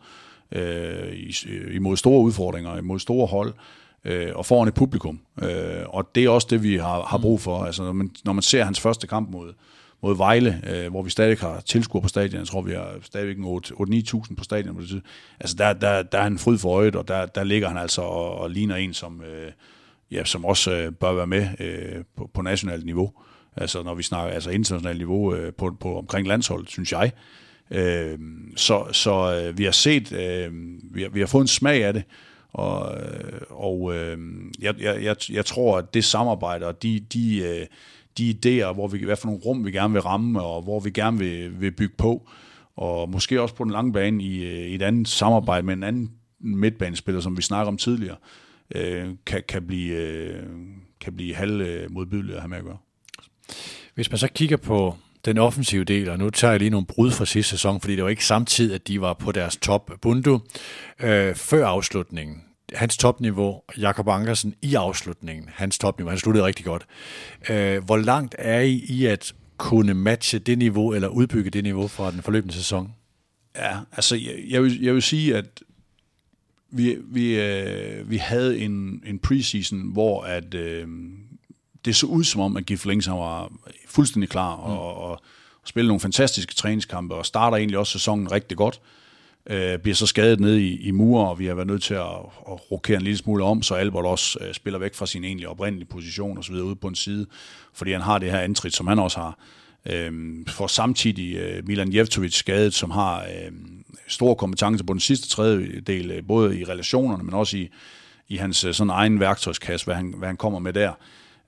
imod 1.72 1.96
store 1.96 2.22
udfordringer, 2.22 2.78
imod 2.78 2.98
store 2.98 3.26
hold 3.26 3.54
øh, 4.06 4.32
og 4.34 4.46
foran 4.46 4.68
et 4.68 4.74
publikum. 4.74 5.20
Øh, 5.42 5.82
og 5.86 6.10
det 6.14 6.24
er 6.24 6.28
også 6.28 6.46
det, 6.50 6.62
vi 6.62 6.76
har, 6.76 7.02
har 7.02 7.18
brug 7.18 7.40
for. 7.40 7.64
Altså, 7.64 7.82
når, 7.82 7.92
man, 7.92 8.10
når 8.24 8.32
man 8.32 8.42
ser 8.42 8.64
hans 8.64 8.80
første 8.80 9.06
kamp 9.06 9.30
mod, 9.30 9.52
mod 10.02 10.16
Vejle, 10.16 10.62
øh, 10.66 10.90
hvor 10.90 11.02
vi 11.02 11.10
stadig 11.10 11.38
har 11.38 11.60
tilskuer 11.60 12.02
på 12.02 12.08
stadion, 12.08 12.38
jeg 12.38 12.46
tror, 12.48 12.62
vi 12.62 12.72
har 12.72 12.94
stadigvæk 13.02 13.36
8-9.000 13.36 14.34
på 14.34 14.44
stadion 14.44 14.74
på 14.74 14.80
det 14.80 14.88
tid. 14.88 15.00
Altså, 15.40 15.56
der, 15.56 15.72
der, 15.72 16.02
der 16.02 16.18
er 16.18 16.22
han 16.22 16.38
fryd 16.38 16.58
for 16.58 16.70
øjet, 16.70 16.96
og 16.96 17.08
der, 17.08 17.26
der 17.26 17.44
ligger 17.44 17.68
han 17.68 17.78
altså 17.78 18.02
og, 18.02 18.38
og 18.38 18.50
ligner 18.50 18.76
en, 18.76 18.94
som, 18.94 19.22
øh, 19.22 19.52
ja, 20.10 20.24
som 20.24 20.44
også 20.44 20.72
øh, 20.72 20.92
bør 20.92 21.12
være 21.12 21.26
med 21.26 21.48
øh, 21.60 22.04
på, 22.16 22.30
på 22.34 22.42
nationalt 22.42 22.84
niveau. 22.84 23.12
Altså, 23.56 23.82
når 23.82 23.94
vi 23.94 24.02
snakker 24.02 24.34
altså 24.34 24.50
internationalt 24.50 24.98
niveau 24.98 25.34
øh, 25.34 25.52
på, 25.52 25.76
på 25.80 25.98
omkring 25.98 26.28
landsholdet, 26.28 26.70
synes 26.70 26.92
jeg. 26.92 27.12
Øh, 27.70 28.18
så 28.56 28.86
så 28.92 29.42
øh, 29.42 29.58
vi 29.58 29.64
har 29.64 29.70
set, 29.70 30.12
øh, 30.12 30.50
vi, 30.90 31.02
har, 31.02 31.08
vi 31.08 31.20
har 31.20 31.26
fået 31.26 31.42
en 31.42 31.48
smag 31.48 31.84
af 31.84 31.92
det, 31.92 32.04
og, 32.56 32.98
og 33.50 33.94
øh, 33.94 34.12
øh 34.12 34.18
jeg, 34.60 34.74
jeg, 34.80 35.16
jeg 35.30 35.46
tror, 35.46 35.78
at 35.78 35.94
det 35.94 36.04
samarbejde 36.04 36.66
og 36.66 36.82
de, 36.82 37.00
de, 37.00 37.38
øh, 37.38 37.66
de 38.18 38.30
idéer, 38.30 38.72
hvor 38.72 38.88
vi, 38.88 39.04
hvad 39.04 39.16
for 39.16 39.26
nogle 39.26 39.40
rum 39.40 39.64
vi 39.64 39.72
gerne 39.72 39.92
vil 39.92 40.02
ramme, 40.02 40.42
og 40.42 40.62
hvor 40.62 40.80
vi 40.80 40.90
gerne 40.90 41.18
vil, 41.18 41.60
vil 41.60 41.72
bygge 41.72 41.94
på, 41.98 42.28
og 42.76 43.10
måske 43.10 43.42
også 43.42 43.54
på 43.54 43.64
den 43.64 43.72
lange 43.72 43.92
bane 43.92 44.22
i, 44.22 44.44
øh, 44.44 44.66
i 44.66 44.74
et 44.74 44.82
andet 44.82 45.08
samarbejde 45.08 45.66
med 45.66 45.74
en 45.74 45.82
anden 45.82 46.10
midtbanespiller, 46.40 47.20
som 47.20 47.36
vi 47.36 47.42
snakker 47.42 47.68
om 47.68 47.76
tidligere, 47.76 48.16
øh, 48.74 49.08
kan, 49.26 49.42
kan 49.48 49.66
blive, 49.66 49.94
øh, 49.94 50.42
kan 51.00 51.16
blive 51.16 51.34
halv 51.34 51.60
øh, 51.60 51.90
modbydelig 51.90 52.34
at 52.34 52.40
have 52.40 52.48
med 52.48 52.58
at 52.58 52.64
gøre. 52.64 52.78
Hvis 53.94 54.10
man 54.10 54.18
så 54.18 54.28
kigger 54.28 54.56
på 54.56 54.96
den 55.24 55.38
offensive 55.38 55.84
del, 55.84 56.08
og 56.08 56.18
nu 56.18 56.30
tager 56.30 56.52
jeg 56.52 56.60
lige 56.60 56.70
nogle 56.70 56.86
brud 56.86 57.10
fra 57.10 57.26
sidste 57.26 57.50
sæson, 57.50 57.80
fordi 57.80 57.96
det 57.96 58.04
var 58.04 58.10
ikke 58.10 58.24
samtidig, 58.24 58.74
at 58.74 58.88
de 58.88 59.00
var 59.00 59.12
på 59.12 59.32
deres 59.32 59.56
top 59.56 59.90
bundu 60.02 60.40
øh, 61.02 61.34
før 61.34 61.66
afslutningen 61.66 62.45
hans 62.74 62.96
topniveau, 62.96 63.62
Jakob 63.78 64.08
Ankersen 64.08 64.54
i 64.62 64.74
afslutningen, 64.74 65.48
hans 65.54 65.78
topniveau, 65.78 66.10
han 66.10 66.18
sluttede 66.18 66.44
rigtig 66.44 66.64
godt. 66.64 66.86
Øh, 67.50 67.84
hvor 67.84 67.96
langt 67.96 68.34
er 68.38 68.60
I 68.60 68.84
i 68.88 69.06
at 69.06 69.34
kunne 69.56 69.94
matche 69.94 70.38
det 70.38 70.58
niveau, 70.58 70.92
eller 70.92 71.08
udbygge 71.08 71.50
det 71.50 71.62
niveau 71.62 71.88
fra 71.88 72.10
den 72.10 72.22
forløbende 72.22 72.54
sæson? 72.54 72.94
Ja, 73.56 73.78
altså 73.92 74.16
jeg, 74.16 74.34
jeg, 74.48 74.62
vil, 74.62 74.82
jeg 74.82 74.94
vil 74.94 75.02
sige, 75.02 75.36
at 75.36 75.62
vi, 76.70 76.96
vi, 77.04 77.40
øh, 77.40 78.10
vi 78.10 78.16
havde 78.16 78.58
en, 78.58 79.02
en 79.06 79.18
preseason, 79.18 79.92
hvor 79.92 80.22
at, 80.22 80.54
øh, 80.54 80.88
det 81.84 81.96
så 81.96 82.06
ud 82.06 82.24
som 82.24 82.40
om, 82.40 82.56
at 82.56 82.66
Gif 82.66 82.84
Links 82.84 83.08
var 83.08 83.52
fuldstændig 83.88 84.30
klar 84.30 84.52
og, 84.52 84.70
mm. 84.70 84.78
og, 84.78 85.10
og 85.10 85.20
spille 85.64 85.88
nogle 85.88 86.00
fantastiske 86.00 86.54
træningskampe, 86.54 87.14
og 87.14 87.26
starter 87.26 87.56
egentlig 87.56 87.78
også 87.78 87.92
sæsonen 87.92 88.32
rigtig 88.32 88.56
godt. 88.56 88.80
øh, 88.80 89.05
Øh, 89.50 89.78
bliver 89.78 89.94
så 89.94 90.06
skadet 90.06 90.40
ned 90.40 90.56
i, 90.56 90.80
i 90.80 90.90
murer, 90.90 91.26
og 91.26 91.38
vi 91.38 91.46
har 91.46 91.54
været 91.54 91.66
nødt 91.66 91.82
til 91.82 91.94
at, 91.94 92.16
at 92.48 92.70
rokere 92.70 92.96
en 92.96 93.02
lille 93.02 93.16
smule 93.16 93.44
om, 93.44 93.62
så 93.62 93.74
Albert 93.74 94.04
også 94.04 94.38
øh, 94.40 94.54
spiller 94.54 94.78
væk 94.78 94.94
fra 94.94 95.06
sin 95.06 95.24
egentlig 95.24 95.48
oprindelige 95.48 95.88
position 95.88 96.38
og 96.38 96.44
så 96.44 96.52
videre 96.52 96.66
ude 96.66 96.76
på 96.76 96.88
en 96.88 96.94
side, 96.94 97.26
fordi 97.74 97.92
han 97.92 98.00
har 98.00 98.18
det 98.18 98.30
her 98.30 98.40
antrit, 98.40 98.74
som 98.74 98.86
han 98.86 98.98
også 98.98 99.20
har. 99.20 99.38
Øh, 99.86 100.12
for 100.48 100.66
samtidig 100.66 101.36
øh, 101.36 101.66
Milan 101.66 101.94
Jevtovic 101.94 102.34
skadet, 102.34 102.74
som 102.74 102.90
har 102.90 103.20
øh, 103.20 103.52
store 104.08 104.36
kompetencer 104.36 104.84
på 104.84 104.92
den 104.92 105.00
sidste 105.00 105.28
tredjedel, 105.28 106.10
øh, 106.10 106.22
både 106.28 106.60
i 106.60 106.64
relationerne, 106.64 107.24
men 107.24 107.34
også 107.34 107.56
i, 107.56 107.68
i 108.28 108.36
hans 108.36 108.64
øh, 108.64 108.74
sådan 108.74 108.90
egen 108.90 109.20
værktøjskasse, 109.20 109.86
hvad 109.86 109.94
han, 109.94 110.14
hvad 110.18 110.28
han 110.28 110.36
kommer 110.36 110.58
med 110.58 110.72
der. 110.72 110.92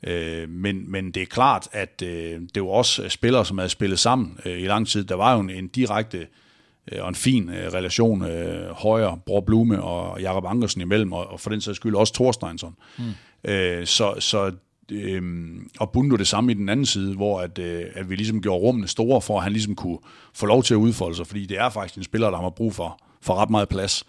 Øh, 0.02 0.48
men, 0.48 0.90
men 0.90 1.10
det 1.10 1.22
er 1.22 1.26
klart, 1.26 1.68
at 1.72 2.02
øh, 2.02 2.40
det 2.54 2.62
var 2.62 2.68
også 2.68 3.08
spillere, 3.08 3.44
som 3.44 3.58
havde 3.58 3.70
spillet 3.70 3.98
sammen 3.98 4.38
øh, 4.44 4.60
i 4.60 4.66
lang 4.66 4.88
tid. 4.88 5.04
Der 5.04 5.14
var 5.14 5.34
jo 5.34 5.40
en, 5.40 5.50
en 5.50 5.68
direkte 5.68 6.18
øh, 6.18 6.26
og 7.00 7.08
en 7.08 7.14
fin 7.14 7.48
øh, 7.48 7.72
relation 7.72 8.24
øh, 8.24 8.70
højre, 8.70 9.18
Bror 9.26 9.40
Blume 9.40 9.82
og 9.82 10.20
Jakob 10.20 10.44
Ankersen 10.46 10.80
imellem, 10.80 11.12
og, 11.12 11.26
og 11.26 11.40
for 11.40 11.50
den 11.50 11.60
sags 11.60 11.76
skyld 11.76 11.94
også 11.94 12.14
Thorsteinsson. 12.14 12.76
Mm. 12.98 13.50
Øh, 13.50 13.86
så, 13.86 14.14
så 14.18 14.52
øh, 14.92 15.22
og 15.80 15.90
Bundo 15.90 16.16
det 16.16 16.26
samme 16.26 16.52
i 16.52 16.54
den 16.54 16.68
anden 16.68 16.86
side, 16.86 17.14
hvor 17.14 17.40
at, 17.40 17.58
øh, 17.58 17.84
at 17.94 18.10
vi 18.10 18.16
ligesom 18.16 18.42
gjorde 18.42 18.60
rummene 18.60 18.88
store, 18.88 19.20
for 19.20 19.36
at 19.36 19.42
han 19.42 19.52
ligesom 19.52 19.74
kunne 19.74 19.98
få 20.34 20.46
lov 20.46 20.62
til 20.62 20.74
at 20.74 20.78
udfolde 20.78 21.16
sig, 21.16 21.26
fordi 21.26 21.46
det 21.46 21.58
er 21.58 21.68
faktisk 21.68 21.96
en 21.96 22.04
spiller, 22.04 22.30
der 22.30 22.38
har 22.38 22.50
brug 22.50 22.74
for, 22.74 23.00
for 23.22 23.34
ret 23.34 23.50
meget 23.50 23.68
plads. 23.68 24.04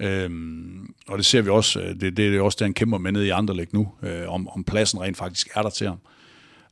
Øhm, 0.00 0.94
og 1.08 1.18
det 1.18 1.26
ser 1.26 1.42
vi 1.42 1.50
også, 1.50 1.80
øh, 1.80 2.00
det, 2.00 2.16
det 2.16 2.36
er 2.36 2.40
også 2.40 2.56
det, 2.56 2.64
han 2.64 2.74
kæmper 2.74 2.98
med 2.98 3.12
nede 3.12 3.26
i 3.26 3.30
Anderlæg 3.30 3.74
nu, 3.74 3.88
øh, 4.02 4.28
om, 4.28 4.48
om 4.48 4.64
pladsen 4.64 5.00
rent 5.00 5.16
faktisk 5.16 5.48
er 5.54 5.62
der 5.62 5.70
til 5.70 5.86
ham. 5.86 5.98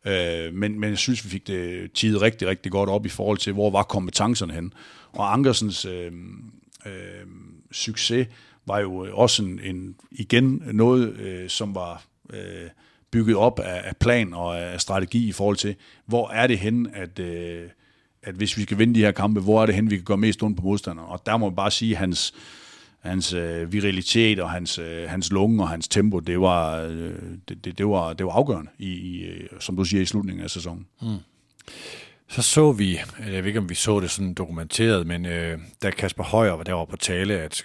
Øh, 0.06 0.54
men, 0.54 0.80
men 0.80 0.90
jeg 0.90 0.98
synes, 0.98 1.24
vi 1.24 1.30
fik 1.30 1.46
det 1.46 1.92
tidet 1.92 2.22
rigtig, 2.22 2.48
rigtig 2.48 2.72
godt 2.72 2.90
op 2.90 3.06
i 3.06 3.08
forhold 3.08 3.38
til, 3.38 3.52
hvor 3.52 3.70
var 3.70 3.82
kompetencerne 3.82 4.52
hen. 4.52 4.72
Og 5.14 5.32
Ankersens 5.32 5.84
øh, 5.84 6.12
øh, 6.86 7.26
succes 7.72 8.28
var 8.66 8.78
jo 8.78 9.06
øh, 9.06 9.14
også 9.14 9.44
en, 9.44 9.60
en 9.62 9.94
igen 10.10 10.62
noget, 10.72 11.16
øh, 11.16 11.48
som 11.48 11.74
var 11.74 12.04
øh, 12.30 12.70
bygget 13.10 13.36
op 13.36 13.58
af, 13.58 13.80
af 13.84 13.96
plan 13.96 14.34
og 14.34 14.58
af 14.58 14.80
strategi 14.80 15.28
i 15.28 15.32
forhold 15.32 15.56
til, 15.56 15.74
hvor 16.06 16.30
er 16.30 16.46
det 16.46 16.58
hen, 16.58 16.88
at, 16.94 17.18
øh, 17.18 17.68
at 18.22 18.34
hvis 18.34 18.56
vi 18.56 18.62
skal 18.62 18.78
vinde 18.78 18.94
de 18.94 19.00
her 19.00 19.10
kampe, 19.10 19.40
hvor 19.40 19.62
er 19.62 19.66
det 19.66 19.74
hen, 19.74 19.90
vi 19.90 19.96
kan 19.96 20.04
gøre 20.04 20.18
mest 20.18 20.42
ondt 20.42 20.56
på 20.56 20.62
modstanderen. 20.62 21.08
Og 21.08 21.26
der 21.26 21.36
må 21.36 21.48
man 21.48 21.56
bare 21.56 21.70
sige, 21.70 21.96
hans, 21.96 22.34
hans 23.00 23.32
øh, 23.32 23.72
virilitet 23.72 24.40
og 24.40 24.50
hans, 24.50 24.78
øh, 24.78 25.08
hans 25.08 25.32
lunge 25.32 25.62
og 25.62 25.68
hans 25.68 25.88
tempo, 25.88 26.20
det 26.20 26.40
var, 26.40 26.80
øh, 26.80 27.14
det, 27.48 27.64
det, 27.64 27.78
det, 27.78 27.86
var, 27.86 28.12
det 28.12 28.26
var 28.26 28.32
afgørende, 28.32 28.70
i, 28.78 28.92
i, 28.92 29.24
øh, 29.24 29.48
som 29.60 29.76
du 29.76 29.84
siger, 29.84 30.02
i 30.02 30.06
slutningen 30.06 30.44
af 30.44 30.50
sæsonen. 30.50 30.86
Mm. 31.02 31.08
Så 32.28 32.42
så 32.42 32.72
vi, 32.72 33.00
jeg 33.18 33.32
ved 33.32 33.44
ikke 33.44 33.58
om 33.58 33.68
vi 33.68 33.74
så 33.74 34.00
det 34.00 34.10
sådan 34.10 34.34
dokumenteret, 34.34 35.06
men 35.06 35.26
øh, 35.26 35.58
da 35.82 35.90
Kasper 35.90 36.24
Højer 36.24 36.52
var 36.52 36.62
derovre 36.62 36.86
på 36.86 36.96
tale, 36.96 37.38
at 37.38 37.62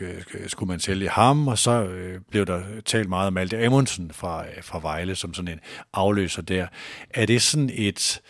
skulle 0.48 0.68
man 0.68 0.80
sælge 0.80 1.10
ham, 1.10 1.48
og 1.48 1.58
så 1.58 1.84
øh, 1.84 2.22
blev 2.32 2.46
der 2.46 2.62
talt 2.86 3.10
meget 3.10 3.28
om 3.28 3.34
Malte 3.34 3.66
Amundsen 3.66 4.12
fra, 4.12 4.46
øh, 4.46 4.64
fra 4.64 4.80
Vejle 4.80 5.16
som 5.16 5.34
sådan 5.34 5.52
en 5.52 5.60
afløser 5.94 6.42
der. 6.42 6.68
Er 7.10 7.26
det 7.26 7.42
sådan 7.42 7.70
et, 7.74 8.22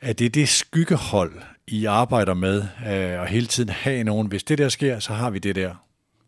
er 0.00 0.12
det 0.12 0.34
det 0.34 0.48
skyggehold, 0.48 1.42
I 1.66 1.84
arbejder 1.84 2.34
med, 2.34 2.64
øh, 2.86 3.20
og 3.20 3.26
hele 3.26 3.46
tiden 3.46 3.68
have 3.68 4.04
nogen, 4.04 4.26
hvis 4.26 4.44
det 4.44 4.58
der 4.58 4.68
sker, 4.68 4.98
så 4.98 5.12
har 5.12 5.30
vi 5.30 5.38
det 5.38 5.56
der? 5.56 5.74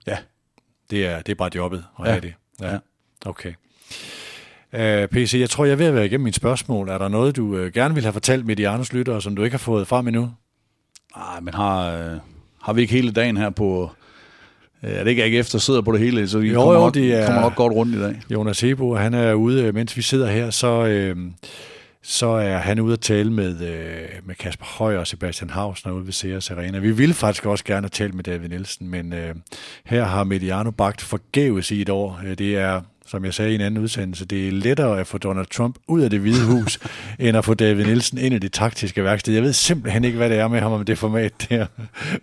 Ja. 0.07 0.18
Det 0.90 1.07
er, 1.07 1.22
det 1.22 1.32
er 1.32 1.36
bare 1.36 1.51
jobbet 1.55 1.84
at 1.99 2.05
ja. 2.07 2.11
have 2.11 2.20
det? 2.20 2.34
Ja. 2.61 2.78
Okay. 3.26 3.55
Uh, 4.77 5.09
PC, 5.09 5.37
jeg 5.41 5.51
tror, 5.51 5.64
jeg 5.64 5.72
er 5.72 5.77
ved 5.77 5.87
at 5.87 5.95
være 5.95 6.07
igennem 6.07 6.24
mine 6.24 6.35
spørgsmål. 6.35 6.89
Er 6.89 6.99
der 6.99 7.09
noget, 7.09 7.37
du 7.37 7.45
uh, 7.45 7.66
gerne 7.66 7.95
vil 7.95 8.03
have 8.03 8.12
fortalt 8.12 8.47
med 8.47 8.57
de 8.57 8.68
andre 8.68 8.85
lyttere, 8.93 9.22
som 9.22 9.37
du 9.37 9.45
ikke 9.45 9.55
har 9.55 9.59
fået 9.59 9.89
frem 9.89 10.09
endnu? 10.09 10.31
Nej, 11.16 11.41
men 11.41 11.55
har, 11.55 11.99
uh, 11.99 12.18
har 12.62 12.72
vi 12.72 12.81
ikke 12.81 12.95
hele 12.95 13.12
dagen 13.12 13.37
her 13.37 13.51
på... 13.51 13.91
Uh, 14.83 14.89
er 14.91 15.05
det 15.05 15.11
ikke 15.11 15.24
ikke 15.24 15.39
efter 15.39 15.59
sidder 15.59 15.83
på 15.83 15.93
det 15.93 16.01
hele, 16.01 16.29
så 16.29 16.39
vi 16.39 16.49
jo, 16.49 16.55
kommer, 16.55 16.74
jo, 16.74 16.81
nok, 16.81 16.95
det 16.95 17.14
er, 17.14 17.27
kommer 17.27 17.41
nok 17.41 17.55
godt 17.55 17.72
rundt 17.72 17.95
i 17.95 18.01
dag. 18.01 18.20
Jonas 18.31 18.61
Hebo, 18.61 18.95
han 18.95 19.14
er 19.14 19.35
ude, 19.35 19.72
mens 19.72 19.97
vi 19.97 20.03
sidder 20.03 20.31
her, 20.31 20.51
så... 20.51 21.12
Uh, 21.16 21.22
så 22.09 22.27
er 22.27 22.59
han 22.59 22.81
ude 22.81 22.93
at 22.93 23.01
tale 23.01 23.33
med, 23.33 23.61
øh, 23.61 24.09
med 24.24 24.35
Kasper 24.35 24.66
Højer 24.79 24.99
og 24.99 25.07
Sebastian 25.07 25.51
Hausner 25.51 25.93
ude 25.93 26.07
ved 26.07 26.12
Ceres 26.12 26.51
Arena. 26.51 26.79
Vi 26.79 26.91
ville 26.91 27.14
faktisk 27.14 27.47
også 27.47 27.64
gerne 27.64 27.89
tale 27.89 28.12
med 28.12 28.24
David 28.24 28.49
Nielsen, 28.49 28.89
men 28.89 29.12
øh, 29.12 29.35
her 29.85 30.05
har 30.05 30.24
Mediano 30.24 30.70
bagt 30.70 31.03
forgæves 31.03 31.70
i 31.70 31.81
et 31.81 31.89
år. 31.89 32.20
Det 32.39 32.57
er 32.57 32.81
som 33.07 33.25
jeg 33.25 33.35
sagde 33.35 33.53
i 33.53 33.55
en 33.55 33.61
anden 33.61 33.83
udsendelse, 33.83 34.25
det 34.25 34.49
er 34.49 34.53
lettere 34.53 35.01
at 35.01 35.07
få 35.07 35.19
Donald 35.19 35.47
Trump 35.47 35.79
ud 35.89 36.01
af 36.01 36.11
det 36.11 36.21
hvide 36.21 36.45
hus, 36.45 36.79
end 37.19 37.37
at 37.37 37.45
få 37.45 37.55
David 37.55 37.85
Nielsen 37.85 38.19
ind 38.19 38.35
i 38.35 38.39
det 38.39 38.53
taktiske 38.53 39.05
værksted. 39.05 39.35
Jeg 39.35 39.43
ved 39.43 39.53
simpelthen 39.53 40.05
ikke, 40.05 40.17
hvad 40.17 40.31
det 40.31 40.39
er 40.39 40.49
med 40.49 40.61
ham 40.61 40.73
om 40.73 40.85
det 40.85 40.99
format 40.99 41.47
der. 41.51 41.67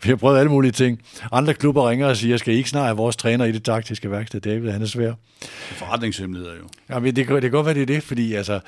Vi 0.04 0.10
har 0.10 0.16
prøvet 0.16 0.40
alle 0.40 0.52
mulige 0.52 0.72
ting. 0.72 1.00
Andre 1.32 1.54
klubber 1.54 1.90
ringer 1.90 2.08
og 2.08 2.18
siger, 2.18 2.38
skal 2.38 2.54
I 2.54 2.58
ikke 2.58 2.70
snart 2.70 2.86
have 2.86 2.98
vores 2.98 3.16
træner 3.16 3.46
i 3.46 3.52
det 3.52 3.64
taktiske 3.64 4.12
værksted? 4.12 4.42
David, 4.42 4.70
han 4.70 4.82
er 4.82 4.86
svær. 4.86 5.14
Forretningshemmeligheder 5.72 6.54
jo. 6.56 6.64
Ja, 6.90 7.00
men 7.00 7.16
det, 7.16 7.28
det 7.28 7.42
kan 7.42 7.52
godt 7.52 7.66
være, 7.66 7.76
det 7.76 7.82
er 7.82 7.86
det, 7.86 8.04
fordi 8.04 8.34
altså, 8.34 8.60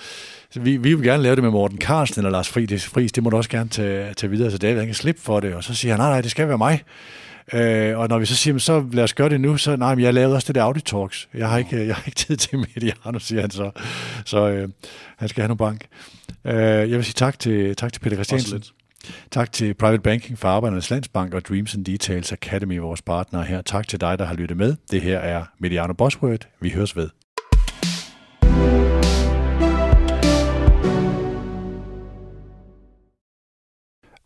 vi, 0.56 0.78
vi 0.78 0.94
vil 0.94 1.04
gerne 1.04 1.24
lave 1.24 1.36
det 1.36 1.44
med 1.44 1.52
Morten 1.52 1.78
Carlsen 1.78 2.20
eller 2.20 2.30
Lars 2.30 2.50
Friis. 2.50 2.86
Friis 2.86 3.12
det 3.12 3.24
må 3.24 3.30
du 3.30 3.38
også 3.38 3.50
gerne 3.50 3.70
tage, 3.70 4.14
tage 4.14 4.32
videre, 4.32 4.52
så 4.52 4.58
David 4.58 4.78
han 4.78 4.86
kan 4.86 4.96
slippe 4.96 5.22
for 5.22 5.40
det. 5.40 5.54
Og 5.54 5.64
så 5.64 5.76
siger 5.76 5.94
han, 5.94 6.00
nej, 6.00 6.10
nej, 6.10 6.22
det 6.22 6.32
skal 6.32 6.48
være 6.48 6.58
mig. 6.58 6.84
Øh, 7.54 7.98
og 7.98 8.10
når 8.10 8.20
vi 8.20 8.26
så 8.26 8.36
siger, 8.36 8.58
så 8.58 8.86
lad 8.92 9.04
os 9.04 9.14
gøre 9.14 9.30
det 9.30 9.42
nu, 9.42 9.58
så 9.58 9.76
nej, 9.76 9.96
men 9.96 10.04
jeg 10.04 10.14
lavede 10.14 10.36
også 10.36 10.48
det 10.48 10.56
der 10.56 10.64
Audi 10.64 10.82
Talks. 10.82 11.30
Jeg 11.34 11.50
har 11.50 11.58
ikke, 11.58 11.88
jeg 11.88 11.96
har 11.96 12.04
ikke 12.06 12.18
tid 12.18 12.38
til 12.38 12.58
Mediano, 12.58 13.20
siger 13.20 13.42
han 13.42 13.52
så. 13.52 13.72
Så 14.26 14.50
øh, 14.50 14.70
han 15.18 15.30
skal 15.30 15.42
have 15.42 15.48
nogle 15.48 15.58
bank. 15.58 15.86
Øh, 16.46 16.54
jeg 16.90 16.90
vil 16.90 17.04
sige 17.06 17.14
tak 17.14 17.40
til, 17.40 17.76
tak 17.76 17.94
til 17.94 18.00
Peter 18.00 18.16
Christiansen. 18.16 18.64
Tak 19.32 19.52
til 19.52 19.74
Private 19.74 20.02
Banking 20.02 20.40
for 20.40 20.48
Arbejdernes 20.48 20.90
Landsbank 20.90 21.34
og 21.34 21.46
Dreams 21.46 21.76
and 21.76 21.86
Details 21.86 22.32
Academy, 22.32 22.78
vores 22.78 23.02
partnere 23.02 23.44
her. 23.44 23.62
Tak 23.62 23.88
til 23.88 24.02
dig, 24.02 24.20
der 24.20 24.26
har 24.26 24.36
lyttet 24.36 24.58
med. 24.58 24.76
Det 24.92 25.02
her 25.02 25.20
er 25.20 25.44
Mediano 25.60 25.94
Bosworth. 25.94 26.48
Vi 26.62 26.70
høres 26.70 26.96
ved. 26.96 27.10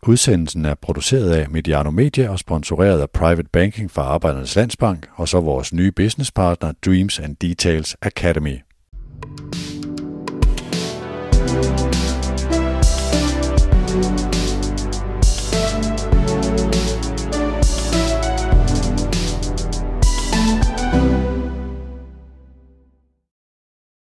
Udsendelsen 0.08 0.66
er 0.66 0.76
produceret 0.76 1.32
af 1.32 1.50
Mediano 1.50 1.92
Media 1.92 2.30
og 2.30 2.40
sponsoreret 2.40 3.02
af 3.02 3.10
Private 3.10 3.50
Banking 3.54 3.92
fra 3.92 4.02
Arbejdernes 4.02 4.56
Landsbank 4.56 5.10
og 5.16 5.28
så 5.28 5.40
vores 5.40 5.74
nye 5.74 5.92
businesspartner 5.92 6.74
Dreams 6.86 7.20
and 7.20 7.36
Details 7.36 7.96
Academy. 8.02 8.58
thank 11.62 11.94
you 11.96 11.99